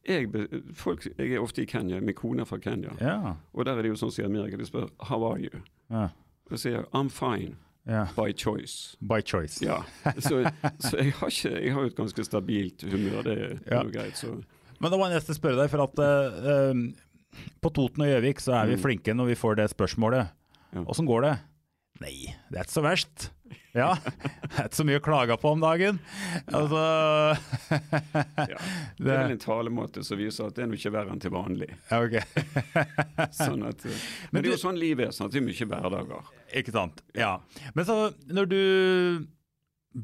jeg, 0.06 0.28
folk, 0.76 1.06
jeg 1.18 1.32
er 1.32 1.40
ofte 1.42 1.62
i 1.62 1.64
Kenya, 1.66 1.98
min 2.00 2.14
kone 2.14 2.44
er 2.44 2.44
fra 2.46 2.58
Kenya. 2.62 2.92
Ja. 3.00 3.32
Og 3.52 3.64
der 3.66 3.72
er 3.78 3.82
det 3.82 3.90
jo 3.90 3.98
sånn 3.98 4.12
som 4.12 4.24
i 4.24 4.28
Amerika, 4.28 4.56
de 4.60 4.66
spør 4.68 4.86
'How 5.00 5.24
are 5.32 5.40
you?' 5.40 5.62
Ja. 5.90 6.08
Og 6.50 6.58
sier 6.58 6.84
'I'm 6.92 7.08
fine, 7.10 7.56
ja. 7.86 8.04
by 8.16 8.30
choice'. 8.32 8.96
By 9.00 9.20
choice. 9.24 9.64
Ja, 9.64 9.82
Så, 10.20 10.44
så 10.78 10.96
jeg, 10.96 11.12
har 11.12 11.26
ikke, 11.28 11.64
jeg 11.64 11.72
har 11.72 11.80
jo 11.80 11.86
et 11.86 11.96
ganske 11.96 12.24
stabilt 12.24 12.82
humør, 12.90 13.22
det 13.22 13.38
er 13.42 13.58
Ja. 13.76 13.82
noe 13.82 13.90
greit. 13.92 14.14
Så 14.16 14.42
Men 14.80 14.90
da 14.90 14.96
må 14.96 15.06
jeg 15.08 15.14
nesten 15.16 15.34
spørre 15.34 15.56
deg, 15.62 15.70
for 15.70 15.82
at 15.82 15.98
eh, 15.98 16.92
på 17.62 17.70
Toten 17.72 18.02
og 18.02 18.08
Gjøvik 18.08 18.38
så 18.40 18.52
er 18.62 18.66
vi 18.66 18.76
Mm. 18.76 18.82
flinke 18.82 19.14
når 19.14 19.26
vi 19.26 19.34
får 19.34 19.54
det 19.56 19.70
spørsmålet. 19.70 20.28
Ja. 20.74 20.82
Går 20.84 21.20
det? 21.22 21.38
Nei, 22.02 22.34
det 22.50 22.58
er 22.58 22.66
ikke 22.66 22.74
så 22.74 22.82
verst. 22.82 23.28
Ja, 23.74 23.92
det 24.02 24.56
er 24.58 24.66
ikke 24.66 24.78
så 24.80 24.86
mye 24.86 24.98
å 24.98 25.02
klage 25.04 25.36
på 25.38 25.50
om 25.54 25.60
dagen. 25.62 26.00
Altså 26.46 26.80
Ja. 28.52 28.58
Det 28.98 29.10
er 29.10 29.20
vel 29.20 29.34
en 29.34 29.42
talemåte 29.42 30.02
som 30.06 30.18
viser 30.18 30.48
at 30.48 30.56
det 30.56 30.64
er 30.64 30.70
nå 30.70 30.78
ikke 30.78 30.92
verre 30.94 31.14
enn 31.14 31.22
til 31.22 31.34
vanlig. 31.34 31.68
Ja, 31.90 32.00
ok. 32.02 32.18
Sånn 33.38 33.62
at, 33.66 33.84
men, 33.86 34.00
men 34.32 34.42
det 34.42 34.50
er 34.50 34.56
jo 34.56 34.62
sånn 34.64 34.80
livet 34.80 35.08
er, 35.08 35.14
sånn 35.14 35.30
at 35.30 35.36
det 35.36 35.42
er 35.42 35.46
mye 35.46 35.68
hverdager. 35.70 36.32
Ikke 36.62 36.74
sant. 36.74 37.02
Ja. 37.18 37.32
Men 37.78 37.88
så, 37.88 37.98
når 38.30 38.50
du 38.50 38.60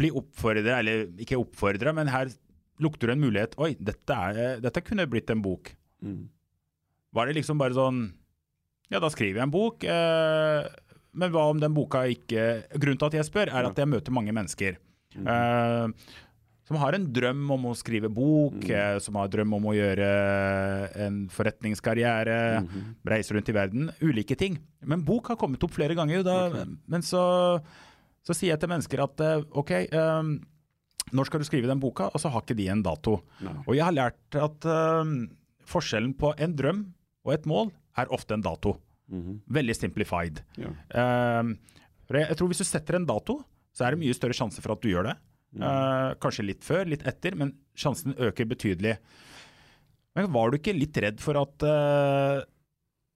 blir 0.01 0.19
oppfordra, 0.19 0.79
eller 0.79 1.09
ikke 1.23 1.39
oppfordra, 1.41 1.95
men 1.97 2.11
her 2.11 2.31
lukter 2.81 3.11
du 3.11 3.15
en 3.17 3.23
mulighet 3.23 3.57
Oi, 3.61 3.75
dette, 3.83 4.15
er, 4.15 4.61
dette 4.63 4.83
kunne 4.87 5.09
blitt 5.11 5.31
en 5.35 5.43
bok. 5.45 5.73
Mm. 6.07 6.29
Var 7.15 7.27
det 7.29 7.41
liksom 7.41 7.59
bare 7.61 7.77
sånn 7.77 8.05
Ja, 8.91 9.03
da 9.03 9.11
skriver 9.13 9.43
jeg 9.43 9.47
en 9.49 9.55
bok. 9.55 9.85
Eh, 9.87 10.67
men 11.13 11.31
hva 11.33 11.49
om 11.51 11.59
den 11.61 11.75
boka 11.75 12.05
ikke 12.07 12.65
Grunnen 12.79 12.99
til 13.01 13.07
at 13.11 13.17
jeg 13.21 13.29
spør, 13.31 13.51
er 13.51 13.67
at 13.71 13.79
jeg 13.79 13.89
møter 13.91 14.13
mange 14.15 14.33
mennesker. 14.37 14.77
eh, 15.17 15.89
som 16.71 16.79
har 16.79 16.95
en 16.95 17.07
drøm 17.13 17.49
om 17.51 17.65
å 17.67 17.75
skrive 17.75 18.07
bok, 18.15 18.61
eh, 18.71 18.99
som 19.03 19.17
har 19.19 19.27
drøm 19.29 19.57
om 19.57 19.65
å 19.67 19.75
gjøre 19.75 20.11
en 21.03 21.17
forretningskarriere, 21.29 22.37
reise 23.11 23.35
rundt 23.35 23.49
i 23.51 23.53
verden. 23.57 23.91
Ulike 24.07 24.37
ting. 24.39 24.59
Men 24.87 25.03
bok 25.03 25.33
har 25.33 25.37
kommet 25.41 25.63
opp 25.67 25.75
flere 25.75 25.97
ganger. 25.99 26.23
Da, 26.23 26.65
Men 26.87 27.03
så, 27.03 27.59
så 28.23 28.37
sier 28.37 28.53
jeg 28.55 28.61
til 28.63 28.71
mennesker 28.71 29.03
at 29.03 29.21
eh, 29.27 29.43
OK, 29.59 29.71
eh, 29.91 30.31
når 31.11 31.27
skal 31.27 31.43
du 31.43 31.49
skrive 31.49 31.67
den 31.67 31.81
boka? 31.83 32.07
Og 32.15 32.23
så 32.23 32.31
har 32.31 32.45
ikke 32.45 32.55
de 32.61 32.69
en 32.71 32.85
dato. 32.87 33.17
Nei. 33.43 33.57
Og 33.67 33.75
jeg 33.75 33.85
har 33.89 33.97
lært 33.97 34.39
at 34.39 34.71
eh, 34.71 35.15
forskjellen 35.67 36.15
på 36.15 36.35
en 36.39 36.55
drøm 36.55 36.85
og 37.27 37.35
et 37.35 37.51
mål 37.51 37.73
er 37.99 38.15
ofte 38.15 38.39
en 38.39 38.47
dato. 38.47 38.77
Veldig 39.51 39.77
simplified. 39.77 40.43
Ja. 40.61 40.71
Eh, 40.91 41.51
jeg, 42.21 42.37
tror 42.39 42.51
hvis 42.51 42.63
du 42.63 42.69
setter 42.69 42.99
en 42.99 43.09
dato, 43.09 43.41
så 43.75 43.87
er 43.87 43.95
det 43.95 44.03
mye 44.03 44.17
større 44.17 44.37
sjanse 44.37 44.63
for 44.63 44.75
at 44.75 44.83
du 44.83 44.91
gjør 44.91 45.11
det. 45.11 45.19
Uh, 45.51 46.15
kanskje 46.23 46.47
litt 46.47 46.63
før, 46.63 46.87
litt 46.87 47.03
etter, 47.07 47.35
men 47.39 47.53
sjansen 47.79 48.15
øker 48.15 48.47
betydelig. 48.51 48.97
Men 50.15 50.31
var 50.35 50.51
du 50.51 50.59
ikke 50.59 50.75
litt 50.77 50.99
redd 51.03 51.23
for 51.23 51.39
at, 51.41 51.67
uh, 51.67 52.43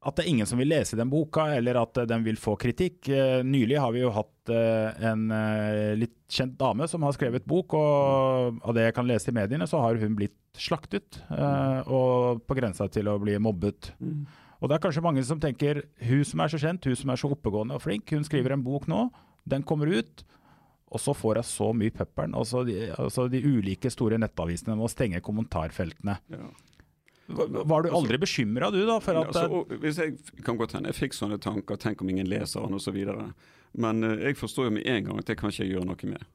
at 0.03 0.17
det 0.19 0.25
er 0.25 0.31
ingen 0.33 0.49
som 0.51 0.59
vil 0.59 0.71
lese 0.71 0.99
den 0.99 1.11
boka, 1.11 1.47
eller 1.55 1.79
at 1.83 2.03
eh, 2.03 2.09
den 2.11 2.27
vil 2.27 2.39
få 2.39 2.57
kritikk? 2.61 3.07
Nylig 3.47 3.79
har 3.81 3.95
vi 3.95 4.03
jo 4.03 4.13
hatt 4.15 4.51
en 4.51 5.23
litt 5.97 6.19
kjent 6.29 6.59
dame 6.61 6.85
som 6.91 7.07
har 7.07 7.15
skrevet 7.17 7.47
bok, 7.49 7.73
og 7.79 8.59
av 8.61 8.75
det 8.77 8.91
jeg 8.91 8.97
kan 8.99 9.09
lese 9.09 9.31
i 9.33 9.37
mediene, 9.37 9.67
så 9.71 9.81
har 9.81 9.97
hun 10.03 10.19
blitt 10.19 10.37
slaktet, 10.61 11.19
eh, 11.31 11.81
og 11.91 12.45
på 12.47 12.57
grensa 12.59 12.89
til 12.93 13.09
å 13.11 13.19
bli 13.23 13.37
mobbet. 13.43 13.93
Og 14.61 14.71
det 14.71 14.77
er 14.77 14.85
kanskje 14.85 15.05
mange 15.05 15.25
som 15.27 15.41
tenker 15.43 15.83
hun 16.07 16.25
som 16.27 16.43
er 16.45 16.53
så 16.53 16.61
kjent, 16.63 16.87
hun 16.89 16.99
som 16.99 17.13
er 17.13 17.21
så 17.21 17.31
oppegående 17.35 17.77
og 17.77 17.85
flink, 17.85 18.13
hun 18.15 18.27
skriver 18.27 18.55
en 18.55 18.65
bok 18.65 18.87
nå, 18.91 19.09
den 19.51 19.65
kommer 19.67 19.91
ut, 19.91 20.25
og 20.95 21.03
så 21.03 21.15
får 21.17 21.41
jeg 21.41 21.51
så 21.51 21.73
mye 21.77 21.93
pepperen. 21.95 22.37
Altså 22.39 22.63
altså 22.95 23.27
de 23.29 23.43
ulike 23.43 23.91
store 23.91 24.21
nettavisene 24.23 24.77
må 24.79 24.89
stenge 24.93 25.21
kommentarfeltene. 25.25 26.21
Ja. 26.33 26.47
Var 27.27 27.83
du 27.83 27.89
aldri 27.89 28.19
bekymra 28.21 28.69
du 28.71 28.83
da? 28.85 28.99
For 29.01 29.17
Ja, 29.17 29.25
altså, 29.25 29.65
hvis 29.81 29.99
jeg 29.99 30.19
kan 30.45 30.59
godt 30.61 30.75
hende 30.77 30.93
jeg 30.93 30.99
fikk 30.99 31.17
sånne 31.17 31.39
tanker, 31.41 31.79
tenk 31.81 32.03
om 32.05 32.11
ingen 32.13 32.29
leser 32.29 32.67
den 32.67 32.77
osv. 32.77 32.99
Men 33.73 34.05
eh, 34.05 34.27
jeg 34.29 34.39
forstår 34.39 34.69
jo 34.69 34.75
med 34.77 34.87
en 34.87 35.07
gang 35.09 35.23
at 35.23 35.31
det 35.31 35.39
kan 35.41 35.51
ikke 35.51 35.65
jeg 35.65 35.75
gjøre 35.75 35.89
noe 35.89 36.11
med. 36.11 36.27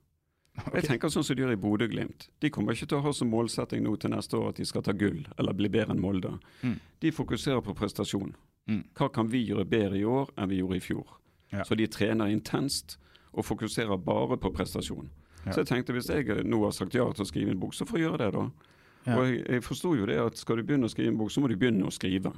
Jeg 0.75 0.85
tenker 0.88 1.12
sånn 1.13 1.23
som 1.23 1.38
de 1.38 1.43
gjør 1.43 1.53
i 1.55 1.59
Bodø-Glimt. 1.59 2.27
De 2.43 2.51
kommer 2.53 2.75
ikke 2.75 2.89
til 2.89 2.99
å 2.99 3.05
ha 3.05 3.13
som 3.15 3.29
målsetting 3.31 3.83
nå 3.85 3.95
til 4.01 4.12
neste 4.13 4.38
år 4.39 4.51
at 4.51 4.59
de 4.59 4.67
skal 4.67 4.83
ta 4.85 4.95
gull 4.97 5.21
eller 5.38 5.55
bli 5.55 5.69
bedre 5.71 5.95
enn 5.95 6.01
Molde. 6.03 6.35
De 6.99 7.12
fokuserer 7.15 7.62
på 7.65 7.75
prestasjon. 7.77 8.33
Mm. 8.69 8.83
Hva 8.97 9.09
kan 9.13 9.29
vi 9.31 9.45
gjøre 9.47 9.65
bedre 9.69 9.97
i 9.97 10.05
år 10.05 10.33
enn 10.38 10.51
vi 10.51 10.59
gjorde 10.59 10.77
i 10.77 10.83
fjor? 10.83 11.15
Ja. 11.53 11.63
Så 11.65 11.77
de 11.79 11.88
trener 11.89 12.29
intenst 12.29 12.99
og 13.31 13.45
fokuserer 13.45 13.97
bare 13.97 14.38
på 14.38 14.51
prestasjon. 14.53 15.09
Ja. 15.45 15.53
Så 15.53 15.63
jeg 15.63 15.71
tenkte 15.71 15.95
hvis 15.95 16.09
jeg 16.12 16.43
nå 16.45 16.63
har 16.65 16.75
sagt 16.75 16.97
ja 16.97 17.07
til 17.13 17.25
å 17.25 17.29
skrive 17.29 17.53
en 17.53 17.62
bok, 17.62 17.73
så 17.77 17.88
får 17.88 17.99
jeg 17.99 18.07
gjøre 18.09 18.21
det, 18.23 18.29
da. 18.35 18.75
Ja. 19.07 19.15
Og 19.15 19.23
jeg, 19.25 19.39
jeg 19.47 19.65
forsto 19.65 19.95
jo 19.95 20.07
det 20.09 20.19
at 20.21 20.38
skal 20.38 20.59
du 20.59 20.67
begynne 20.67 20.89
å 20.89 20.91
skrive 20.91 21.13
en 21.13 21.19
bok, 21.21 21.31
så 21.33 21.41
må 21.41 21.49
du 21.49 21.55
begynne 21.57 21.88
å 21.88 21.93
skrive. 21.93 22.33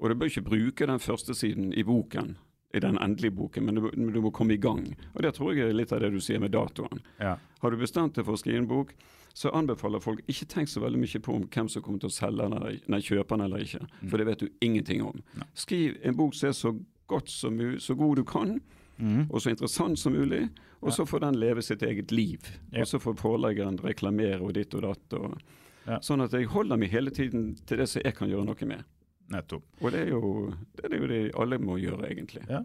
Og 0.00 0.08
du 0.08 0.16
bør 0.16 0.30
ikke 0.30 0.46
bruke 0.46 0.86
den 0.88 1.02
første 1.02 1.34
siden 1.36 1.72
i 1.76 1.84
boken, 1.84 2.34
i 2.74 2.80
den 2.80 2.98
endelige 3.02 3.34
boken, 3.34 3.64
men 3.66 3.74
du, 3.74 3.90
du 3.90 4.20
må 4.22 4.30
komme 4.30 4.54
i 4.54 4.60
gang. 4.62 4.84
Og 5.14 5.22
Det 5.22 5.34
tror 5.34 5.54
jeg 5.54 5.68
er 5.68 5.72
litt 5.74 5.92
av 5.92 6.00
det 6.00 6.12
du 6.14 6.20
sier 6.20 6.38
med 6.38 6.52
datoen. 6.54 7.00
Ja. 7.18 7.36
Har 7.62 7.70
du 7.70 7.76
bestemt 7.76 8.14
deg 8.14 8.24
for 8.24 8.36
å 8.36 8.38
skrive 8.38 8.58
en 8.62 8.68
bok, 8.70 8.92
så 9.34 9.50
anbefaler 9.54 10.00
folk 10.02 10.20
ikke 10.28 10.46
tenk 10.50 10.68
så 10.68 10.80
veldig 10.82 10.98
mye 11.02 11.20
på 11.22 11.34
om 11.34 11.44
hvem 11.48 11.68
som 11.70 11.82
kommer 11.82 12.00
til 12.02 12.10
å 12.10 12.14
selge 12.14 12.42
den 12.42 12.52
eller, 12.56 12.78
nei, 12.90 12.98
kjøpe 13.00 13.28
den 13.36 13.40
eller 13.46 13.58
ikke, 13.66 13.80
Mm. 14.02 14.08
for 14.10 14.18
det 14.18 14.26
vet 14.26 14.38
du 14.38 14.48
ingenting 14.60 15.02
om. 15.02 15.22
Skriv 15.54 15.96
en 16.02 16.16
bok 16.16 16.34
som 16.34 16.48
er 16.48 16.52
så 16.52 16.72
godt 17.08 17.28
som 17.30 17.58
så 17.78 17.94
god 17.96 18.16
du 18.16 18.24
kan, 18.24 18.60
Mm. 19.00 19.30
og 19.30 19.40
så 19.40 19.50
interessant 19.50 19.98
som 19.98 20.12
mulig, 20.12 20.50
og 20.82 20.92
så 20.92 21.06
får 21.06 21.20
den 21.20 21.40
leve 21.40 21.62
sitt 21.62 21.80
eget 21.82 22.10
liv. 22.12 22.40
Ja. 22.72 22.80
Og 22.82 22.86
så 22.86 22.98
får 23.00 23.16
forleggeren 23.16 23.78
reklamere 23.82 24.42
og 24.42 24.52
ditt 24.54 24.74
og 24.74 24.82
datt. 24.82 25.12
Og, 25.18 25.38
Ja. 25.86 25.98
Sånn 26.00 26.20
at 26.22 26.30
jeg 26.32 26.44
holder 26.46 26.76
meg 26.76 26.90
hele 26.90 27.10
tiden 27.10 27.56
til 27.66 27.78
det 27.78 27.88
som 27.88 28.02
jeg 28.04 28.14
kan 28.14 28.28
gjøre 28.28 28.44
noe 28.44 28.66
med. 28.66 28.84
Nettopp. 29.30 29.62
Og 29.80 29.92
det 29.94 30.00
er 30.06 30.10
jo 30.10 30.52
det, 30.76 30.90
er 30.92 30.96
jo 30.98 31.06
det 31.10 31.20
alle 31.38 31.58
må 31.62 31.76
gjøre, 31.78 32.08
egentlig. 32.10 32.42
Ja. 32.50 32.64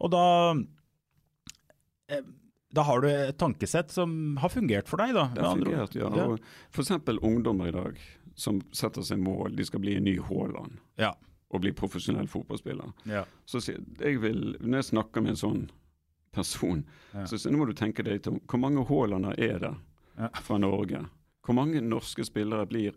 Og 0.00 0.10
da 0.14 0.24
eh, 2.08 2.22
Da 2.70 2.82
har 2.84 3.00
du 3.00 3.08
et 3.08 3.38
tankesett 3.40 3.90
som 3.90 4.36
har 4.42 4.50
fungert 4.52 4.88
for 4.90 5.00
deg, 5.00 5.14
da? 5.16 5.28
Det 5.34 5.40
har 5.44 5.56
fungert, 5.56 5.94
ja. 5.96 6.10
Og 6.28 6.38
F.eks. 6.74 6.90
ungdommer 7.24 7.68
i 7.70 7.72
dag 7.72 8.00
som 8.38 8.60
setter 8.76 9.02
seg 9.02 9.18
mål, 9.24 9.54
de 9.56 9.64
skal 9.66 9.80
bli 9.82 9.96
en 9.96 10.04
ny 10.04 10.18
Haaland 10.28 10.76
Ja. 11.00 11.14
og 11.50 11.62
bli 11.64 11.72
profesjonell 11.72 12.28
fotballspiller. 12.28 12.92
ja. 13.06 13.24
Så 13.46 13.58
jeg 13.64 14.20
vil, 14.20 14.56
Når 14.60 14.76
jeg 14.78 14.84
snakker 14.92 15.20
med 15.22 15.30
en 15.30 15.36
sånn 15.36 15.70
person, 16.32 16.84
Ja. 17.14 17.24
så 17.24 17.50
nå 17.50 17.56
må 17.58 17.66
du 17.66 17.72
tenke 17.72 18.04
deg 18.04 18.22
til 18.22 18.38
hvor 18.46 18.58
mange 18.60 18.84
Haalander 18.86 19.34
er 19.38 19.58
det 19.58 19.74
fra 20.42 20.58
Norge? 20.58 21.06
Hvor 21.42 21.54
mange 21.54 21.80
norske 21.80 22.24
spillere 22.24 22.66
blir 22.68 22.92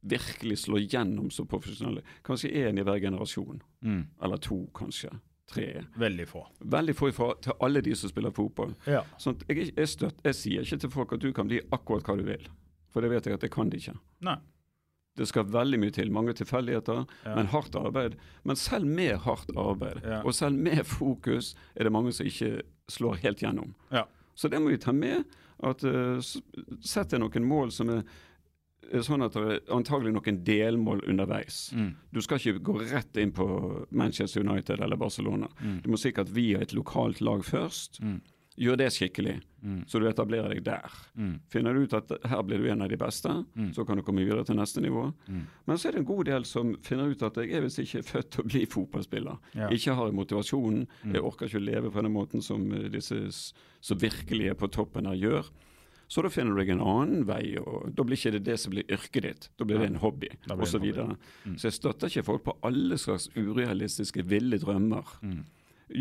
virkelig 0.00 0.58
slå 0.64 0.78
gjennom 0.78 1.30
som 1.30 1.46
profesjonelle? 1.46 2.02
Kanskje 2.24 2.50
én 2.66 2.78
i 2.78 2.82
hver 2.86 3.00
generasjon. 3.00 3.62
Mm. 3.84 4.06
Eller 4.22 4.36
to, 4.36 4.66
kanskje. 4.74 5.10
Tre. 5.50 5.82
Veldig 5.98 6.28
få. 6.30 6.44
Veldig 6.60 6.94
få 6.96 7.08
ifra 7.10 7.32
til 7.42 7.52
alle 7.60 7.80
de 7.82 7.94
som 7.98 8.10
spiller 8.12 8.30
fotball. 8.30 8.74
Ja. 8.86 9.02
Sånn 9.18 9.40
jeg, 9.48 9.72
jeg, 9.76 9.88
støtt, 9.90 10.20
jeg 10.24 10.34
sier 10.38 10.62
ikke 10.62 10.78
til 10.84 10.90
folk 10.94 11.12
at 11.16 11.20
du 11.24 11.32
kan 11.34 11.48
bli 11.50 11.58
akkurat 11.74 12.06
hva 12.06 12.14
du 12.20 12.22
vil, 12.28 12.44
for 12.94 13.02
det 13.02 13.10
vet 13.10 13.26
jeg 13.26 13.34
at 13.34 13.42
det 13.42 13.50
kan 13.50 13.68
de 13.72 13.80
ikke. 13.82 13.96
Nei. 14.28 14.36
Det 15.18 15.26
skal 15.26 15.48
veldig 15.50 15.80
mye 15.82 15.90
til, 15.92 16.12
mange 16.14 16.32
tilfeldigheter, 16.38 17.02
Ja. 17.26 17.34
men 17.34 17.50
hardt 17.50 17.74
arbeid. 17.76 18.14
Men 18.46 18.56
selv 18.56 18.86
med 18.86 19.18
hardt 19.26 19.50
arbeid, 19.58 20.04
Ja. 20.06 20.22
og 20.22 20.32
selv 20.34 20.54
med 20.56 20.86
fokus, 20.86 21.56
er 21.74 21.84
det 21.84 21.92
mange 21.92 22.12
som 22.14 22.26
ikke 22.30 22.62
slår 22.88 23.18
helt 23.26 23.42
gjennom. 23.42 23.74
Ja. 23.90 24.04
Så 24.38 24.48
det 24.48 24.62
må 24.62 24.70
vi 24.70 24.78
ta 24.78 24.92
med. 24.92 25.24
at 25.62 25.82
uh, 25.84 26.20
Sett 26.80 27.10
deg 27.10 27.20
noen 27.20 27.44
mål 27.44 27.70
som 27.74 27.90
er 27.90 28.04
sånn 29.06 29.22
at 29.24 29.32
det 29.32 29.42
er 29.60 29.60
antagelig 29.76 30.12
noen 30.16 30.42
delmål 30.44 31.04
underveis. 31.08 31.72
Mm. 31.76 31.94
Du 32.12 32.20
skal 32.20 32.38
ikke 32.38 32.62
gå 32.62 32.78
rett 32.90 33.16
inn 33.22 33.32
på 33.32 33.46
Manchester 33.90 34.40
United 34.40 34.80
eller 34.80 34.96
Barcelona. 34.96 35.48
Du 35.82 35.90
må 35.90 35.96
sikkert 36.00 36.28
via 36.34 36.60
et 36.60 36.72
lokalt 36.74 37.20
lag 37.20 37.40
først. 37.46 38.00
Mm. 38.02 38.20
Gjør 38.60 38.76
det 38.76 38.90
skikkelig, 38.92 39.40
Mm. 39.62 39.84
så 39.86 40.00
du 40.00 40.06
etablerer 40.08 40.48
deg 40.54 40.64
der. 40.64 40.90
Mm. 41.16 41.38
Finner 41.48 41.72
du 41.74 41.82
ut 41.84 41.92
at 41.94 42.10
her 42.28 42.42
blir 42.42 42.58
du 42.58 42.68
en 42.70 42.82
av 42.82 42.88
de 42.88 42.96
beste, 42.96 43.28
Mm. 43.56 43.72
så 43.72 43.86
kan 43.86 43.96
du 43.96 44.02
komme 44.02 44.24
videre 44.24 44.44
til 44.44 44.56
neste 44.56 44.80
nivå. 44.80 45.14
Mm. 45.28 45.46
Men 45.66 45.76
så 45.78 45.88
er 45.88 45.92
det 45.92 45.98
en 46.00 46.04
god 46.16 46.24
del 46.26 46.44
som 46.44 46.74
finner 46.76 47.10
ut 47.10 47.22
at 47.22 47.34
jeg 47.36 47.52
er 47.52 47.60
visst 47.62 47.78
ikke 47.78 48.02
født 48.04 48.30
til 48.30 48.44
å 48.44 48.48
bli 48.48 48.66
fotballspiller. 48.66 49.38
Ja. 49.54 49.68
Ikke 49.68 49.94
har 49.94 50.10
motivasjonen, 50.12 50.86
Mm. 51.04 51.12
jeg 51.14 51.22
orker 51.22 51.46
ikke 51.46 51.60
å 51.60 51.64
leve 51.64 51.90
på 51.92 52.02
den 52.02 52.12
måten 52.12 52.42
som 52.42 52.72
eh, 52.72 52.88
disse 52.88 53.52
som 53.80 53.98
virkelig 53.98 54.50
er 54.50 54.54
på 54.54 54.68
toppen 54.70 55.06
her 55.06 55.14
gjør. 55.14 55.44
Så 56.10 56.24
da 56.26 56.30
finner 56.32 56.56
du 56.56 56.58
deg 56.58 56.72
en 56.74 56.82
annen 56.82 57.22
vei, 57.28 57.54
og 57.62 57.92
da 57.94 58.02
blir 58.02 58.18
ikke 58.18 58.32
det 58.34 58.42
det 58.48 58.56
som 58.58 58.72
blir 58.74 58.88
yrket 58.90 59.22
ditt. 59.22 59.44
Da 59.60 59.66
blir 59.68 59.78
det 59.78 59.92
en 59.92 60.00
hobby, 60.02 60.30
osv. 60.50 60.64
Så, 60.66 60.80
hobby. 60.82 60.94
Mm. 61.46 61.54
Så 61.54 61.68
jeg 61.68 61.76
støtter 61.76 62.10
ikke 62.10 62.24
folk 62.26 62.42
på 62.48 62.56
alle 62.66 62.98
slags 62.98 63.28
urealistiske, 63.36 64.24
ville 64.26 64.58
drømmer. 64.58 65.12
Mm. 65.22 65.44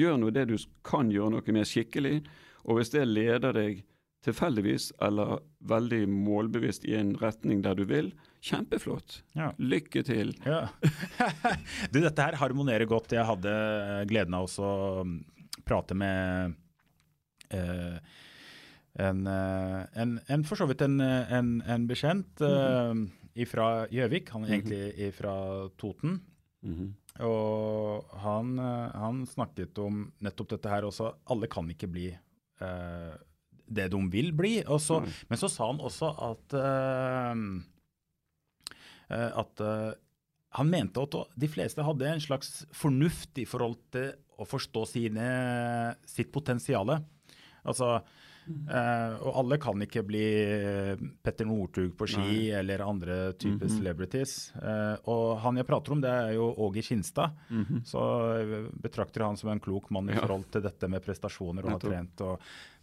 Gjør 0.02 0.18
nå 0.18 0.32
det 0.34 0.48
du 0.50 0.56
kan 0.86 1.12
gjøre 1.14 1.36
noe 1.36 1.54
med 1.54 1.70
skikkelig, 1.70 2.24
og 2.66 2.80
hvis 2.80 2.90
det 2.96 3.06
leder 3.06 3.54
deg 3.54 3.84
tilfeldigvis 4.26 4.90
eller 5.06 5.38
veldig 5.70 6.02
målbevisst 6.12 6.88
i 6.90 6.96
en 6.98 7.14
retning 7.22 7.62
der 7.64 7.78
du 7.78 7.86
vil, 7.88 8.10
kjempeflott. 8.44 9.20
Ja. 9.38 9.52
Lykke 9.62 10.04
til. 10.08 10.34
Ja. 10.42 10.66
du, 11.94 12.02
dette 12.02 12.26
her 12.26 12.40
harmonerer 12.42 12.90
godt. 12.90 13.14
Jeg 13.16 13.28
hadde 13.30 13.54
gleden 14.10 14.36
av 14.36 14.50
også 14.50 14.66
å 14.66 15.06
prate 15.68 15.96
med 15.98 16.58
eh, 17.54 18.02
en, 18.98 19.28
eh, 19.28 19.86
en, 20.02 20.20
en 20.28 20.44
for 20.48 20.60
så 20.60 20.68
vidt 20.70 20.82
en, 20.82 21.00
eh, 21.04 21.34
en, 21.38 21.62
en 21.62 21.86
bekjent 21.90 22.42
eh, 22.42 23.46
fra 23.50 23.70
Gjøvik. 23.94 24.34
Han 24.36 24.46
er 24.46 24.58
egentlig 24.58 25.14
fra 25.18 25.36
Toten. 25.80 26.20
Mhm. 26.66 26.96
Og 27.26 28.06
han, 28.24 28.54
han 28.60 29.26
snakket 29.28 29.78
om 29.84 30.06
nettopp 30.24 30.54
dette 30.54 30.72
her 30.72 30.86
også. 30.88 31.10
Alle 31.34 31.50
kan 31.52 31.68
ikke 31.68 31.90
bli 31.92 32.06
uh, 32.14 33.16
det 33.68 33.90
de 33.92 34.00
vil 34.14 34.30
bli. 34.32 34.54
Så, 34.80 35.02
mm. 35.04 35.10
men 35.28 35.42
så 35.42 35.50
sa 35.52 35.68
han 35.68 35.82
også 35.84 36.14
at 36.30 36.56
uh, 36.56 37.36
at 39.10 39.66
uh, 39.66 39.92
han 40.56 40.72
mente 40.72 41.04
at 41.04 41.18
de 41.44 41.50
fleste 41.52 41.84
hadde 41.84 42.08
en 42.08 42.24
slags 42.24 42.64
fornuft 42.72 43.42
i 43.42 43.46
forhold 43.50 43.76
til 43.92 44.14
å 44.40 44.48
forstå 44.48 44.86
sine, 44.88 45.28
sitt 46.08 46.32
potensiale. 46.32 47.02
Altså, 47.68 48.00
eh, 48.48 49.14
og 49.22 49.36
alle 49.42 49.58
kan 49.62 49.82
ikke 49.86 50.04
bli 50.08 50.24
Petter 51.24 51.46
Northug 51.50 51.94
på 52.00 52.08
ski 52.10 52.50
eller 52.56 52.84
andre 52.86 53.20
typer 53.40 53.70
celebrities. 53.70 54.52
Uh, 54.56 54.96
og 55.12 55.40
han 55.44 55.60
jeg 55.62 55.68
prater 55.70 55.96
om, 55.96 56.02
det 56.04 56.10
er 56.12 56.34
jo 56.38 56.50
Åge 56.68 56.84
Kinstad. 56.86 57.38
Så 57.86 58.04
jeg 58.40 58.66
betrakter 58.82 59.26
han 59.28 59.38
som 59.40 59.52
en 59.54 59.60
klok 59.64 59.90
mann 59.92 60.10
i 60.10 60.16
Ja. 60.18 60.22
forhold 60.26 60.50
til 60.52 60.62
dette 60.66 60.90
med 60.90 61.04
prestasjoner 61.06 61.66
og 61.66 61.76
har 61.78 61.80
trent 61.84 62.22
og 62.26 62.40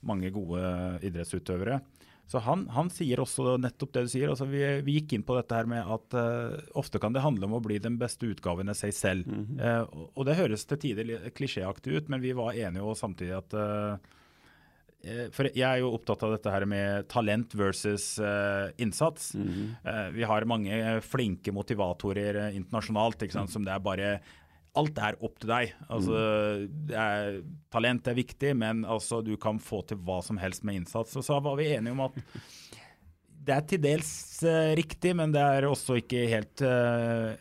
mange 0.07 0.31
gode 0.31 0.61
idrettsutøvere. 1.03 1.81
Så 2.27 2.41
han, 2.43 2.65
han 2.75 2.89
sier 2.91 3.21
også 3.23 3.53
nettopp 3.63 3.93
det 3.95 4.03
du 4.03 4.09
sier. 4.11 4.29
altså 4.33 4.49
Vi, 4.51 4.59
vi 4.83 4.97
gikk 4.99 5.13
inn 5.15 5.23
på 5.23 5.37
dette 5.39 5.55
her 5.55 5.69
med 5.71 5.87
at 5.87 6.17
uh, 6.19 6.57
ofte 6.75 6.99
kan 6.99 7.15
det 7.15 7.23
handle 7.23 7.47
om 7.47 7.55
å 7.55 7.63
bli 7.63 7.79
den 7.79 7.99
beste 8.01 8.27
utgaven 8.27 8.69
av 8.73 8.75
seg 8.75 8.95
selv. 8.97 9.31
Eh, 9.31 9.83
og, 9.87 10.09
og 10.17 10.27
det 10.27 10.35
høres 10.35 10.67
til 10.67 10.81
tider 10.83 11.31
klisjéaktig 11.37 11.95
ut, 12.01 12.09
men 12.11 12.21
vi 12.25 12.33
var 12.35 12.59
enige 12.59 12.83
jo 12.83 12.97
samtidig 12.99 13.37
at 13.39 13.55
eh, 13.55 13.95
eh, 13.95 13.99
For 15.35 15.49
jeg 15.53 15.67
er 15.67 15.83
jo 15.83 15.93
opptatt 15.95 16.25
av 16.27 16.35
dette 16.35 16.53
her 16.53 16.67
med 16.69 17.07
talent 17.13 17.55
versus 17.59 18.17
uh, 18.23 18.73
innsats. 18.83 19.35
Eh, 19.37 20.09
vi 20.17 20.27
har 20.27 20.49
mange 20.49 20.81
flinke 21.07 21.55
motivatorer 21.55 22.41
eh, 22.47 22.59
internasjonalt 22.59 23.23
ikke 23.23 23.39
sant, 23.39 23.53
som 23.53 23.67
det 23.67 23.75
er 23.75 23.85
bare 23.85 24.17
Alt 24.77 24.99
er 25.01 25.17
opp 25.25 25.39
til 25.41 25.49
deg. 25.49 25.71
Altså, 25.89 26.19
det 26.69 26.97
er, 27.01 27.39
talent 27.73 28.11
er 28.11 28.17
viktig, 28.19 28.51
men 28.61 28.83
altså, 28.85 29.23
du 29.25 29.33
kan 29.41 29.57
få 29.57 29.79
til 29.89 30.03
hva 30.05 30.19
som 30.21 30.37
helst 30.37 30.67
med 30.69 30.83
innsats. 30.83 31.17
Og 31.17 31.25
så 31.25 31.39
var 31.41 31.57
vi 31.57 31.71
enige 31.73 31.95
om 31.95 32.03
at 32.05 32.19
det 33.47 33.55
er 33.55 33.65
til 33.71 33.83
dels 33.83 34.11
uh, 34.45 34.75
riktig, 34.77 35.15
men 35.17 35.33
det 35.35 35.41
er 35.41 35.69
også 35.69 36.01
ikke 36.03 36.27
helt 36.29 36.63
eh, 36.67 37.37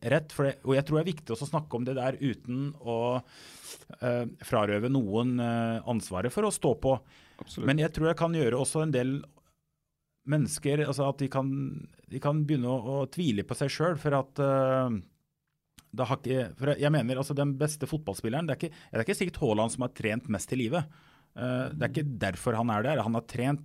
rett. 0.00 0.32
For 0.34 0.48
det, 0.48 0.56
og 0.64 0.76
jeg 0.76 0.86
tror 0.86 0.98
det 0.98 1.04
er 1.04 1.12
viktig 1.12 1.34
også 1.34 1.48
å 1.48 1.52
snakke 1.52 1.78
om 1.78 1.86
det 1.86 1.96
der 1.98 2.18
uten 2.20 2.68
å 2.80 2.98
eh, 3.16 4.24
frarøve 4.46 4.90
noen 4.92 5.36
eh, 5.42 5.88
ansvaret 5.88 6.34
for 6.34 6.48
å 6.48 6.54
stå 6.54 6.74
på. 6.82 6.94
Absolutt. 7.42 7.66
Men 7.68 7.82
jeg 7.82 7.92
tror 7.96 8.10
jeg 8.10 8.20
kan 8.20 8.36
gjøre 8.36 8.60
også 8.60 8.84
en 8.84 8.94
del 8.94 9.18
mennesker 10.26 10.82
altså 10.82 11.10
at 11.12 11.20
de 11.22 11.28
kan, 11.30 11.50
de 12.10 12.20
kan 12.22 12.40
begynne 12.46 12.70
å, 12.70 13.02
å 13.02 13.10
tvile 13.12 13.44
på 13.46 13.58
seg 13.58 13.72
sjøl. 13.72 13.98
For 14.02 14.16
at 14.18 14.42
eh, 14.42 14.96
det 15.96 16.08
har 16.10 16.20
ikke, 16.20 16.48
for 16.58 16.74
jeg 16.76 16.92
mener 16.92 17.20
altså 17.20 17.36
Den 17.36 17.54
beste 17.56 17.88
fotballspilleren 17.88 18.48
Det 18.48 18.56
er 18.56 18.58
ikke, 18.60 18.74
det 18.74 18.98
er 18.98 19.06
ikke 19.06 19.16
sikkert 19.16 19.38
Haaland 19.40 19.72
som 19.72 19.86
har 19.86 19.94
trent 19.96 20.26
mest 20.32 20.52
i 20.52 20.58
livet. 20.60 20.88
Uh, 21.36 21.72
det 21.72 21.84
er 21.84 21.92
ikke 21.92 22.18
derfor 22.26 22.56
han 22.58 22.72
er 22.72 22.84
der. 22.84 23.02
Han 23.04 23.16
har 23.16 23.24
trent 23.28 23.62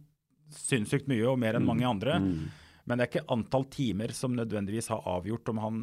sinnssykt 0.51 1.07
mye 1.07 1.25
og 1.31 1.39
mer 1.39 1.55
enn 1.55 1.67
mange 1.67 1.87
andre. 1.87 2.17
Men 2.19 2.99
det 2.99 3.05
er 3.05 3.09
ikke 3.11 3.31
antall 3.31 3.65
timer 3.71 4.11
som 4.15 4.35
nødvendigvis 4.35 4.89
har 4.91 5.05
avgjort 5.07 5.51
om 5.53 5.61
han 5.63 5.81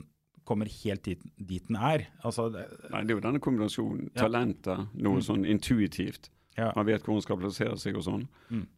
kommer 0.49 0.71
helt 0.83 1.05
dit, 1.07 1.23
dit 1.37 1.69
den 1.69 1.77
er. 1.77 2.07
Altså, 2.25 2.49
det, 2.55 2.65
Nei, 2.89 3.05
det 3.05 3.13
er 3.15 3.19
jo 3.19 3.25
denne 3.29 3.43
kombinasjonen. 3.45 4.09
Ja. 4.15 4.25
Talentet, 4.25 4.89
noe 5.05 5.23
sånn 5.25 5.45
intuitivt. 5.49 6.31
Ja, 6.59 6.73
Man 6.77 6.87
vet 6.89 7.07
hvor 7.07 7.17
man 7.17 7.25
skal 7.25 7.39
plassere 7.41 7.79
seg 7.81 7.97
og 7.99 8.05
sånn. 8.07 8.29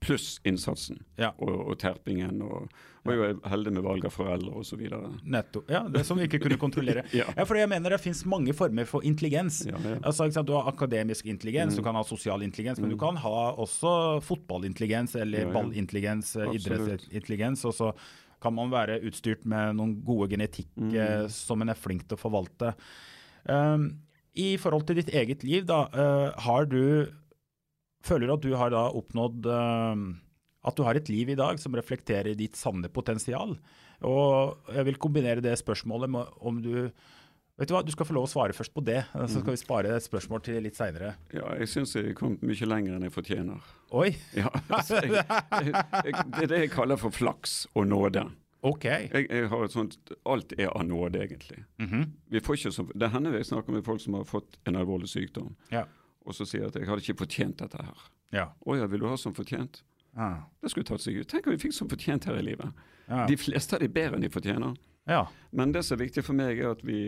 Pluss 0.04 0.36
innsatsen 0.44 1.00
ja. 1.20 1.32
og, 1.38 1.54
og 1.72 1.78
terpingen. 1.80 2.42
Og, 2.44 2.68
var 3.06 3.22
er 3.24 3.36
heldig 3.48 3.72
med 3.72 3.84
valg 3.84 4.04
av 4.04 4.12
foreldre 4.12 4.52
osv. 4.60 4.82
Nettopp. 5.24 5.70
Ja, 5.72 5.82
det 5.88 6.02
som 6.04 6.18
vi 6.20 6.26
ikke 6.28 6.42
kunne 6.44 6.60
kontrollere. 6.60 7.06
Ja. 7.20 7.26
ja, 7.34 7.44
for 7.48 7.58
jeg 7.58 7.68
mener 7.68 7.94
Det 7.94 7.98
finnes 8.02 8.20
mange 8.28 8.52
former 8.56 8.86
for 8.88 9.04
intelligens. 9.06 9.62
Altså? 10.04 10.28
Du 10.46 10.52
har 10.54 10.68
akademisk 10.70 11.26
intelligens, 11.26 11.76
du 11.76 11.82
kan 11.84 11.96
ha 11.96 12.04
sosial 12.06 12.44
intelligens, 12.46 12.80
men 12.80 12.92
du 12.92 12.98
kan 13.00 13.18
ha 13.20 13.36
også 13.60 14.20
fotballintelligens 14.24 15.16
eller 15.20 15.50
ballintelligens, 15.54 16.34
eh, 16.36 16.54
idrettsintelligens. 16.56 17.64
Og 17.68 17.74
så 17.76 17.90
kan 18.40 18.54
man 18.56 18.72
være 18.72 19.00
utstyrt 19.08 19.44
med 19.48 19.76
noen 19.80 19.96
gode 20.04 20.30
genetikk 20.32 20.70
eh, 20.92 21.26
som 21.32 21.64
en 21.64 21.72
er 21.72 21.78
flink 21.78 22.06
til 22.08 22.16
å 22.16 22.20
forvalte. 22.20 22.74
Um, 23.44 23.90
I 24.36 24.54
forhold 24.60 24.86
til 24.88 25.00
ditt 25.00 25.12
eget 25.16 25.44
liv, 25.44 25.66
da, 25.68 25.86
uh, 25.92 26.30
har 26.46 26.68
du 26.70 27.10
Føler 28.06 28.26
du 28.30 28.34
at 28.34 28.44
du 28.44 28.52
har 28.56 28.72
da 28.72 28.86
oppnådd 28.96 29.46
eh, 29.52 30.04
at 30.68 30.76
du 30.76 30.82
har 30.84 30.98
et 30.98 31.08
liv 31.12 31.32
i 31.32 31.38
dag 31.38 31.60
som 31.60 31.76
reflekterer 31.76 32.36
ditt 32.38 32.56
sanne 32.58 32.88
potensial? 32.92 33.56
Og 34.06 34.70
jeg 34.72 34.86
vil 34.88 35.00
kombinere 35.00 35.44
det 35.44 35.58
spørsmålet 35.60 36.10
med 36.10 36.36
om 36.40 36.60
du 36.64 36.74
Vet 37.60 37.68
du 37.68 37.74
hva, 37.74 37.82
du 37.84 37.92
skal 37.92 38.06
få 38.08 38.14
lov 38.16 38.24
å 38.24 38.28
svare 38.32 38.54
først 38.56 38.72
på 38.72 38.80
det, 38.80 39.02
så 39.12 39.42
skal 39.42 39.52
vi 39.52 39.58
spare 39.60 39.90
et 39.92 40.04
spørsmål 40.06 40.40
til 40.46 40.62
litt 40.64 40.78
seinere. 40.78 41.10
Ja, 41.36 41.44
jeg 41.60 41.68
syns 41.68 41.90
jeg 41.92 42.06
er 42.08 42.14
kommet 42.16 42.40
mye 42.40 42.68
lenger 42.70 42.94
enn 42.96 43.04
jeg 43.04 43.12
fortjener. 43.12 43.66
Oi, 44.00 44.14
Ja, 44.32 44.48
altså, 44.78 45.02
jeg, 45.04 45.12
jeg, 45.20 45.74
jeg, 45.74 46.14
det 46.38 46.46
er 46.46 46.48
det 46.54 46.60
jeg 46.62 46.70
kaller 46.72 46.96
for 47.02 47.12
flaks 47.12 47.66
og 47.76 47.84
nåde. 47.90 48.22
OK. 48.64 48.84
Jeg, 48.88 49.44
har 49.52 49.66
et 49.66 49.76
sånt, 49.76 49.98
Alt 50.24 50.54
er 50.56 50.72
av 50.72 50.86
nåde, 50.88 51.20
egentlig. 51.20 51.60
Mhm. 51.84 52.08
Vi 52.32 52.42
får 52.44 52.62
ikke 52.62 52.72
så, 52.78 52.86
det 53.04 53.12
hender 53.12 53.36
jeg 53.36 53.50
snakker 53.52 53.76
med 53.76 53.84
folk 53.84 54.00
som 54.08 54.16
har 54.16 54.24
fått 54.28 54.56
en 54.64 54.80
alvorlig 54.80 55.12
sykdom, 55.12 55.52
Ja. 55.68 55.84
Og 56.26 56.34
så 56.36 56.46
sier 56.46 56.66
at 56.68 56.76
jeg 56.76 56.86
hadde 56.88 57.02
ikke 57.04 57.22
fortjent 57.24 57.58
dette 57.62 57.80
her. 57.82 58.02
Ja. 58.32 58.46
Å 58.66 58.76
ja, 58.78 58.86
vil 58.86 59.00
du 59.00 59.08
ha 59.08 59.16
som 59.18 59.34
fortjent? 59.34 59.82
Ah. 60.16 60.42
Det 60.62 60.70
skulle 60.72 60.86
tatt 60.86 61.00
seg 61.02 61.16
ut. 61.20 61.28
Tenk 61.30 61.46
om 61.46 61.54
vi 61.54 61.62
fikk 61.68 61.74
som 61.74 61.88
fortjent 61.90 62.24
her 62.28 62.38
i 62.38 62.42
livet. 62.42 62.72
Ja. 63.08 63.24
De 63.30 63.36
fleste 63.38 63.76
av 63.78 63.80
de 63.84 63.88
bedre 63.88 64.18
enn 64.18 64.24
de 64.26 64.30
fortjener. 64.30 64.76
ja. 65.06 65.24
Men 65.52 65.72
det 65.72 65.84
som 65.86 65.96
er 65.98 66.04
viktig 66.06 66.22
for 66.26 66.34
meg, 66.38 66.58
er 66.60 66.70
at 66.74 66.82
vi 66.86 67.00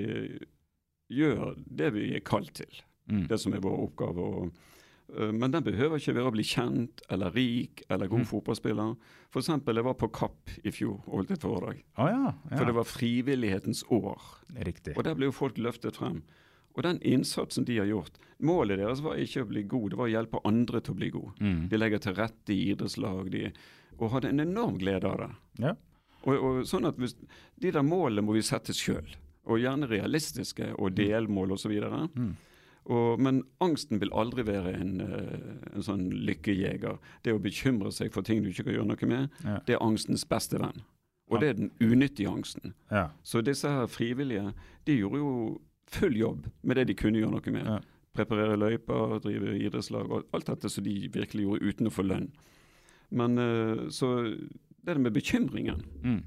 gjør 1.13 1.57
det 1.67 1.91
vi 1.95 2.09
er 2.17 2.23
kalt 2.27 2.55
til. 2.57 2.83
Mm. 3.11 3.27
Det 3.31 3.39
som 3.41 3.55
er 3.55 3.63
vår 3.63 3.81
oppgave. 3.89 4.23
Og, 4.23 4.61
uh, 5.19 5.31
men 5.35 5.51
den 5.53 5.65
behøver 5.67 5.99
ikke 6.01 6.15
være 6.17 6.31
å 6.31 6.35
bli 6.35 6.45
kjent 6.47 7.03
eller 7.13 7.31
rik 7.35 7.83
eller 7.91 8.07
Mm. 8.09 8.17
god 8.17 8.27
fotballspiller. 8.31 8.95
For 9.31 9.41
eksempel, 9.43 9.77
jeg 9.77 9.85
var 9.85 9.95
på 9.95 10.09
Kapp 10.13 10.51
i 10.65 10.71
fjor 10.71 11.03
og 11.07 11.13
holdt 11.19 11.31
et 11.37 11.41
foredrag. 11.43 11.83
Ja. 11.99 12.09
ja. 12.09 12.57
For 12.57 12.65
det 12.65 12.75
var 12.75 12.85
frivillighetens 12.89 13.85
år. 13.91 14.23
Riktig. 14.65 14.97
Og 14.97 15.05
der 15.05 15.15
ble 15.15 15.27
jo 15.31 15.33
folk 15.37 15.59
løftet 15.59 15.97
frem. 15.97 16.23
Og 16.75 16.83
den 16.87 16.99
innsatsen 17.05 17.65
de 17.69 17.79
har 17.79 17.87
gjort 17.91 18.19
Målet 18.43 18.79
deres 18.81 18.99
var 19.05 19.15
ikke 19.23 19.43
å 19.45 19.47
bli 19.47 19.63
god, 19.71 19.91
det 19.93 19.97
var 20.01 20.09
å 20.09 20.11
hjelpe 20.11 20.41
andre 20.49 20.81
til 20.83 20.95
å 20.95 20.99
bli 20.99 21.09
god. 21.15 21.37
Mm. 21.39 21.59
De 21.71 21.79
legger 21.79 22.01
til 22.03 22.15
rette 22.17 22.51
i 22.51 22.73
idrettslag 22.73 23.29
de, 23.31 23.43
og 24.01 24.11
hadde 24.17 24.33
en 24.33 24.41
enorm 24.43 24.81
glede 24.81 25.07
av 25.07 25.21
det. 25.21 25.29
Ja. 25.63 25.75
Og, 26.25 26.35
og 26.49 26.59
sånn 26.67 26.89
at 26.91 26.99
hvis, 26.99 27.15
De 27.63 27.71
der 27.71 27.87
målene 27.87 28.25
må 28.27 28.35
vi 28.35 28.43
sette 28.43 28.75
sjøl, 28.75 29.15
og 29.47 29.61
gjerne 29.63 29.87
realistiske 29.87 30.73
og 30.75 30.91
delmål 30.99 31.55
osv. 31.55 31.71
Mm. 32.19 32.33
Og, 32.91 33.21
men 33.23 33.45
angsten 33.63 34.01
vil 34.03 34.11
aldri 34.11 34.43
være 34.49 34.75
en, 34.81 34.93
eh, 35.07 35.49
en 35.77 35.87
sånn 35.87 36.09
lykkejeger. 36.27 36.99
Det 37.23 37.35
å 37.37 37.39
bekymre 37.43 37.93
seg 37.95 38.11
for 38.15 38.27
ting 38.27 38.43
du 38.43 38.51
ikke 38.51 38.65
kan 38.67 38.75
gjøre 38.81 38.91
noe 38.91 39.07
med, 39.13 39.31
Ja. 39.47 39.61
det 39.67 39.77
er 39.77 39.87
angstens 39.87 40.27
beste 40.27 40.59
venn. 40.59 40.83
Og 41.31 41.39
det 41.41 41.49
er 41.49 41.55
den 41.63 41.71
unyttige 41.81 42.29
angsten. 42.29 42.75
ja. 42.91 43.11
Så 43.23 43.41
disse 43.41 43.71
her 43.71 43.87
frivillige 43.87 44.51
de 44.85 44.99
gjorde 44.99 45.23
jo 45.23 45.61
full 45.87 46.17
jobb 46.17 46.47
med 46.63 46.77
det 46.77 46.87
de 46.87 46.95
kunne 46.95 47.19
gjøre 47.19 47.31
noe 47.33 47.53
med. 47.53 47.67
Ja. 47.67 47.81
Preparere 48.15 48.57
løyper, 48.61 49.19
drive 49.25 49.55
idrettslag 49.59 50.11
og 50.13 50.25
alt 50.37 50.47
dette 50.47 50.69
som 50.71 50.85
de 50.85 51.09
virkelig 51.09 51.47
gjorde 51.47 51.63
uten 51.71 51.87
å 51.89 51.91
få 51.95 52.03
lønn. 52.05 52.31
Men 53.11 53.39
eh, 53.39 53.89
så 53.91 54.37
det 54.85 54.99
med 54.99 55.13
bekymringen, 55.15 55.83
Mm. 56.03 56.23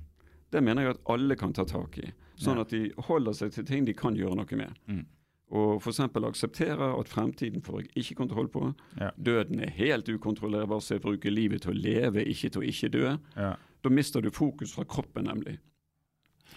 det 0.51 0.63
mener 0.63 0.81
jeg 0.83 0.95
at 0.95 1.01
alle 1.09 1.35
kan 1.35 1.53
ta 1.53 1.63
tak 1.65 1.97
i. 1.99 2.11
Sånn 2.37 2.55
Ja. 2.57 2.61
at 2.61 2.69
de 2.69 2.91
holder 2.97 3.33
seg 3.33 3.51
til 3.51 3.63
ting 3.65 3.85
de 3.85 3.93
kan 3.93 4.15
gjøre 4.15 4.35
noe 4.35 4.55
med. 4.57 4.73
Mm. 4.87 5.05
Og 5.51 5.79
f.eks. 5.81 5.99
akseptere 5.99 6.99
at 6.99 7.07
fremtiden 7.07 7.61
får 7.61 7.81
jeg 7.83 7.89
ikke 7.95 8.15
kontroll 8.15 8.47
på. 8.47 8.73
Ja. 8.99 9.11
Døden 9.21 9.59
er 9.61 9.69
helt 9.69 10.05
ukontrollerbar, 10.09 10.79
så 10.81 10.95
jeg 10.95 11.01
bruker 11.01 11.29
livet 11.31 11.61
til 11.61 11.71
å 11.71 11.77
leve, 11.81 12.25
ikke 12.25 12.49
til 12.51 12.61
å 12.61 12.65
ikke 12.65 12.89
dø. 12.91 13.17
Ja. 13.37 13.55
Da 13.83 13.89
mister 13.89 14.21
du 14.21 14.31
fokus 14.31 14.73
fra 14.73 14.83
kroppen, 14.83 15.25
nemlig. 15.25 15.59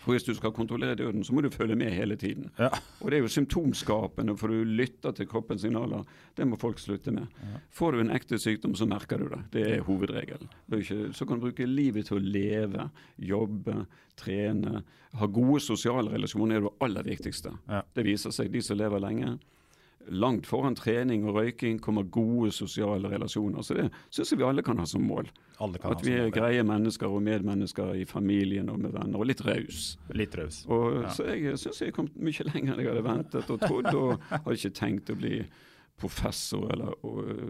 For 0.03 0.15
Hvis 0.15 0.25
du 0.25 0.35
skal 0.35 0.53
kontrollere 0.53 0.95
døden, 0.97 1.25
så 1.25 1.35
må 1.35 1.43
du 1.45 1.51
følge 1.51 1.77
med 1.77 1.93
hele 1.93 2.17
tiden. 2.17 2.51
Ja. 2.59 2.71
Og 3.01 3.11
Det 3.11 3.19
er 3.19 3.23
jo 3.23 3.29
symptomskapende, 3.29 4.37
for 4.39 4.49
du 4.49 4.65
lytter 4.65 5.13
til 5.13 5.27
kroppens 5.27 5.61
signaler. 5.61 6.05
Det 6.37 6.47
må 6.47 6.57
folk 6.57 6.79
slutte 6.79 7.13
med. 7.13 7.27
Får 7.71 7.93
du 7.93 8.01
en 8.01 8.11
ekte 8.15 8.39
sykdom, 8.39 8.75
så 8.75 8.87
merker 8.87 9.19
du 9.19 9.29
det. 9.29 9.43
Det 9.53 9.67
er 9.77 9.85
hovedregelen. 9.87 10.49
Så 11.13 11.27
kan 11.27 11.39
du 11.39 11.49
bruke 11.49 11.67
livet 11.67 12.07
til 12.09 12.19
å 12.19 12.25
leve, 12.25 12.89
jobbe, 13.19 13.87
trene. 14.17 14.83
Ha 15.19 15.27
gode 15.27 15.61
sosiale 15.65 16.13
relasjoner 16.13 16.57
er 16.57 16.67
det 16.67 16.75
aller 16.85 17.03
viktigste. 17.05 17.55
Ja. 17.69 17.83
Det 17.95 18.05
viser 18.07 18.35
seg, 18.35 18.53
de 18.53 18.63
som 18.65 18.79
lever 18.79 19.03
lenge. 19.03 19.39
Langt 20.11 20.47
foran 20.49 20.75
trening 20.79 21.25
og 21.29 21.35
røyking 21.37 21.79
kommer 21.85 22.03
gode 22.09 22.51
sosiale 22.57 23.11
relasjoner. 23.13 23.61
Så 23.67 23.75
det 23.77 23.89
syns 24.11 24.31
jeg 24.33 24.39
vi 24.41 24.45
alle 24.49 24.63
kan 24.65 24.79
ha 24.81 24.87
som 24.89 25.03
mål. 25.05 25.29
At 25.61 26.03
vi 26.07 26.15
er 26.15 26.31
greie 26.31 26.63
mennesker 26.65 27.11
og 27.11 27.21
medmennesker 27.27 27.95
i 27.99 28.05
familien 28.09 28.69
og 28.71 28.79
med 28.81 28.93
venner, 28.95 29.19
og 29.19 29.27
litt 29.27 29.43
raus. 29.45 29.97
Litt 30.15 30.37
raus. 30.39 30.63
Og, 30.69 31.03
Ja. 31.03 31.09
Så 31.13 31.27
jeg 31.29 31.59
syns 31.59 31.81
jeg 31.83 31.93
kom 31.97 32.09
mye 32.17 32.47
lenger 32.53 32.73
enn 32.75 32.81
jeg 32.85 32.89
hadde 32.93 33.03
ventet 33.05 33.51
og 33.51 33.61
trodd, 33.61 33.89
og 33.95 34.21
hadde 34.31 34.55
ikke 34.57 34.75
tenkt 34.79 35.11
å 35.11 35.17
bli 35.19 35.41
professor 35.99 36.69
eller 36.73 36.95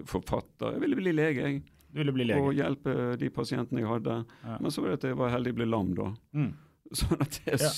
forfatter. 0.09 0.73
Jeg 0.79 0.81
ville 0.81 0.97
bli 0.97 1.13
lege, 1.13 1.43
jeg. 1.45 1.63
Du 1.93 1.99
ville 2.03 2.13
bli 2.13 2.27
Og 2.37 2.53
hjelpe 2.57 3.17
de 3.21 3.29
pasientene 3.33 3.81
jeg 3.81 3.89
hadde. 3.89 4.25
Ja. 4.45 4.57
Men 4.61 4.71
så 4.71 4.83
var 4.83 4.91
det 4.93 4.99
at 5.03 5.09
jeg 5.11 5.17
var 5.17 5.31
heldig 5.33 5.53
å 5.53 5.59
bli 5.61 5.67
lam 5.69 5.93
da. 5.97 6.09
Mm. 6.37 6.51
Sånn 6.99 7.21
at 7.21 7.39
det 7.45 7.61
Ja. 7.61 7.71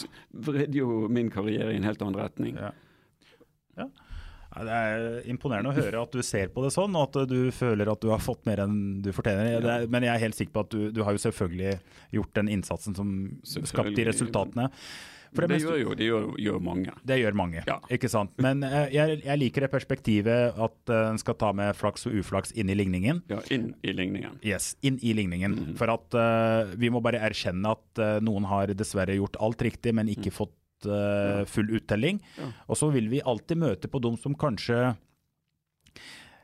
vridde 0.46 0.78
jo 0.78 1.08
min 1.10 1.30
karriere 1.30 1.72
i 1.72 1.76
en 1.76 1.82
helt 1.86 2.00
annen 2.02 2.18
retning. 2.20 2.54
Ja. 2.56 2.70
Ja. 3.76 3.86
Det 4.50 4.74
er 4.74 5.28
imponerende 5.30 5.70
å 5.70 5.76
høre 5.76 6.00
at 6.02 6.10
du 6.16 6.22
ser 6.26 6.48
på 6.50 6.64
det 6.64 6.72
sånn, 6.74 6.96
og 6.98 7.06
at 7.14 7.28
du 7.30 7.52
føler 7.54 7.90
at 7.92 8.02
du 8.02 8.08
har 8.10 8.18
fått 8.24 8.42
mer 8.50 8.64
enn 8.64 8.80
du 9.04 9.12
fortjener. 9.14 9.60
Det 9.62 9.70
er, 9.76 9.86
men 9.86 10.02
jeg 10.08 10.14
er 10.16 10.24
helt 10.26 10.38
sikker 10.40 10.56
på 10.56 10.64
at 10.66 10.74
du, 10.74 10.80
du 10.96 11.04
har 11.06 11.14
jo 11.14 11.22
selvfølgelig 11.22 11.76
gjort 12.18 12.34
den 12.40 12.50
innsatsen 12.58 12.98
som 12.98 13.14
skapte 13.46 13.94
de 13.94 14.08
resultatene. 14.10 14.66
For 15.30 15.46
det 15.46 15.60
mest- 15.60 15.62
gjør 15.68 15.76
jo 15.78 15.92
det 15.94 16.06
gjør, 16.08 16.24
gjør 16.42 16.56
mange. 16.66 16.92
Det 17.06 17.16
gjør 17.20 17.36
mange, 17.38 17.60
Ja. 17.62 17.76
ikke 17.94 18.08
sant. 18.10 18.32
Men 18.42 18.64
eh, 18.66 18.88
jeg, 18.90 19.20
jeg 19.22 19.38
liker 19.38 19.62
det 19.62 19.70
perspektivet 19.70 20.58
at 20.58 20.90
eh, 20.90 21.04
en 21.12 21.20
skal 21.22 21.36
ta 21.38 21.52
med 21.54 21.76
flaks 21.78 22.08
og 22.10 22.16
uflaks 22.18 22.50
inn 22.58 22.66
i 22.68 22.74
ligningen. 22.74 23.22
Ja, 23.30 23.38
inn 23.54 23.68
i 23.86 23.94
ligningen. 23.94 24.40
Yes, 24.42 24.72
inn 24.82 24.98
i 25.06 25.12
ligningen. 25.14 25.76
For 25.78 25.86
at 25.94 26.18
uh, 26.18 26.74
vi 26.74 26.90
må 26.90 26.98
bare 27.06 27.22
erkjenne 27.22 27.76
at 27.76 28.02
uh, 28.02 28.18
noen 28.26 28.48
har 28.50 28.74
dessverre 28.74 29.14
gjort 29.14 29.38
alt 29.38 29.62
riktig, 29.62 29.94
men 29.94 30.10
ikke 30.10 30.34
fått 30.34 30.56
eh, 30.86 31.44
full 31.50 31.70
uttelling. 31.76 32.20
Ja. 32.38 32.50
Og 32.68 32.80
så 32.80 32.90
vil 32.94 33.10
vi 33.12 33.22
alltid 33.24 33.60
møte 33.60 33.90
på 33.90 34.00
dem 34.02 34.16
som 34.20 34.36
kanskje 34.38 34.92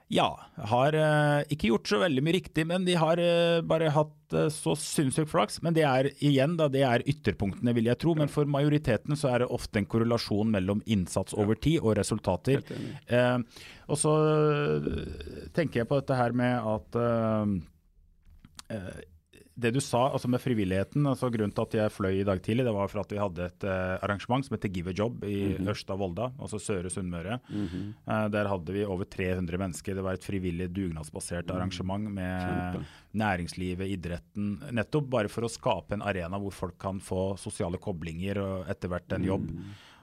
ja, 0.06 0.28
har 0.70 0.94
uh, 0.94 1.40
ikke 1.50 1.72
gjort 1.72 1.88
så 1.90 1.98
veldig 1.98 2.22
mye 2.22 2.36
riktig, 2.36 2.62
men 2.70 2.84
de 2.86 2.94
har 2.94 3.18
uh, 3.18 3.58
bare 3.66 3.88
hatt 3.90 4.12
så 4.54 4.76
sinnssykt 4.78 5.32
flaks. 5.32 5.58
Men 5.66 5.74
det 5.74 5.82
er 5.86 6.08
igjen 6.22 6.54
da, 6.58 6.68
det 6.70 6.84
er 6.86 7.02
ytterpunktene, 7.10 7.74
vil 7.74 7.90
jeg 7.90 7.98
tro. 8.02 8.14
Men 8.18 8.30
for 8.30 8.46
majoriteten 8.50 9.18
så 9.18 9.32
er 9.32 9.42
det 9.42 9.50
ofte 9.54 9.78
en 9.82 9.88
korrelasjon 9.90 10.50
mellom 10.54 10.82
innsats 10.86 11.34
over 11.34 11.58
tid 11.58 11.78
og 11.78 11.94
resultater. 11.98 12.62
Og 13.86 14.00
så 14.00 14.14
tenker 15.54 15.82
jeg 15.82 15.90
på 15.90 16.00
dette 16.00 16.18
her 16.18 16.34
med 16.34 16.58
at 16.58 16.98
det 19.56 19.70
du 19.72 19.78
sa 19.80 20.02
altså 20.10 20.28
med 20.28 20.42
frivilligheten, 20.42 21.06
altså 21.08 21.30
grunnen 21.32 21.54
til 21.56 21.64
at 21.64 21.76
jeg 21.78 21.92
fløy 21.94 22.18
i 22.20 22.26
dag 22.28 22.42
tidlig, 22.44 22.66
det 22.66 22.74
var 22.76 22.90
for 22.92 23.00
at 23.00 23.12
vi 23.14 23.20
hadde 23.20 23.46
et 23.48 23.64
uh, 23.64 23.96
arrangement 24.04 24.44
som 24.44 24.52
heter 24.56 24.72
Give 24.74 24.92
a 24.92 24.96
Job 24.96 25.24
i 25.24 25.56
Ørsta 25.72 25.96
Volda, 25.96 26.28
altså 26.36 26.60
Søre 26.60 26.92
Sunnmøre. 26.92 27.38
Eh, 27.56 28.26
der 28.34 28.50
hadde 28.50 28.74
vi 28.74 28.84
over 28.84 29.08
300 29.08 29.60
mennesker. 29.62 29.96
Det 29.96 30.04
var 30.04 30.18
et 30.18 30.26
frivillig 30.26 30.68
dugnadsbasert 30.76 31.50
arrangement 31.54 32.04
med 32.18 32.36
Kjempe. 32.44 32.84
næringslivet, 33.16 33.88
idretten. 33.96 34.52
Nettopp 34.76 35.08
bare 35.16 35.32
for 35.32 35.48
å 35.48 35.52
skape 35.52 35.96
en 35.96 36.04
arena 36.04 36.40
hvor 36.42 36.52
folk 36.52 36.76
kan 36.82 37.00
få 37.00 37.30
sosiale 37.40 37.80
koblinger 37.80 38.42
og 38.42 38.70
etter 38.72 38.92
hvert 38.92 39.16
en 39.16 39.24
jobb. 39.24 39.48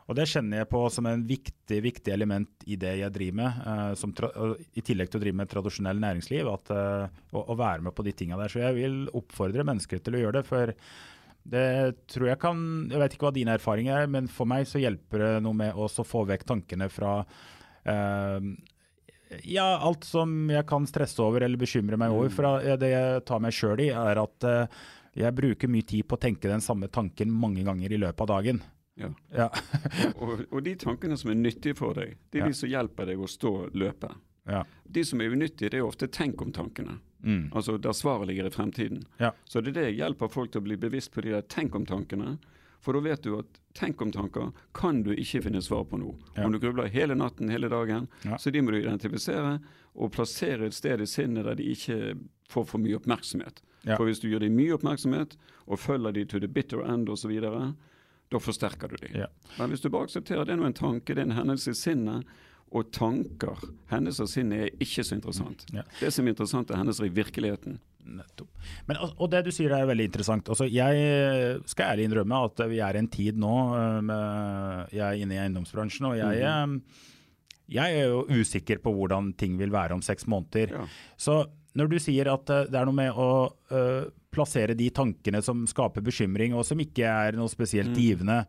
Og 0.10 0.18
Det 0.18 0.26
kjenner 0.28 0.62
jeg 0.62 0.70
på 0.72 0.82
som 0.92 1.08
en 1.08 1.24
viktig 1.28 1.80
viktig 1.84 2.12
element 2.12 2.66
i 2.68 2.76
det 2.80 2.98
jeg 3.00 3.16
driver 3.16 3.38
med, 3.40 3.62
eh, 3.72 4.68
i 4.76 4.84
tillegg 4.84 5.10
til 5.10 5.20
å 5.20 5.24
drive 5.24 5.40
med 5.40 5.52
tradisjonell 5.52 6.02
næringsliv. 6.04 6.50
At, 6.52 6.72
eh, 6.76 7.22
å, 7.32 7.46
å 7.54 7.56
være 7.56 7.86
med 7.88 7.96
på 7.96 8.04
de 8.04 8.12
tinga 8.12 8.38
der. 8.40 8.52
Så 8.52 8.60
jeg 8.60 8.76
vil 8.76 9.00
oppfordre 9.16 9.64
mennesker 9.64 10.04
til 10.04 10.18
å 10.18 10.24
gjøre 10.26 10.42
det. 10.42 10.46
For 10.50 10.74
det 11.44 12.08
tror 12.08 12.30
jeg 12.30 12.40
kan 12.40 12.60
Jeg 12.88 13.00
vet 13.02 13.16
ikke 13.16 13.26
hva 13.28 13.36
dine 13.36 13.56
erfaringer 13.58 14.04
er, 14.04 14.08
men 14.08 14.28
for 14.32 14.48
meg 14.48 14.68
så 14.68 14.80
hjelper 14.80 15.20
det 15.20 15.32
noe 15.44 15.58
med 15.60 15.76
å 15.76 15.88
få 15.88 16.24
vekk 16.28 16.46
tankene 16.48 16.88
fra 16.88 17.18
uh, 17.24 18.40
ja, 19.44 19.66
alt 19.76 20.08
som 20.08 20.48
jeg 20.52 20.64
kan 20.70 20.88
stresse 20.88 21.20
over 21.20 21.44
eller 21.44 21.60
bekymre 21.60 22.00
meg 22.00 22.16
over. 22.16 22.32
For 22.32 22.62
eh, 22.62 22.78
det 22.80 22.94
jeg 22.94 23.26
tar 23.28 23.44
meg 23.44 23.56
sjøl 23.56 23.82
i, 23.84 23.90
er 23.92 24.24
at 24.24 24.48
jeg 25.18 25.36
bruker 25.36 25.70
mye 25.70 25.86
tid 25.86 26.08
på 26.08 26.16
å 26.16 26.22
tenke 26.22 26.50
den 26.50 26.64
samme 26.64 26.88
tanken 26.88 27.32
mange 27.32 27.66
ganger 27.66 27.92
i 27.92 28.00
løpet 28.02 28.24
av 28.24 28.32
dagen. 28.38 28.64
Ja. 28.96 29.10
Ja. 29.34 29.48
Og, 30.22 30.44
og 30.52 30.60
de 30.64 30.76
tankene 30.78 31.18
som 31.18 31.32
er 31.32 31.40
nyttige 31.40 31.74
for 31.76 31.94
deg, 31.98 32.18
det 32.30 32.40
er 32.42 32.46
Ja. 32.46 32.48
de 32.52 32.54
som 32.60 32.70
hjelper 32.70 33.06
deg 33.10 33.18
å 33.24 33.28
stå 33.30 33.54
løpet. 33.74 34.14
ja. 34.46 34.64
De 34.94 35.04
som 35.06 35.22
er 35.22 35.32
unyttige, 35.34 35.70
det 35.74 35.80
er 35.80 35.88
ofte 35.88 36.08
tenk 36.08 36.42
om 36.42 36.52
tankene. 36.54 37.00
Mm. 37.24 37.48
Altså 37.56 37.78
der 37.82 37.94
svaret 37.98 38.28
ligger 38.28 38.46
i 38.46 38.52
fremtiden. 38.54 39.06
Ja. 39.18 39.32
Så 39.46 39.62
det 39.62 39.72
er 39.72 39.80
det 39.80 39.86
jeg 39.88 39.96
hjelper 40.04 40.30
folk 40.30 40.52
til 40.52 40.62
å 40.62 40.66
bli 40.68 40.76
bevisst 40.78 41.12
på 41.16 41.22
de 41.24 41.32
der 41.34 41.42
tenk 41.50 41.74
om-tankene. 41.76 42.36
For 42.84 42.94
da 42.94 43.00
vet 43.00 43.24
du 43.24 43.38
at 43.40 43.48
tenk 43.74 44.02
om-tanker 44.04 44.52
kan 44.76 45.02
du 45.04 45.14
ikke 45.16 45.42
finne 45.46 45.62
svar 45.64 45.86
på 45.90 45.98
nå. 45.98 46.12
Ja. 46.36 46.46
Om 46.46 46.52
du 46.52 46.60
grubler 46.60 46.92
hele 46.92 47.16
natten, 47.16 47.50
hele 47.50 47.70
dagen. 47.72 48.10
Så 48.38 48.52
de 48.52 48.62
må 48.62 48.72
du 48.76 48.78
identifisere 48.82 49.56
og 49.96 50.12
plassere 50.12 50.68
et 50.68 50.74
sted 50.76 51.02
i 51.02 51.08
sinnet 51.08 51.46
der 51.48 51.56
de 51.56 51.64
ikke 51.72 52.14
får 52.52 52.68
for 52.68 52.84
mye 52.84 53.00
oppmerksomhet. 53.00 53.64
For 53.96 54.06
hvis 54.06 54.20
du 54.22 54.28
gir 54.30 54.40
dem 54.44 54.54
mye 54.60 54.76
oppmerksomhet 54.76 55.38
og 55.66 55.80
følger 55.80 56.12
de 56.20 56.26
to 56.26 56.40
the 56.44 56.48
bitter 56.52 56.84
end 56.86 57.10
osv., 57.10 57.32
da 58.34 58.42
forsterker 58.42 58.92
du 58.92 58.98
dem. 59.02 59.22
Ja. 59.24 59.30
Men 59.60 59.74
hvis 59.74 59.84
du 59.84 59.92
bare 59.94 60.10
aksepterer 60.10 60.48
det 60.48 60.56
er 60.56 60.60
nå 60.62 60.68
en 60.70 60.78
tanke, 60.78 61.14
det 61.14 61.22
er 61.22 61.30
en 61.30 61.38
hendelse 61.38 61.74
i 61.74 61.78
sinnet, 61.78 62.34
og 62.74 62.90
tanker, 62.94 63.60
hendelser 63.92 64.26
og 64.26 64.32
sinnet, 64.32 64.62
er 64.66 64.82
ikke 64.82 65.04
så 65.06 65.18
interessant. 65.18 65.66
Ja. 65.76 65.84
Det 66.00 66.10
som 66.14 66.26
er 66.26 66.34
interessant, 66.34 66.72
er 66.74 66.80
hendelser 66.82 67.06
i 67.06 67.14
virkeligheten. 67.14 67.78
Nettopp. 68.04 68.50
Men, 68.90 68.98
og, 69.00 69.14
og 69.22 69.30
det 69.32 69.44
du 69.46 69.52
sier 69.54 69.72
er 69.78 69.86
veldig 69.88 70.10
interessant. 70.10 70.50
Altså, 70.52 70.66
jeg 70.68 71.62
skal 71.72 71.94
ærlig 71.94 72.10
innrømme 72.10 72.42
at 72.50 72.64
vi 72.72 72.82
er 72.84 72.98
i 72.98 73.00
en 73.04 73.10
tid 73.14 73.38
nå 73.40 73.54
øh, 73.78 74.00
med, 74.04 74.90
Jeg 74.92 75.06
er 75.06 75.22
inne 75.24 75.38
i 75.38 75.42
eiendomsbransjen, 75.46 76.10
og 76.10 76.18
jeg, 76.18 76.42
øh, 76.50 77.06
jeg 77.78 78.02
er 78.02 78.12
jo 78.12 78.26
usikker 78.42 78.82
på 78.84 78.92
hvordan 78.98 79.32
ting 79.40 79.56
vil 79.62 79.72
være 79.72 79.96
om 79.96 80.04
seks 80.04 80.28
måneder. 80.28 80.74
Ja. 80.82 80.90
Så 81.16 81.46
når 81.78 81.94
du 81.94 81.98
sier 82.02 82.34
at 82.34 82.50
det 82.50 82.76
er 82.76 82.90
noe 82.90 82.98
med 82.98 83.16
å 83.16 83.30
øh, 83.72 84.12
plassere 84.34 84.76
de 84.78 84.90
tankene 84.90 85.42
som 85.46 85.64
skaper 85.70 86.02
bekymring, 86.06 86.56
og 86.58 86.66
som 86.68 86.82
ikke 86.84 87.06
er 87.08 87.38
noe 87.40 87.52
spesielt 87.54 87.94
givende 87.98 88.44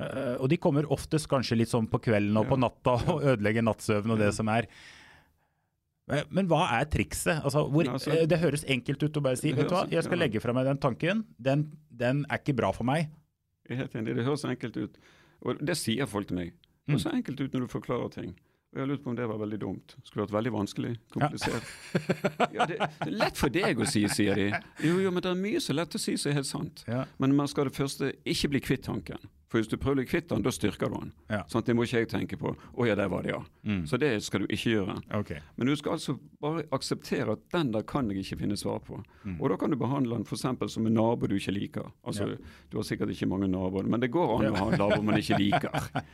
Uh, 0.00 0.38
Og 0.40 0.48
de 0.48 0.56
kommer 0.56 0.86
oftest 0.88 1.26
kanskje 1.28 1.58
litt 1.58 1.68
sånn 1.68 1.84
på 1.90 1.98
kvelden 2.00 2.38
og 2.40 2.46
på 2.48 2.56
natta 2.56 2.94
og 3.12 3.18
ødelegger 3.34 3.60
nattsøvn 3.66 4.14
og 4.14 4.18
det 4.22 4.30
som 4.32 4.48
er. 4.48 4.64
Men- 6.08 6.24
Men 6.30 6.46
hva 6.48 6.60
er 6.80 6.86
trikset? 6.86 7.42
Altså, 7.44 7.66
hvor, 7.70 7.84
altså- 7.84 8.14
eh, 8.16 8.24
det 8.26 8.38
høres 8.40 8.64
enkelt 8.64 9.02
ut 9.02 9.12
å 9.18 9.22
bare 9.22 9.36
si 9.36 9.52
vet 9.52 9.68
du 9.68 9.74
hva, 9.74 9.82
jeg 9.90 10.02
skal 10.04 10.16
legge 10.18 10.40
fra 10.40 10.54
meg 10.54 10.64
den 10.64 10.78
tanken. 10.78 11.24
Den, 11.38 11.76
den 11.94 12.24
er 12.30 12.38
ikke 12.38 12.56
bra 12.56 12.72
for 12.72 12.84
meg. 12.84 13.10
Jeg 13.68 13.76
er 13.76 13.82
helt 13.82 13.92
enig, 13.94 14.16
det 14.16 14.24
høres 14.24 14.44
enkelt 14.44 14.76
ut. 14.76 14.96
Og 15.42 15.58
det 15.64 15.76
sier 15.76 16.06
folk 16.06 16.28
til 16.28 16.36
meg. 16.38 16.52
Det 16.86 16.94
høres 16.96 17.06
enkelt 17.12 17.40
ut 17.40 17.52
når 17.52 17.60
du 17.60 17.66
forklarer 17.68 18.10
ting. 18.10 18.34
Jeg 18.70 18.86
lurte 18.86 19.02
på 19.02 19.10
om 19.10 19.16
det 19.18 19.26
var 19.26 19.38
veldig 19.40 19.58
dumt. 19.58 19.94
Skulle 20.06 20.24
vært 20.28 20.34
veldig 20.36 20.52
vanskelig, 20.54 20.92
komplisert. 21.10 21.70
Ja, 22.54 22.66
det, 22.70 22.76
det 22.78 23.08
er 23.08 23.16
lett 23.18 23.38
for 23.40 23.50
deg 23.50 23.82
å 23.82 23.88
si, 23.88 24.04
sier 24.12 24.38
de. 24.38 24.46
Jo, 24.86 25.00
jo, 25.02 25.10
men 25.10 25.24
det 25.24 25.32
er 25.32 25.40
mye 25.40 25.62
så 25.62 25.74
lett 25.74 25.96
å 25.96 26.00
si 26.00 26.14
som 26.20 26.30
er 26.30 26.38
helt 26.38 26.48
sant. 26.50 26.84
Ja. 26.86 27.02
Men 27.18 27.34
man 27.38 27.50
skal 27.50 27.66
det 27.66 27.74
første 27.74 28.12
ikke 28.22 28.52
bli 28.54 28.62
kvitt 28.62 28.86
tanken. 28.86 29.18
For 29.50 29.58
hvis 29.58 29.68
du 29.70 29.74
prøver 29.82 29.98
å 29.98 30.00
bli 30.04 30.06
kvitt 30.06 30.28
den, 30.30 30.44
da 30.46 30.52
styrker 30.54 30.90
du 30.92 30.94
den. 30.94 31.08
Ja. 31.32 31.40
Sånn, 31.50 31.64
det 31.66 31.74
må 31.74 31.82
ikke 31.82 32.04
jeg 32.04 32.08
tenke 32.12 32.36
på. 32.38 32.52
Å 32.54 32.86
ja, 32.86 32.94
der 32.98 33.08
var 33.10 33.24
det, 33.26 33.32
ja. 33.34 33.40
Så 33.90 33.98
det 33.98 34.12
skal 34.22 34.44
du 34.44 34.52
ikke 34.54 34.76
gjøre. 34.76 34.94
Okay. 35.18 35.40
Men 35.58 35.66
du 35.66 35.74
skal 35.78 35.96
altså 35.96 36.14
bare 36.42 36.62
akseptere 36.76 37.34
at 37.34 37.42
den 37.50 37.72
der 37.74 37.82
kan 37.82 38.06
jeg 38.12 38.22
ikke 38.22 38.38
finne 38.44 38.58
svar 38.60 38.78
på. 38.86 39.00
Og 39.32 39.44
da 39.50 39.58
kan 39.58 39.74
du 39.74 39.78
behandle 39.80 40.20
den 40.20 40.26
f.eks. 40.26 40.46
som 40.70 40.86
en 40.86 40.94
nabo 40.94 41.26
du 41.26 41.34
ikke 41.38 41.56
liker. 41.56 41.90
Altså, 42.06 42.28
Ja. 42.30 42.36
Du 42.70 42.76
har 42.78 42.84
sikkert 42.86 43.10
ikke 43.10 43.26
mange 43.26 43.48
naboer, 43.50 43.88
men 43.90 44.00
det 44.00 44.12
går 44.14 44.36
an 44.36 44.52
å 44.52 44.58
ha 44.60 44.66
en 44.70 44.78
nabo 44.78 45.00
man 45.02 45.18
ikke 45.18 45.38
liker. 45.40 45.72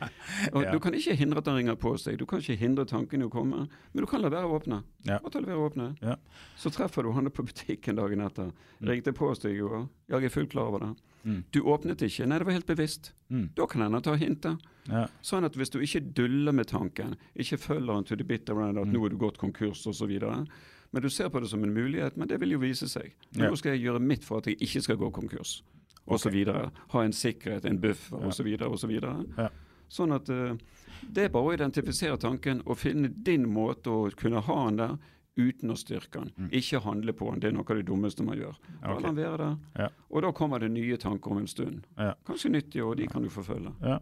Og. 0.55 0.63
Du 0.73 0.79
kan 0.81 0.95
ikke 0.97 1.13
hindre 1.19 1.43
at 1.43 1.45
den 1.45 1.59
ringer 1.59 1.77
på 1.77 1.93
seg, 2.01 2.17
du 2.17 2.25
kan 2.25 2.41
ikke 2.41 2.57
hindre 2.57 2.87
tanken 2.89 3.21
i 3.21 3.27
å 3.27 3.31
komme, 3.31 3.67
men 3.67 4.01
du 4.01 4.09
kan 4.09 4.23
la 4.23 4.31
være 4.33 4.49
å 4.49 4.57
åpne. 4.57 4.81
Bare 5.05 5.31
ta 5.33 5.43
la 5.43 5.51
være 5.51 5.61
å 5.61 5.67
åpne. 5.69 5.91
Ja. 6.01 6.17
Så 6.57 6.71
treffer 6.73 7.05
du 7.05 7.13
han 7.13 7.29
på 7.29 7.45
butikken 7.45 7.99
dagen 7.99 8.25
etter. 8.25 8.49
Mm. 8.79 8.89
Ringte 8.89 9.13
på 9.13 9.29
i 9.45 9.53
går. 9.59 9.87
Jeg 10.09 10.25
er 10.25 10.33
fullt 10.33 10.51
klar 10.55 10.71
over 10.71 10.87
det. 10.87 10.91
Du 11.51 11.61
åpnet 11.67 12.01
ikke. 12.05 12.25
Nei, 12.27 12.37
det 12.39 12.45
var 12.47 12.53
helt 12.55 12.69
bevisst. 12.69 13.11
Mm. 13.29 13.49
Da 13.55 13.65
kan 13.67 13.81
hende 13.81 14.01
ta 14.05 14.13
hintet. 14.15 14.61
Ja. 14.87 15.07
Sånn 15.21 15.43
at 15.47 15.55
hvis 15.59 15.69
du 15.73 15.79
ikke 15.83 16.01
duller 16.15 16.55
med 16.55 16.67
tanken, 16.71 17.15
ikke 17.35 17.57
følger 17.59 17.93
den 17.93 18.03
to 18.07 18.15
the 18.15 18.23
bitter 18.23 18.61
end, 18.63 18.77
Mm. 18.77 18.81
at 18.87 18.93
nå 18.93 19.05
er 19.05 19.09
du 19.09 19.17
gått 19.17 19.37
konkurs 19.37 19.85
osv., 19.87 20.13
men 20.93 21.01
du 21.03 21.09
ser 21.09 21.27
på 21.29 21.39
det 21.41 21.49
som 21.49 21.63
en 21.63 21.73
mulighet, 21.73 22.15
men 22.15 22.27
det 22.29 22.39
vil 22.39 22.51
jo 22.51 22.59
vise 22.59 22.87
seg. 22.87 23.11
Ja. 23.35 23.49
Nå 23.49 23.57
skal 23.57 23.73
jeg 23.75 23.83
gjøre 23.83 23.99
mitt 23.99 24.23
for 24.23 24.37
at 24.37 24.45
jeg 24.47 24.55
ikke 24.61 24.81
skal 24.81 24.95
gå 24.97 25.11
konkurs, 25.11 25.61
osv. 26.07 26.31
videre 26.31 26.71
Ha 26.93 27.01
en 27.03 27.11
sikkerhet, 27.11 27.65
en 27.65 27.77
buffer 27.79 28.17
osv. 28.17 28.47
osv. 28.61 28.91
Ja. 29.37 29.49
Sånn 29.89 30.13
at 30.15 30.29
uh, 30.29 30.55
det 31.11 31.25
er 31.25 31.29
bare 31.29 31.43
å 31.43 31.53
identifisere 31.53 32.17
tanken 32.17 32.61
og 32.65 32.77
finne 32.77 33.09
din 33.09 33.45
måte 33.51 33.87
å 33.91 34.09
kunne 34.15 34.39
ha 34.41 34.55
den 34.69 34.77
der 34.77 34.97
uten 35.37 35.71
å 35.73 35.77
styrke 35.77 36.23
den. 36.23 36.49
Ikke 36.57 36.81
handle 36.83 37.13
på 37.15 37.29
den. 37.31 37.41
Det 37.43 37.51
er 37.51 37.55
noe 37.55 37.65
av 37.67 37.79
det 37.79 37.87
dummeste 37.87 38.25
man 38.25 38.39
gjør. 38.39 38.57
Bare 38.81 38.97
okay. 38.97 39.05
La 39.05 39.07
den 39.07 39.19
være 39.21 39.39
der. 39.43 39.57
Ja. 39.83 39.89
Og 40.09 40.25
da 40.25 40.33
kommer 40.35 40.63
det 40.63 40.71
nye 40.73 40.99
tanker 41.01 41.33
om 41.33 41.41
en 41.41 41.49
stund. 41.51 41.85
Ja. 41.97 42.13
Kanskje 42.27 42.53
nyttige, 42.53 42.85
og 42.85 42.97
de 42.99 43.09
kan 43.11 43.25
du 43.25 43.31
forfølge. 43.33 43.73
Ja. 43.85 43.99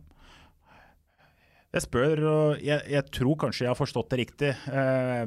Jeg 1.76 1.84
spør, 1.84 2.24
og 2.32 2.64
jeg, 2.64 2.86
jeg 2.88 3.12
tror 3.12 3.36
kanskje 3.46 3.66
jeg 3.66 3.74
har 3.74 3.80
forstått 3.80 4.14
det 4.14 4.22
riktig. 4.22 4.54
Eh, 4.72 5.26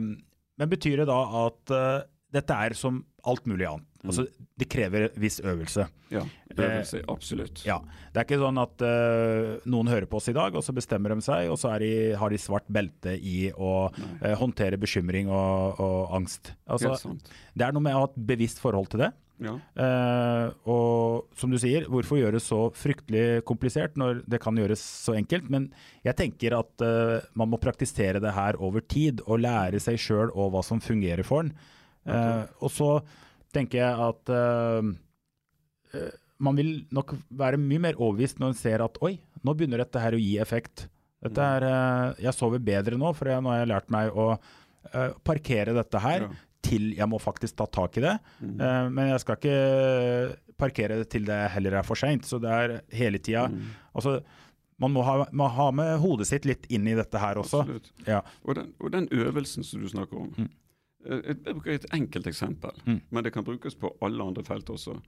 men 0.58 0.70
betyr 0.72 1.02
det 1.02 1.08
da 1.10 1.18
at 1.44 1.74
eh, 1.76 2.06
dette 2.34 2.56
er 2.56 2.76
som 2.78 3.02
alt 3.26 3.46
mulig 3.50 3.66
annet? 3.68 3.86
Altså, 4.06 4.24
det 4.58 4.68
krever 4.70 5.08
viss 5.18 5.40
øvelse. 5.42 5.88
Ja, 6.12 6.22
øvelse, 6.54 7.00
absolutt. 7.10 7.64
Ja, 7.66 7.80
Det 8.12 8.20
er 8.20 8.26
ikke 8.28 8.40
sånn 8.40 8.60
at 8.62 8.84
uh, 8.86 9.58
noen 9.68 9.90
hører 9.90 10.06
på 10.10 10.20
oss 10.20 10.30
i 10.30 10.36
dag, 10.36 10.54
og 10.54 10.64
så 10.64 10.74
bestemmer 10.76 11.14
de 11.14 11.24
seg, 11.26 11.50
og 11.50 11.58
så 11.60 11.74
er 11.74 11.84
de, 11.84 11.92
har 12.20 12.32
de 12.32 12.40
svart 12.40 12.68
belte 12.70 13.16
i 13.18 13.50
å 13.52 13.72
uh, 13.90 14.34
håndtere 14.38 14.80
bekymring 14.80 15.32
og, 15.32 15.82
og 15.82 16.18
angst. 16.20 16.54
Altså, 16.70 17.16
det 17.58 17.66
er 17.66 17.74
noe 17.74 17.84
med 17.84 17.98
å 17.98 18.04
ha 18.04 18.10
et 18.12 18.20
bevisst 18.30 18.62
forhold 18.62 18.92
til 18.94 19.08
det. 19.08 19.12
Ja. 19.38 19.54
Uh, 19.78 20.50
og 20.66 21.38
som 21.38 21.52
du 21.52 21.58
sier, 21.62 21.86
hvorfor 21.90 22.18
gjøre 22.18 22.38
det 22.38 22.44
så 22.44 22.64
fryktelig 22.74 23.44
komplisert 23.46 23.98
når 23.98 24.24
det 24.26 24.40
kan 24.42 24.58
gjøres 24.58 24.82
så 24.82 25.14
enkelt? 25.18 25.46
Men 25.52 25.70
jeg 26.06 26.18
tenker 26.18 26.56
at 26.58 26.84
eh, 26.84 27.26
man 27.38 27.50
må 27.52 27.60
praktisere 27.62 28.22
det 28.22 28.34
her 28.34 28.58
over 28.62 28.82
tid, 28.82 29.22
og 29.26 29.42
lære 29.44 29.80
seg 29.82 30.00
sjøl 30.02 30.32
og 30.32 30.54
hva 30.54 30.62
som 30.66 30.82
fungerer 30.82 31.26
for 31.26 31.46
en. 31.46 31.52
Eh, 32.06 32.44
og 32.62 32.70
så 32.72 32.90
tenker 33.54 33.80
jeg 33.80 34.06
at 34.08 34.30
uh, 34.30 36.08
man 36.38 36.58
vil 36.60 36.84
nok 36.94 37.14
være 37.32 37.58
mye 37.60 37.80
mer 37.88 37.98
overbevist 37.98 38.38
når 38.38 38.52
en 38.52 38.58
ser 38.60 38.84
at 38.84 38.98
oi, 39.02 39.14
nå 39.42 39.54
begynner 39.56 39.80
dette 39.82 40.02
her 40.02 40.14
å 40.14 40.20
gi 40.20 40.34
effekt. 40.42 40.86
Dette 41.24 41.42
er, 41.56 41.64
uh, 41.66 42.18
jeg 42.22 42.36
sover 42.36 42.60
bedre 42.62 42.98
nå, 43.00 43.10
for 43.16 43.32
jeg, 43.32 43.42
nå 43.42 43.50
har 43.54 43.62
jeg 43.64 43.72
lært 43.72 43.90
meg 43.94 44.12
å 44.14 44.34
parkere 45.26 45.74
dette 45.76 46.00
her 46.00 46.22
Ja. 46.22 46.28
til 46.64 46.92
jeg 46.96 47.08
må 47.10 47.18
faktisk 47.20 47.56
ta 47.58 47.66
tak 47.66 47.96
i 47.98 48.00
det. 48.00 48.14
Eh, 48.40 48.86
men 48.88 49.10
jeg 49.10 49.20
skal 49.20 49.36
ikke 49.36 49.56
parkere 50.56 50.96
det 51.02 51.08
til 51.12 51.26
det 51.28 51.36
heller 51.52 51.76
er 51.80 51.84
for 51.84 51.98
seint. 51.98 52.24
Så 52.24 52.38
det 52.40 52.48
er 52.48 52.74
hele 52.96 53.18
tida 53.18 53.48
altså, 53.92 54.22
Man 54.80 54.92
må 54.94 55.02
ha, 55.02 55.26
må 55.34 55.48
ha 55.50 55.70
med 55.74 55.98
hodet 55.98 56.28
sitt 56.30 56.44
litt 56.46 56.64
inn 56.70 56.86
i 56.86 56.94
dette 56.94 57.18
her 57.18 57.36
også. 57.42 57.64
Absolutt. 57.66 57.90
Ja. 58.06 58.20
Og 58.46 58.54
den, 58.54 58.72
og 58.78 58.92
den 58.94 59.08
øvelsen 59.10 59.64
som 59.66 59.82
du 59.82 59.88
snakker 59.90 60.20
om. 60.22 60.28
Mm. 60.38 60.48
Jeg 61.04 61.38
bruker 61.44 61.76
et 61.76 61.86
enkelt 61.94 62.26
eksempel, 62.26 62.74
men 62.84 63.24
det 63.24 63.32
kan 63.32 63.44
brukes 63.46 63.74
på 63.78 63.92
alle 64.02 64.24
andre 64.24 64.44
felt 64.44 64.70
også. 64.70 64.98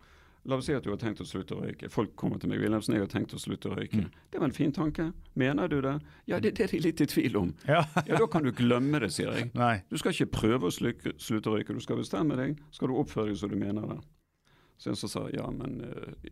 La 0.48 0.56
oss 0.56 0.64
si 0.70 0.72
at 0.72 0.84
du 0.86 0.88
har 0.88 0.96
tenkt 1.00 1.20
å 1.20 1.26
slutte 1.28 1.52
å 1.52 1.60
røyke. 1.60 1.90
Folk 1.92 2.14
kommer 2.16 2.38
til 2.40 2.48
meg. 2.48 2.62
Wilhelmsen, 2.62 2.94
jeg 2.96 3.04
har 3.04 3.10
tenkt 3.12 3.34
å 3.36 3.40
slutte 3.40 3.68
å 3.68 3.74
røyke. 3.76 4.06
Mm. 4.06 4.20
Det 4.32 4.40
var 4.40 4.48
en 4.48 4.54
fin 4.56 4.72
tanke. 4.72 5.10
Mener 5.36 5.68
du 5.68 5.80
det? 5.84 5.92
Ja, 6.30 6.38
det, 6.40 6.54
det 6.56 6.64
er 6.64 6.72
de 6.72 6.80
litt 6.86 7.02
i 7.04 7.06
tvil 7.10 7.36
om. 7.42 7.50
Ja. 7.68 7.82
Ja, 8.08 8.16
Da 8.16 8.28
kan 8.30 8.46
du 8.46 8.52
glemme 8.56 9.02
det, 9.04 9.10
sier 9.12 9.34
jeg. 9.36 9.50
Nei. 9.58 9.82
Du 9.92 9.98
skal 10.00 10.16
ikke 10.16 10.30
prøve 10.38 10.70
å 10.70 10.72
slutte 10.72 11.52
å 11.52 11.58
røyke. 11.58 11.76
Du 11.76 11.84
skal 11.84 12.00
bestemme 12.00 12.38
deg. 12.40 12.56
Skal 12.72 12.88
du 12.88 12.96
oppføre 13.02 13.34
deg 13.34 13.36
som 13.42 13.52
du 13.52 13.58
mener 13.60 13.84
det. 13.92 13.98
Så 14.80 14.94
en 14.94 14.96
som 14.96 15.12
sa 15.12 15.26
ja, 15.34 15.44
men 15.52 15.76
uh, 15.84 16.30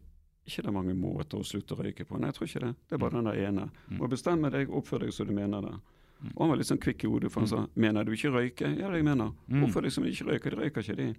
ikke 0.49 0.65
det 0.65 0.71
er 0.71 0.77
mange 0.79 0.97
måter 0.97 1.43
å 1.43 1.45
slutte 1.45 1.77
å 1.77 1.83
røyke 1.83 2.09
på. 2.09 2.17
Nei, 2.17 2.33
jeg 2.33 2.39
tror 2.39 2.49
ikke 2.49 2.65
det. 2.65 2.73
Det 2.89 2.97
er 2.97 3.05
bare 3.05 3.19
den 3.19 3.29
der 3.29 3.43
ene. 3.45 3.69
Mm. 3.91 3.99
Må 4.01 4.09
bestemme 4.09 4.53
deg, 4.55 4.73
oppføre 4.73 5.05
deg 5.05 5.13
som 5.19 5.29
du 5.29 5.37
mener 5.37 5.69
det. 5.69 5.75
Og 6.35 6.41
han 6.43 6.51
var 6.51 6.59
litt 6.59 6.69
sånn 6.69 6.81
kvikk 6.83 7.05
i 7.07 7.11
hodet, 7.11 7.31
for 7.31 7.45
han 7.45 7.51
sa 7.51 7.65
mener 7.79 8.07
du 8.07 8.15
ikke 8.17 8.33
røyke? 8.35 8.71
Ja, 8.75 8.89
det 8.91 9.01
jeg 9.01 9.07
mener. 9.07 9.35
Mm. 9.47 9.69
liksom 9.85 10.07
deg 10.07 10.17
ikke 10.17 10.31
røyke? 10.33 10.51
De 10.51 10.57
røyker 10.63 10.83
ikke, 10.83 10.97
de. 10.99 11.13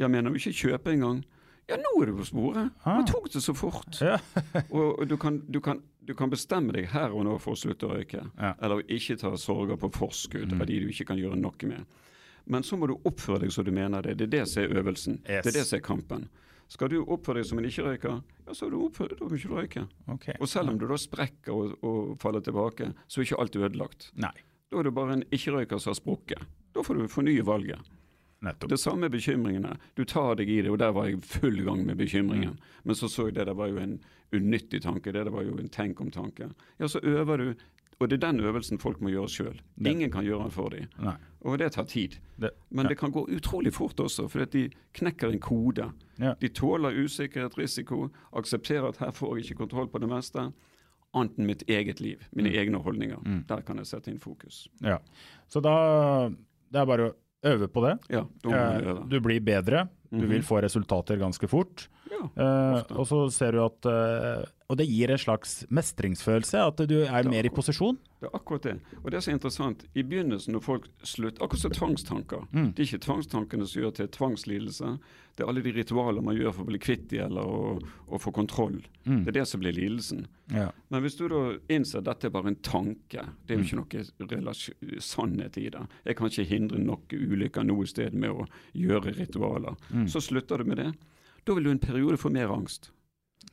Ja, 0.00 0.08
mener 0.08 0.32
du 0.32 0.38
ikke 0.40 0.54
kjøpe 0.56 0.94
engang? 0.94 1.20
Ja, 1.68 1.76
nå 1.76 1.90
er 2.00 2.08
du 2.08 2.16
på 2.16 2.24
sporet. 2.24 2.70
Ah. 2.82 2.96
Man 2.96 3.06
tok 3.06 3.28
det 3.32 3.42
så 3.44 3.52
fort. 3.52 4.00
Ja. 4.00 4.16
og 4.76 5.04
du, 5.08 5.16
kan, 5.20 5.42
du, 5.52 5.60
kan, 5.60 5.82
du 6.08 6.14
kan 6.16 6.32
bestemme 6.32 6.72
deg 6.72 6.88
her 6.94 7.12
og 7.12 7.26
nå 7.28 7.36
for 7.42 7.52
å 7.52 7.60
slutte 7.60 7.84
å 7.84 7.92
røyke. 7.92 8.22
Ja. 8.38 8.54
Eller 8.64 8.80
ikke 8.88 9.18
ta 9.20 9.34
sorger 9.36 9.76
på 9.76 9.90
forskudd 9.92 10.54
av 10.56 10.64
de 10.70 10.80
du 10.80 10.88
ikke 10.88 11.10
kan 11.10 11.20
gjøre 11.20 11.36
noe 11.36 11.68
med. 11.68 11.84
Men 12.48 12.64
så 12.64 12.78
må 12.80 12.88
du 12.88 12.96
oppføre 12.96 13.42
deg 13.44 13.52
som 13.52 13.66
du 13.66 13.72
mener 13.76 14.06
det. 14.06 14.16
Det 14.16 14.30
er 14.30 14.34
det 14.38 14.44
som 14.48 14.62
er 14.62 14.78
øvelsen. 14.80 15.20
Yes. 15.26 15.44
Det 15.44 15.52
er 15.52 15.58
det 15.58 15.66
som 15.68 15.76
er 15.76 15.84
kampen. 15.84 16.28
Skal 16.68 16.90
du 16.92 16.98
oppføre 17.00 17.40
deg 17.40 17.48
som 17.48 17.60
en 17.60 17.66
ikke-røyker, 17.68 18.18
ja, 18.44 18.54
så 18.54 18.66
er 18.66 18.74
du 18.74 18.80
oppfør 18.82 19.14
da 19.14 19.28
du 19.28 19.36
ikke 19.38 19.54
røyke. 19.54 19.84
Okay. 20.14 20.36
Og 20.36 20.50
selv 20.52 20.72
om 20.72 20.80
du 20.80 20.84
da 20.90 20.98
sprekker 21.00 21.54
og, 21.54 21.78
og 21.80 22.16
faller 22.20 22.44
tilbake, 22.44 22.90
så 23.08 23.20
er 23.20 23.28
ikke 23.28 23.38
alt 23.40 23.56
ødelagt. 23.56 24.10
Nei. 24.20 24.34
Da 24.68 24.80
er 24.80 24.84
du 24.84 24.92
bare 24.92 25.16
en 25.16 25.24
ikke-røyker 25.32 25.80
som 25.80 25.94
har 25.94 25.96
sprukket. 26.00 26.44
Da 26.76 26.84
får 26.84 27.00
du 27.00 27.08
fornye 27.08 27.46
valget. 27.46 27.94
Nettopp. 28.44 28.70
Det 28.70 28.78
samme 28.78 29.08
er 29.08 29.10
bekymringene. 29.10 29.72
Du 29.98 30.04
tar 30.06 30.36
deg 30.38 30.50
i 30.52 30.60
det, 30.62 30.70
og 30.70 30.78
der 30.78 30.92
var 30.94 31.08
jeg 31.08 31.22
full 31.26 31.58
gang 31.66 31.82
med 31.86 31.98
bekymringen. 31.98 32.54
Mm. 32.54 32.76
Men 32.84 32.98
så 32.98 33.08
så 33.10 33.26
jeg 33.26 33.38
det 33.40 33.48
der 33.48 33.56
var 33.58 33.72
jo 33.72 33.80
en 33.82 33.96
unyttig 34.36 34.82
tanke, 34.84 35.10
det 35.10 35.24
der 35.24 35.32
var 35.34 35.42
jo 35.42 35.56
en 35.58 35.72
tenk 35.72 36.00
om-tanke. 36.04 36.52
Ja, 36.78 36.86
så 36.86 37.00
øver 37.02 37.36
du, 37.36 37.48
og 38.00 38.08
det 38.08 38.22
er 38.22 38.32
den 38.32 38.40
øvelsen 38.40 38.78
folk 38.78 39.00
må 39.00 39.08
gjøre 39.10 39.28
sjøl. 39.28 39.60
Ingen 39.84 40.10
kan 40.10 40.24
gjøre 40.24 40.42
den 40.42 40.50
for 40.50 40.68
dem. 40.70 40.86
Nei. 41.02 41.16
Og 41.42 41.58
det 41.58 41.72
tar 41.72 41.84
tid. 41.84 42.18
Det, 42.40 42.50
Men 42.70 42.86
det 42.86 42.98
kan 42.98 43.10
gå 43.12 43.26
utrolig 43.28 43.72
fort 43.72 43.96
også, 44.00 44.28
for 44.30 44.44
de 44.44 44.70
knekker 44.94 45.32
en 45.32 45.40
kode. 45.40 45.92
Ja. 46.18 46.34
De 46.40 46.48
tåler 46.48 46.90
usikkerhet, 47.04 47.56
risiko, 47.58 48.08
aksepterer 48.32 48.88
at 48.88 48.96
her 48.98 49.10
får 49.10 49.36
jeg 49.36 49.44
ikke 49.46 49.58
kontroll 49.66 49.88
på 49.88 49.98
det 50.00 50.08
meste. 50.08 50.52
Annet 51.14 51.38
enn 51.38 51.46
mitt 51.46 51.62
eget 51.68 52.00
liv, 52.00 52.18
mine 52.36 52.50
Mm. 52.50 52.56
egne 52.58 52.82
holdninger. 52.82 53.46
Der 53.48 53.60
kan 53.62 53.76
jeg 53.76 53.86
sette 53.86 54.08
inn 54.10 54.18
fokus. 54.18 54.68
ja. 54.82 54.98
Så 55.48 55.60
da 55.62 56.28
Det 56.70 56.80
er 56.80 56.84
bare 56.84 57.10
å 57.10 57.14
øve 57.44 57.66
på 57.68 57.80
det. 57.80 57.98
Ja, 58.10 58.24
da 58.42 58.48
må 58.50 58.54
Eh, 58.54 58.82
øve. 58.92 59.08
du 59.08 59.20
blir 59.20 59.40
bedre. 59.40 59.88
Du 60.10 60.18
Mhm. 60.18 60.28
vil 60.28 60.42
få 60.42 60.60
resultater 60.62 61.16
ganske 61.16 61.48
fort. 61.48 61.88
Ja, 62.10 62.24
Eh, 62.38 62.82
og 62.96 63.06
så 63.08 63.18
ser 63.34 63.52
du 63.52 63.60
at 63.64 63.86
uh, 63.88 64.44
Og 64.70 64.76
det 64.78 64.86
gir 64.88 65.10
en 65.10 65.18
slags 65.18 65.64
mestringsfølelse, 65.72 66.58
at 66.60 66.82
du 66.88 66.98
er 67.04 67.28
mer 67.28 67.46
i 67.46 67.50
posisjon. 67.52 67.96
Det 68.20 68.28
er 68.28 68.34
akkurat 68.36 68.62
det. 68.66 68.74
Og 69.02 69.10
det 69.10 69.16
er 69.16 69.24
så 69.24 69.32
interessant. 69.32 69.84
I 69.96 70.02
begynnelsen 70.04 70.52
når 70.52 70.60
folk 70.66 70.88
slutter 71.02 71.42
Akkurat 71.44 71.62
som 71.62 71.72
tvangstanker. 71.72 72.44
Mm. 72.52 72.72
Det 72.76 72.82
er 72.84 72.88
ikke 72.90 73.04
tvangstankene 73.06 73.66
som 73.66 73.82
gjør 73.82 73.94
til 73.96 74.08
tvangslidelse. 74.12 74.90
Det 75.38 75.44
er 75.44 75.48
alle 75.48 75.62
de 75.62 75.72
ritualer 75.72 76.20
man 76.26 76.36
gjør 76.36 76.52
for 76.52 76.66
å 76.66 76.68
bli 76.68 76.80
kvitt 76.82 77.08
de 77.12 77.20
eller 77.24 77.46
å, 77.48 77.78
å 78.10 78.18
få 78.20 78.32
kontroll. 78.34 78.80
Mm. 79.06 79.22
Det 79.24 79.32
er 79.32 79.38
det 79.40 79.46
som 79.48 79.62
blir 79.62 79.72
lidelsen. 79.76 80.26
Ja. 80.52 80.68
Men 80.90 81.04
hvis 81.06 81.16
du 81.16 81.28
da 81.32 81.42
innser 81.72 82.02
at 82.02 82.08
dette 82.10 82.28
er 82.28 82.34
bare 82.34 82.52
en 82.52 82.60
tanke, 82.60 83.24
det 83.46 83.54
er 83.54 83.62
jo 83.62 83.68
Mm. 83.68 83.84
ikke 83.86 84.42
noe 84.44 85.00
sannhet 85.00 85.56
i 85.58 85.68
det. 85.70 85.86
Jeg 86.04 86.16
kan 86.18 86.28
ikke 86.28 86.44
hindre 86.50 86.78
noe 86.82 86.98
ulykker 87.14 87.64
noe 87.64 87.86
sted 87.86 88.12
med 88.14 88.30
å 88.34 88.46
gjøre 88.76 89.14
ritualer. 89.16 89.76
Mm. 89.94 90.08
Så 90.10 90.20
slutter 90.20 90.58
du 90.58 90.64
med 90.64 90.76
det. 90.82 90.92
Da 91.44 91.56
vil 91.56 91.68
du 91.68 91.70
en 91.70 91.82
periode 91.82 92.18
få 92.20 92.30
mer 92.34 92.52
angst. 92.54 92.90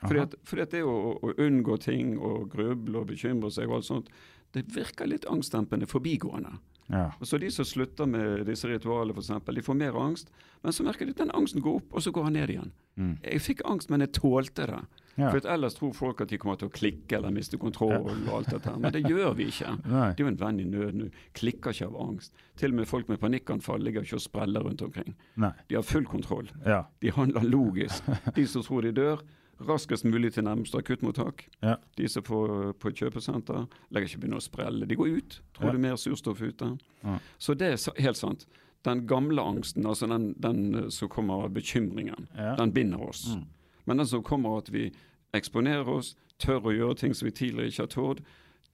Fordi 0.01 0.19
at, 0.19 0.35
fordi 0.43 0.63
at 0.65 0.73
det 0.75 0.83
å, 0.85 0.95
å 1.23 1.33
unngå 1.41 1.77
ting 1.81 2.15
og 2.19 2.49
gruble 2.53 3.01
og 3.01 3.09
bekymre 3.09 3.51
seg 3.53 3.69
og 3.69 3.79
alt 3.79 3.89
sånt, 3.89 4.09
det 4.55 4.65
virker 4.75 5.09
litt 5.09 5.27
angstdempende 5.29 5.87
forbigående. 5.89 6.55
Ja. 6.91 7.09
Og 7.19 7.27
så 7.27 7.39
De 7.41 7.49
som 7.51 7.65
slutter 7.65 8.05
med 8.09 8.45
disse 8.49 8.69
ritualene, 8.69 9.15
for 9.15 9.23
eksempel, 9.23 9.57
de 9.57 9.63
får 9.65 9.77
mer 9.79 9.97
angst, 9.99 10.29
men 10.61 10.75
så 10.75 10.85
merker 10.85 11.07
de 11.07 11.15
at 11.15 11.23
den 11.23 11.33
angsten 11.33 11.63
går 11.65 11.79
opp, 11.81 11.95
og 11.95 12.03
så 12.03 12.13
går 12.13 12.27
han 12.27 12.37
ned 12.37 12.53
igjen. 12.53 12.71
Mm. 12.95 13.15
Jeg 13.23 13.41
fikk 13.41 13.65
angst, 13.69 13.89
men 13.89 14.05
jeg 14.05 14.13
tålte 14.19 14.67
det. 14.69 14.81
Ja. 15.17 15.29
For 15.31 15.45
Ellers 15.47 15.75
tror 15.77 15.93
folk 15.95 16.21
at 16.21 16.29
de 16.29 16.37
kommer 16.37 16.57
til 16.59 16.67
å 16.67 16.73
klikke 16.75 17.15
eller 17.17 17.31
miste 17.31 17.57
kontroll, 17.57 18.09
og 18.09 18.33
alt 18.35 18.49
dette 18.51 18.73
men 18.77 18.91
det 18.91 19.03
gjør 19.07 19.33
vi 19.37 19.45
ikke. 19.47 19.69
Nei. 19.85 20.09
Det 20.11 20.19
er 20.19 20.25
jo 20.25 20.31
en 20.33 20.39
venn 20.41 20.59
i 20.59 20.65
nød 20.67 20.97
nå. 20.99 21.07
Klikker 21.33 21.71
ikke 21.71 21.87
av 21.87 21.95
angst. 22.09 22.33
Til 22.59 22.71
og 22.73 22.81
med 22.81 22.87
folk 22.89 23.07
med 23.07 23.19
panikkanfall 23.21 23.79
ligger 23.85 24.03
ikke 24.03 24.19
og 24.19 24.25
spreller 24.25 24.65
rundt 24.67 24.81
omkring. 24.83 25.15
Nei. 25.39 25.53
De 25.69 25.75
har 25.79 25.83
full 25.87 26.05
kontroll. 26.05 26.51
Ja. 26.65 26.81
De 26.99 27.11
handler 27.15 27.47
logisk. 27.47 28.03
De 28.35 28.45
som 28.47 28.61
tror 28.67 28.81
de 28.83 28.91
dør, 28.91 29.23
raskest 29.65 30.03
mulig 30.03 30.33
til 30.35 30.43
nærmeste 30.43 30.81
akuttmottak. 30.83 31.45
Ja. 31.63 31.77
De 31.95 32.09
som 32.11 32.23
får 32.27 32.73
på 32.83 32.91
et 32.91 32.99
kjøpesenter, 32.99 33.69
legger 33.95 34.09
ikke 34.11 34.19
begynne 34.25 34.41
å 34.41 34.43
sprelle. 34.43 34.83
De 34.89 34.97
går 34.99 35.15
ut. 35.15 35.39
Tror 35.55 35.69
Ja. 35.69 35.71
det 35.71 35.79
er 35.79 35.85
mer 35.87 35.95
surstoff 36.01 36.41
ute. 36.43 36.73
Ja. 37.07 37.17
Så 37.39 37.55
det 37.55 37.71
er 37.71 38.01
helt 38.03 38.19
sant. 38.19 38.43
Den 38.83 39.07
gamle 39.07 39.41
angsten, 39.41 39.87
altså 39.87 40.05
den, 40.11 40.33
den 40.43 40.91
som 40.91 41.07
kommer 41.09 41.45
av 41.47 41.53
bekymringen, 41.55 42.27
Ja. 42.37 42.55
den 42.59 42.71
binder 42.75 43.01
oss. 43.07 43.29
Mm. 43.33 43.45
Men 43.85 43.97
den 43.97 44.07
som 44.07 44.23
kommer 44.23 44.49
av 44.49 44.57
at 44.65 44.69
vi 44.73 44.91
eksponerer 45.33 45.87
oss, 45.87 46.15
tør 46.41 46.65
å 46.69 46.73
gjøre 46.75 46.97
ting 46.97 47.13
som 47.13 47.27
vi 47.27 47.31
tidligere 47.31 47.67
ikke 47.71 47.83
har 47.85 47.93
tålt, 47.93 48.21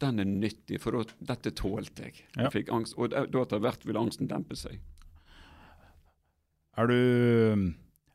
den 0.01 0.19
er 0.19 0.25
nyttig, 0.25 0.79
for 0.81 0.91
da, 0.97 1.03
dette 1.33 1.51
tålte 1.53 2.07
jeg. 2.07 2.23
Ja. 2.35 2.47
Jeg 2.47 2.51
fikk 2.55 2.71
angst, 2.73 2.95
og 2.97 3.11
da 3.13 3.25
etter 3.43 3.59
hvert 3.61 3.83
vil 3.85 3.99
angsten 4.01 4.27
dempe 4.31 4.55
seg. 4.57 4.79
Er 6.77 6.87
du 6.87 6.95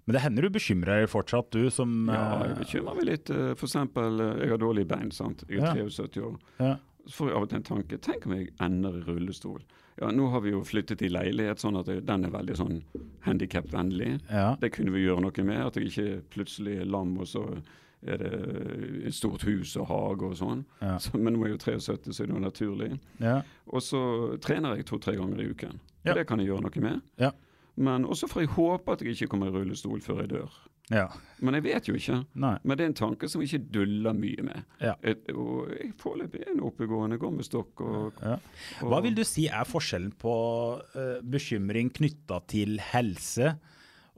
Men 0.07 0.14
det 0.14 0.22
hender 0.22 0.47
du 0.47 0.51
bekymrer 0.55 1.01
deg 1.03 1.09
fortsatt, 1.11 1.51
du 1.51 1.68
som 1.74 2.07
Ja, 2.09 2.42
eh, 2.42 2.49
jeg 2.53 2.59
bekymrer 2.61 2.94
meg 2.99 3.07
litt. 3.09 3.30
F.eks. 3.30 3.59
For 3.61 3.66
eksempel, 3.66 4.20
eh, 4.22 4.36
jeg 4.44 4.53
har 4.55 4.61
dårlige 4.62 4.86
bein, 4.92 5.11
sant. 5.11 5.42
Jeg 5.49 5.59
Ja. 5.61 5.72
er 5.74 5.88
73 5.90 6.22
år. 6.22 6.36
ja. 6.61 6.76
Så 7.07 7.12
får 7.22 7.28
jeg 7.28 7.36
av 7.36 7.42
og 7.42 7.49
til 7.51 7.57
en 7.57 7.62
tanke. 7.62 7.99
Tenk 8.03 8.26
om 8.26 8.32
jeg 8.34 8.49
ender 8.61 8.97
i 8.99 9.03
rullestol. 9.07 9.61
Ja, 10.01 10.11
Nå 10.12 10.26
har 10.28 10.40
vi 10.44 10.51
jo 10.53 10.61
flyttet 10.64 11.03
i 11.03 11.09
leilighet, 11.09 11.59
sånn 11.62 11.78
at 11.80 11.86
den 11.88 12.24
er 12.28 12.30
veldig 12.34 12.57
sånn 12.59 12.82
handikapvennlig. 13.26 14.20
ja. 14.30 14.57
Det 14.61 14.70
kunne 14.74 14.92
vi 14.92 15.05
gjøre 15.07 15.24
noe 15.24 15.44
med. 15.44 15.62
At 15.66 15.76
jeg 15.76 15.90
ikke 15.90 16.22
plutselig 16.34 16.78
er 16.82 16.88
lam, 16.90 17.16
og 17.18 17.26
så 17.30 17.42
er 18.07 18.20
det 18.20 18.32
et 19.09 19.14
stort 19.16 19.42
hus 19.49 19.72
og 19.80 19.88
hage 19.90 20.28
og 20.28 20.36
sånn. 20.38 20.64
Ja. 20.82 20.99
Så, 21.03 21.16
men 21.18 21.34
nå 21.34 21.42
er 21.47 21.55
jeg 21.55 21.57
jo 21.57 21.62
73, 21.80 22.12
så 22.14 22.22
er 22.22 22.28
det 22.30 22.36
jo 22.36 22.42
naturlig. 22.44 22.90
ja. 23.24 23.40
Og 23.66 23.82
så 23.82 24.01
trener 24.44 24.76
jeg 24.76 24.86
to-tre 24.86 25.16
ganger 25.18 25.40
i 25.42 25.49
uken. 25.51 25.80
Og 26.07 26.14
Det 26.14 26.26
kan 26.28 26.38
jeg 26.38 26.53
gjøre 26.53 26.62
noe 26.68 26.82
med. 26.84 27.01
Ja. 27.18 27.32
Men 27.76 28.05
også 28.07 28.28
får 28.30 28.44
jeg 28.44 28.53
håpe 28.55 28.92
at 28.92 29.03
jeg 29.03 29.16
ikke 29.16 29.26
kommer 29.32 29.49
i 29.51 29.57
rullestol 29.57 30.01
før 30.01 30.20
jeg 30.22 30.30
dør. 30.36 30.53
Ja. 30.93 31.07
Men 31.43 31.59
jeg 31.59 31.64
vet 31.66 31.89
jo 31.91 31.95
ikke. 31.99 32.18
Nei. 32.41 32.55
Men 32.64 32.78
det 32.78 32.84
er 32.84 32.91
en 32.93 32.99
tanke 33.01 33.28
som 33.28 33.43
ikke 33.45 33.59
duller 33.74 34.14
mye 34.16 34.45
med. 34.47 34.62
Ja. 34.80 34.95
Et, 35.03 35.26
og 35.34 35.68
jeg 35.74 35.91
foreløpig 36.01 36.41
er 36.47 36.53
en 36.55 36.62
oppegående, 36.64 37.18
går 37.20 37.32
med 37.37 37.45
stokk 37.45 37.82
og, 37.84 38.20
Ja. 38.22 38.39
og 38.80 38.93
Hva 38.93 39.01
vil 39.05 39.16
du 39.18 39.24
si 39.26 39.49
er 39.49 39.66
forskjellen 39.68 40.14
på 40.16 40.34
uh, 40.97 41.18
bekymring 41.26 41.91
knytta 41.93 42.41
til 42.49 42.78
helse, 42.93 43.57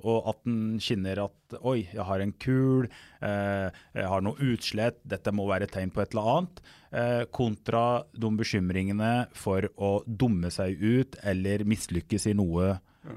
og 0.07 0.29
at 0.31 0.45
den 0.47 0.77
kjenner 0.79 1.25
at 1.25 1.57
oi, 1.67 1.89
jeg 1.91 2.05
har 2.07 2.23
en 2.23 2.31
kul, 2.39 2.85
eh, 3.19 3.67
jeg 3.99 4.07
har 4.07 4.23
noe 4.23 4.39
utslett, 4.47 5.01
dette 5.03 5.33
må 5.35 5.49
være 5.51 5.67
tegn 5.67 5.91
på 5.91 6.05
et 6.05 6.15
eller 6.15 6.29
annet, 6.37 6.61
eh, 6.93 7.25
kontra 7.35 8.05
de 8.15 8.31
bekymringene 8.39 9.11
for 9.35 9.67
å 9.75 9.91
dumme 10.07 10.53
seg 10.55 10.79
ut 10.79 11.19
eller 11.27 11.67
mislykkes 11.67 12.29
i 12.31 12.37
noe 12.39 12.77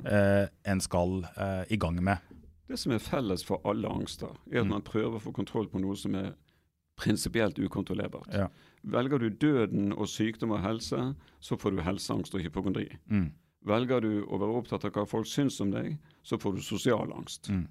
eh, 0.10 0.47
en 0.66 0.82
skal 0.82 1.20
eh, 1.36 1.70
i 1.70 1.78
gang 1.78 2.02
med. 2.02 2.18
Det 2.72 2.80
som 2.80 2.91
er 2.95 2.99
felles 3.03 3.43
for 3.43 3.59
alle 3.67 3.89
angster, 3.91 4.32
er 4.51 4.61
at 4.61 4.65
Mm. 4.65 4.69
man 4.69 4.82
prøver 4.88 5.17
å 5.19 5.22
få 5.22 5.34
kontroll 5.36 5.67
på 5.67 5.80
noe 5.84 5.95
som 5.99 6.15
er 6.15 6.32
prinsipielt 6.97 7.57
ukontrollerbart. 7.59 8.32
Ja. 8.34 8.47
Velger 8.84 9.19
du 9.19 9.30
døden 9.30 9.91
og 9.93 10.07
sykdom 10.07 10.51
og 10.55 10.61
helse, 10.63 11.15
så 11.39 11.57
får 11.57 11.76
du 11.76 11.82
helseangst 11.82 12.34
og 12.36 12.41
hypokondri. 12.41 12.88
Mm. 13.09 13.32
Velger 13.65 14.01
du 14.01 14.24
å 14.26 14.39
være 14.41 14.55
opptatt 14.61 14.86
av 14.86 14.91
hva 14.95 15.05
folk 15.07 15.26
syns 15.30 15.59
om 15.61 15.72
deg, 15.72 15.97
så 16.24 16.38
får 16.41 16.55
du 16.55 16.61
sosial 16.61 17.11
angst. 17.13 17.49
Mm. 17.49 17.67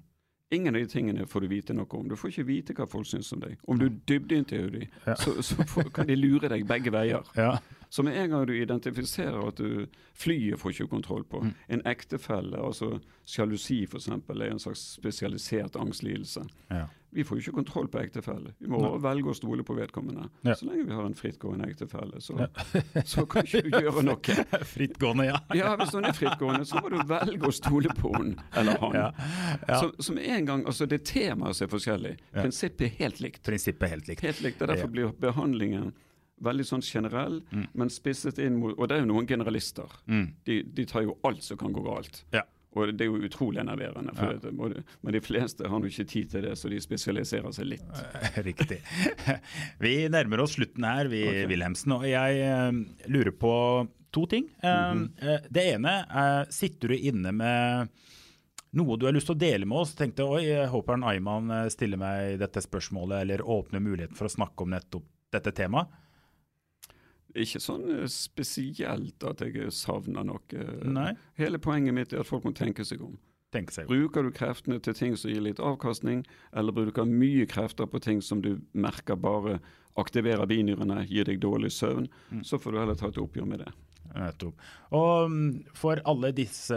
Ingen 0.51 0.75
av 0.75 0.81
de 0.81 0.87
tingene 0.87 1.25
får 1.27 1.41
du 1.41 1.47
vite 1.47 1.73
noe 1.73 1.87
om. 1.95 2.07
Du 2.09 2.15
får 2.15 2.29
ikke 2.31 2.45
vite 2.45 2.73
hva 2.75 2.85
folk 2.87 3.07
syns 3.07 3.31
om 3.33 3.39
deg. 3.39 3.57
Om 3.67 3.79
du 3.79 3.89
dybdeintervjuer 3.89 4.71
dem, 4.71 4.87
Ja. 5.07 5.15
så, 5.15 5.33
så 5.41 5.55
får, 5.65 5.91
kan 5.93 6.07
de 6.07 6.15
lure 6.15 6.49
deg 6.49 6.65
begge 6.67 6.91
veier. 6.91 7.23
Ja. 7.35 7.57
Så 7.91 8.03
med 8.07 8.15
en 8.15 8.29
gang 8.31 8.45
du 8.47 8.53
identifiserer 8.55 9.35
at 9.49 9.57
du 9.59 9.83
flyet 10.15 10.59
får 10.61 10.71
ikke 10.77 10.87
kontroll 10.93 11.25
på, 11.27 11.41
Mm. 11.43 11.53
en 11.75 11.81
ektefelle, 11.91 12.55
altså 12.57 13.01
sjalusi 13.27 13.81
f.eks., 13.83 14.07
er 14.07 14.47
en 14.47 14.59
slags 14.63 14.79
spesialisert 14.95 15.75
angstlidelse. 15.75 16.45
Ja. 16.69 16.85
Vi 17.11 17.25
får 17.27 17.37
jo 17.37 17.41
ikke 17.43 17.55
kontroll 17.57 17.89
på 17.91 17.99
ektefelle. 17.99 18.53
Vi 18.63 18.69
må 18.71 18.79
velge 19.03 19.27
å 19.27 19.35
stole 19.35 19.65
på 19.67 19.75
vedkommende. 19.75 20.29
Ja. 20.47 20.53
Så 20.55 20.69
lenge 20.69 20.85
vi 20.87 20.93
har 20.95 21.03
en 21.09 21.13
frittgående 21.19 21.67
ektefelle, 21.67 22.21
så, 22.23 22.47
så 23.11 23.25
kan 23.27 23.43
ikke 23.43 23.65
du 23.67 23.75
gjøre 23.75 24.03
noe. 24.07 24.35
Frittgående, 24.75 25.25
ja. 25.27 25.41
Ja, 25.59 25.73
Hvis 25.81 25.91
hun 25.91 26.07
er 26.07 26.15
frittgående, 26.15 26.63
så 26.69 26.79
må 26.79 26.93
du 26.93 27.01
velge 27.09 27.49
å 27.49 27.51
stole 27.51 27.91
på 27.99 28.13
hun 28.15 28.37
eller 28.55 28.79
han. 28.85 28.95
Ja, 28.95 29.09
ja. 29.67 29.81
Så, 29.81 29.91
som 29.99 30.17
en 30.17 30.45
gang, 30.47 30.63
altså 30.65 30.87
Det 30.87 31.01
temaet 31.11 31.59
som 31.59 31.67
er 31.67 31.73
forskjellig. 31.75 32.13
Prinsippet 32.39 32.87
er 32.87 32.95
helt 33.03 33.19
likt. 33.19 33.43
Prinsippet 33.43 33.83
er 33.89 33.93
helt 33.97 34.07
likt. 34.07 34.23
Helt 34.23 34.41
likt, 34.47 34.61
og 34.63 34.71
Derfor 34.71 34.87
blir 34.95 35.11
behandlingen 35.19 35.91
veldig 36.41 36.65
sånn 36.67 36.81
generell, 36.85 37.41
Mm. 37.51 37.67
men 37.73 37.89
spisset 37.89 38.39
inn 38.39 38.57
mot 38.59 38.77
Og 38.77 38.87
det 38.87 38.97
er 38.97 39.03
jo 39.03 39.11
noen 39.13 39.27
generalister. 39.27 39.89
De, 40.45 40.63
de 40.63 40.85
tar 40.85 41.03
jo 41.03 41.17
alt 41.23 41.43
som 41.43 41.57
kan 41.57 41.73
gå 41.73 41.83
galt. 41.85 42.23
Ja. 42.33 42.43
Og 42.71 42.93
det 42.95 43.03
er 43.03 43.09
jo 43.09 43.19
utrolig 43.27 43.59
enerverende. 43.59 44.13
Ja. 44.15 44.31
det, 44.39 44.83
men 45.01 45.13
de 45.13 45.19
fleste 45.21 45.67
har 45.67 45.79
jo 45.83 45.89
ikke 45.91 46.07
tid 46.07 46.29
til 46.31 46.45
det, 46.45 46.53
så 46.55 46.69
de 46.71 46.79
spesialiserer 46.79 47.51
seg 47.51 47.67
litt. 47.67 48.03
Riktig. 48.45 48.79
Vi 49.83 49.95
nærmer 50.07 50.45
oss 50.45 50.55
slutten 50.55 50.87
her, 50.87 51.09
vi, 51.11 51.25
Wilhelmsen. 51.51 51.97
Og 51.97 52.07
jeg 52.07 52.39
eh, 52.45 52.71
lurer 53.11 53.35
på 53.35 53.53
to 54.11 54.25
ting. 54.25 54.47
Mm 54.63 55.11
-hmm. 55.19 55.47
det 55.49 55.65
ene 55.73 56.05
er, 56.09 56.45
sitter 56.51 56.87
du 56.87 56.95
inne 56.95 57.31
med 57.31 57.89
noe 58.71 58.97
du 58.97 59.05
har 59.05 59.13
lyst 59.15 59.27
til 59.27 59.35
å 59.35 59.39
dele 59.39 59.65
med 59.65 59.77
oss? 59.77 59.95
Tenkte 59.95 60.23
oi, 60.23 60.45
jeg 60.47 60.69
håper 60.71 61.03
Ayman 61.03 61.51
eh, 61.51 61.67
stiller 61.69 61.97
meg 61.97 62.39
dette 62.39 62.61
spørsmålet, 62.63 63.21
eller 63.21 63.41
åpner 63.41 63.83
muligheten 63.83 64.15
for 64.15 64.25
å 64.25 64.31
snakke 64.31 64.63
om 64.63 64.69
nettopp 64.69 65.03
dette 65.31 65.51
temaet. 65.51 65.87
Ikke 67.35 67.61
sånn 67.63 67.85
eh, 68.01 68.07
spesielt 68.11 69.23
at 69.23 69.41
jeg 69.45 69.71
savner 69.71 70.25
noe. 70.27 70.41
eh, 70.55 70.87
Nei. 70.87 71.11
Hele 71.39 71.59
poenget 71.63 71.93
mitt 71.95 72.13
er 72.13 72.23
at 72.25 72.27
folk 72.29 72.43
må 72.47 72.53
tenke 72.57 72.83
seg 72.87 73.01
om. 73.05 73.17
Bruker 73.51 74.23
du 74.23 74.31
kreftene 74.31 74.79
til 74.79 74.93
ting 74.95 75.17
som 75.19 75.31
gir 75.31 75.41
litt 75.43 75.59
avkastning, 75.59 76.21
eller 76.55 76.71
bruker 76.71 77.03
mye 77.03 77.43
krefter 77.51 77.85
på 77.91 77.99
ting 77.99 78.21
som 78.23 78.39
du 78.41 78.61
merker 78.71 79.17
bare 79.19 79.57
aktiverer 79.99 80.47
binyrene, 80.47 81.01
gir 81.09 81.25
deg 81.27 81.41
dårlig 81.43 81.71
søvn, 81.75 82.07
så 82.47 82.55
får 82.57 82.71
du 82.71 82.77
heller 82.79 82.95
ta 82.95 83.09
et 83.11 83.19
oppgjør 83.19 83.49
med 83.49 83.59
det. 83.65 83.73
Nettopp. 84.15 84.55
Og 84.95 85.31
mm, 85.31 85.49
for 85.75 85.99
alle 86.07 86.31
disse 86.35 86.75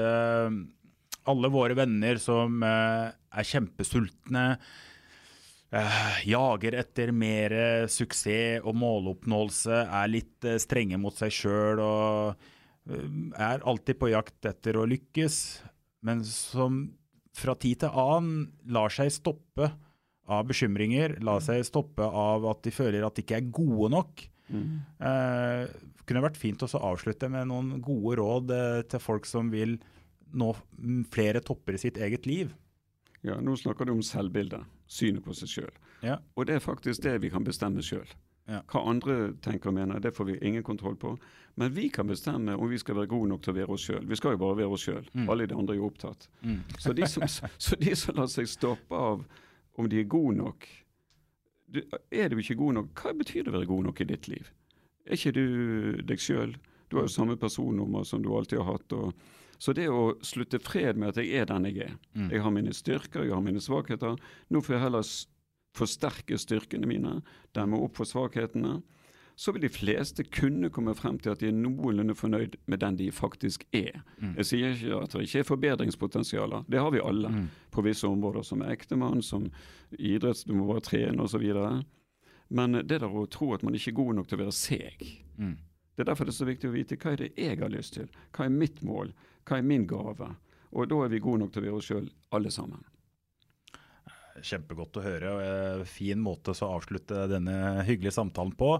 Alle 1.26 1.48
våre 1.48 1.74
venner 1.78 2.18
som 2.20 2.58
eh, 2.62 3.06
er 3.32 3.46
kjempesultne, 3.48 4.58
jager 6.26 6.76
etter 6.78 7.10
mer 7.14 7.54
suksess 7.90 8.64
og 8.64 8.76
måloppnåelse, 8.78 9.84
er 9.84 10.10
litt 10.12 10.46
eh, 10.46 10.60
strenge 10.62 11.00
mot 11.00 11.16
seg 11.18 11.32
sjøl 11.34 11.82
og 11.82 12.44
eh, 12.90 13.08
er 13.40 13.64
alltid 13.64 13.98
på 14.00 14.12
jakt 14.12 14.50
etter 14.50 14.78
å 14.78 14.86
lykkes, 14.88 15.40
men 16.06 16.22
som 16.28 16.84
fra 17.34 17.56
tid 17.58 17.82
til 17.82 17.96
annen 17.98 18.52
lar 18.70 18.92
seg 18.94 19.10
stoppe 19.10 19.72
av 20.30 20.46
bekymringer, 20.48 21.18
lar 21.24 21.42
seg 21.44 21.64
stoppe 21.66 22.06
av 22.06 22.46
at 22.48 22.62
de 22.64 22.72
føler 22.72 23.04
at 23.04 23.16
de 23.16 23.24
ikke 23.24 23.40
er 23.40 23.50
gode 23.52 23.90
nok. 23.92 24.28
Eh, 24.54 25.72
kunne 26.04 26.24
vært 26.24 26.38
fint 26.40 26.62
også 26.62 26.80
å 26.80 26.92
avslutte 26.92 27.30
med 27.32 27.48
noen 27.50 27.80
gode 27.84 28.18
råd 28.20 28.52
eh, 28.54 28.82
til 28.90 29.02
folk 29.02 29.28
som 29.28 29.50
vil 29.52 29.78
nå 30.34 30.50
mm, 30.78 31.04
flere 31.14 31.42
topper 31.44 31.76
i 31.76 31.82
sitt 31.82 31.98
eget 32.02 32.28
liv. 32.28 32.52
Ja, 33.24 33.38
Nå 33.40 33.56
snakker 33.56 33.88
du 33.88 33.94
om 33.94 34.02
selvbildet, 34.04 34.66
synet 34.94 35.24
på 35.24 35.34
seg 35.36 35.50
sjøl. 35.50 35.82
Ja. 36.04 36.20
Og 36.36 36.46
det 36.48 36.58
er 36.58 36.64
faktisk 36.64 37.02
det 37.04 37.18
vi 37.24 37.32
kan 37.32 37.44
bestemme 37.46 37.82
sjøl. 37.82 38.08
Ja. 38.50 38.60
Hva 38.68 38.82
andre 38.90 39.32
tenker 39.44 39.70
og 39.70 39.78
mener, 39.78 40.00
det 40.04 40.12
får 40.12 40.28
vi 40.28 40.36
ingen 40.44 40.64
kontroll 40.66 40.96
på. 41.00 41.14
Men 41.56 41.72
vi 41.72 41.88
kan 41.88 42.06
bestemme 42.06 42.56
om 42.56 42.68
vi 42.70 42.78
skal 42.78 42.98
være 42.98 43.08
gode 43.14 43.30
nok 43.30 43.44
til 43.44 43.54
å 43.54 43.56
være 43.56 43.76
oss 43.76 43.86
sjøl. 43.88 44.04
Vi 44.10 44.18
skal 44.20 44.34
jo 44.34 44.42
bare 44.42 44.58
være 44.58 44.76
oss 44.76 44.84
sjøl. 44.84 45.06
Mm. 45.14 45.28
Alle 45.32 45.46
de 45.48 45.56
andre 45.56 45.76
er 45.76 45.80
jo 45.80 45.88
opptatt. 45.88 46.28
Så, 46.78 46.92
de 46.92 47.08
som, 47.08 47.24
så 47.64 47.78
de 47.80 47.94
som 47.96 48.18
lar 48.18 48.28
seg 48.32 48.50
stoppe 48.50 48.98
av 48.98 49.24
om 49.80 49.88
de 49.90 50.02
er 50.02 50.10
gode 50.10 50.36
nok 50.38 50.66
du, 51.74 51.80
Er 52.12 52.28
du 52.30 52.38
ikke 52.38 52.58
god 52.60 52.76
nok, 52.76 53.00
hva 53.00 53.14
betyr 53.16 53.46
det 53.46 53.50
å 53.50 53.56
være 53.56 53.70
god 53.70 53.88
nok 53.88 54.02
i 54.04 54.08
ditt 54.12 54.28
liv? 54.30 54.50
Er 55.08 55.16
ikke 55.16 55.32
du 55.34 55.46
deg 56.06 56.20
sjøl? 56.22 56.52
Du 56.90 56.98
har 56.98 57.08
jo 57.08 57.14
samme 57.14 57.34
personnummer 57.40 58.04
som 58.06 58.22
du 58.22 58.28
alltid 58.30 58.60
har 58.60 58.76
hatt. 58.76 58.92
og 58.92 59.14
så 59.64 59.72
det 59.72 59.86
å 59.88 60.10
slutte 60.20 60.58
fred 60.60 60.98
med 61.00 61.14
at 61.14 61.22
jeg 61.22 61.38
er 61.40 61.46
den 61.48 61.64
jeg 61.70 61.78
er 61.86 61.94
Jeg 62.34 62.42
har 62.44 62.52
mine 62.52 62.72
styrker, 62.76 63.22
jeg 63.24 63.32
har 63.32 63.40
mine 63.40 63.62
svakheter. 63.64 64.18
Nå 64.52 64.60
får 64.60 64.74
jeg 64.74 64.82
heller 64.82 65.06
forsterke 65.74 66.36
styrkene 66.38 66.86
mine, 66.86 67.22
demme 67.56 67.80
opp 67.80 67.96
for 67.96 68.04
svakhetene. 68.04 68.82
Så 69.36 69.50
vil 69.56 69.64
de 69.64 69.70
fleste 69.72 70.22
kunne 70.30 70.68
komme 70.70 70.92
frem 70.94 71.16
til 71.18 71.32
at 71.32 71.40
de 71.40 71.48
er 71.48 71.56
noenlunde 71.56 72.14
fornøyd 72.14 72.58
med 72.70 72.78
den 72.84 72.96
de 73.00 73.08
faktisk 73.10 73.64
er. 73.74 74.02
Jeg 74.36 74.44
sier 74.46 74.76
ikke 74.76 75.00
at 75.00 75.16
det 75.16 75.24
ikke 75.26 75.40
er 75.40 75.48
forbedringspotensialer, 75.48 76.68
det 76.70 76.78
har 76.84 76.92
vi 76.94 77.00
alle 77.02 77.32
på 77.74 77.82
visse 77.82 78.06
områder, 78.06 78.42
som 78.46 78.62
ektemann, 78.62 79.22
som 79.22 79.48
idretts, 79.98 80.44
du 80.44 80.52
må 80.54 80.68
bare 80.68 80.84
trene 80.86 81.22
osv. 81.24 81.82
Men 82.54 82.72
det 82.84 83.00
der 83.00 83.08
å 83.08 83.26
tro 83.26 83.54
at 83.56 83.64
man 83.64 83.74
ikke 83.74 83.90
er 83.90 83.98
god 84.04 84.14
nok 84.20 84.28
til 84.28 84.38
å 84.38 84.44
være 84.44 84.52
seg, 84.60 85.08
det 85.94 86.02
er 86.02 86.10
derfor 86.10 86.26
det 86.26 86.34
er 86.34 86.40
så 86.40 86.48
viktig 86.48 86.70
å 86.70 86.74
vite 86.74 86.98
hva 86.98 87.12
er 87.14 87.22
det 87.22 87.30
jeg 87.38 87.60
har 87.60 87.70
lyst 87.70 87.94
til, 87.98 88.08
hva 88.34 88.48
er 88.48 88.56
mitt 88.56 88.82
mål, 88.82 89.12
hva 89.46 89.60
er 89.60 89.68
min 89.68 89.86
gave. 89.86 90.32
Og 90.74 90.90
da 90.90 91.04
er 91.04 91.12
vi 91.12 91.22
gode 91.22 91.44
nok 91.44 91.54
til 91.54 91.62
å 91.62 91.66
være 91.68 91.78
oss 91.78 91.90
sjøl, 91.90 92.08
alle 92.34 92.50
sammen. 92.50 92.82
Kjempegodt 94.42 94.98
å 94.98 95.04
høre. 95.04 95.30
og 95.30 95.84
Fin 95.86 96.18
måte 96.22 96.50
å 96.50 96.70
avslutte 96.74 97.28
denne 97.30 97.84
hyggelige 97.86 98.16
samtalen 98.16 98.54
på. 98.58 98.72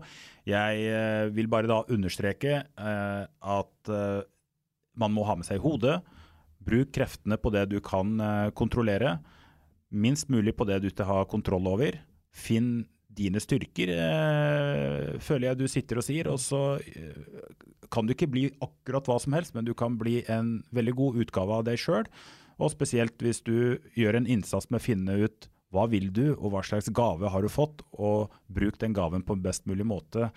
Jeg 0.48 0.88
eh, 0.90 1.30
vil 1.34 1.50
bare 1.52 1.70
da 1.70 1.84
understreke 1.94 2.56
eh, 2.64 3.22
at 3.30 3.92
eh, 3.94 4.24
man 4.98 5.14
må 5.14 5.26
ha 5.28 5.38
med 5.38 5.46
seg 5.46 5.62
hodet. 5.62 6.00
Bruk 6.64 6.90
kreftene 6.96 7.38
på 7.38 7.52
det 7.54 7.68
du 7.70 7.78
kan 7.84 8.16
kontrollere. 8.56 9.18
Minst 9.92 10.30
mulig 10.32 10.54
på 10.56 10.64
det 10.66 10.78
du 10.80 10.88
ikke 10.88 11.06
har 11.06 11.26
kontroll 11.28 11.66
over. 11.68 11.98
Finn 12.32 12.86
dine 13.16 13.42
styrker, 13.42 13.90
eh, 13.94 15.14
føler 15.22 15.50
jeg 15.50 15.60
du 15.60 15.66
sitter 15.70 16.00
og 16.00 16.06
sier. 16.06 16.30
Og 16.32 16.40
så 16.42 16.62
eh, 16.82 17.50
kan 17.92 18.06
du 18.06 18.14
ikke 18.14 18.30
bli 18.30 18.48
akkurat 18.64 19.08
hva 19.10 19.18
som 19.22 19.36
helst, 19.36 19.54
men 19.56 19.66
du 19.66 19.74
kan 19.78 19.98
bli 20.00 20.22
en 20.32 20.58
veldig 20.74 20.96
god 20.98 21.20
utgave 21.24 21.60
av 21.60 21.66
deg 21.68 21.80
sjøl. 21.80 22.08
Og 22.62 22.70
spesielt 22.74 23.18
hvis 23.22 23.42
du 23.46 23.80
gjør 23.98 24.20
en 24.20 24.30
innsats 24.30 24.70
med 24.70 24.82
å 24.82 24.86
finne 24.86 25.18
ut 25.26 25.50
hva 25.74 25.88
vil 25.90 26.12
du, 26.14 26.36
og 26.36 26.52
hva 26.54 26.62
slags 26.62 26.90
gave 26.94 27.30
har 27.30 27.42
du 27.42 27.50
fått, 27.50 27.82
og 27.98 28.34
bruk 28.46 28.78
den 28.78 28.94
gaven 28.94 29.24
på 29.26 29.34
best 29.42 29.66
mulig 29.66 29.86
måte, 29.90 30.30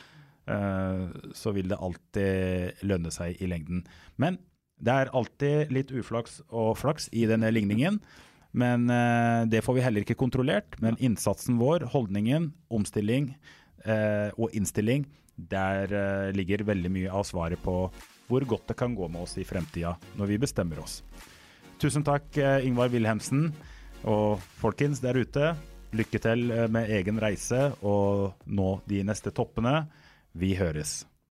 eh, 0.50 1.04
så 1.38 1.54
vil 1.54 1.70
det 1.70 1.78
alltid 1.78 2.86
lønne 2.90 3.14
seg 3.14 3.38
i 3.42 3.50
lengden. 3.50 3.84
Men 4.18 4.40
det 4.82 4.94
er 4.94 5.14
alltid 5.18 5.74
litt 5.74 5.94
uflaks 5.94 6.42
og 6.50 6.76
flaks 6.82 7.10
i 7.14 7.26
denne 7.30 7.50
ligningen. 7.54 8.02
Men 8.52 8.90
eh, 8.90 9.46
det 9.50 9.62
får 9.66 9.78
vi 9.78 9.86
heller 9.86 10.06
ikke 10.06 10.18
kontrollert. 10.20 10.78
Men 10.84 10.98
innsatsen 11.00 11.60
vår, 11.62 11.88
holdningen, 11.94 12.52
omstilling 12.74 13.32
eh, 13.86 14.30
og 14.38 14.54
innstilling, 14.56 15.08
der 15.36 15.94
eh, 15.94 16.36
ligger 16.36 16.66
veldig 16.68 16.92
mye 16.94 17.14
av 17.14 17.28
svaret 17.30 17.62
på 17.64 17.80
hvor 18.28 18.44
godt 18.44 18.72
det 18.72 18.78
kan 18.80 18.96
gå 18.96 19.08
med 19.08 19.24
oss 19.24 19.38
i 19.40 19.46
fremtida 19.48 19.94
når 20.20 20.34
vi 20.34 20.42
bestemmer 20.42 20.82
oss. 20.84 21.00
Tusen 21.80 22.04
takk, 22.04 22.28
Ingvar 22.66 22.90
Wilhelmsen. 22.92 23.52
Og 24.10 24.42
folkens 24.60 25.00
der 25.02 25.18
ute, 25.18 25.54
lykke 25.96 26.20
til 26.22 26.50
med 26.74 26.92
egen 26.98 27.22
reise 27.22 27.70
og 27.86 28.34
nå 28.46 28.72
de 28.90 29.04
neste 29.08 29.32
toppene. 29.32 29.86
Vi 30.38 30.56
høres. 30.58 31.06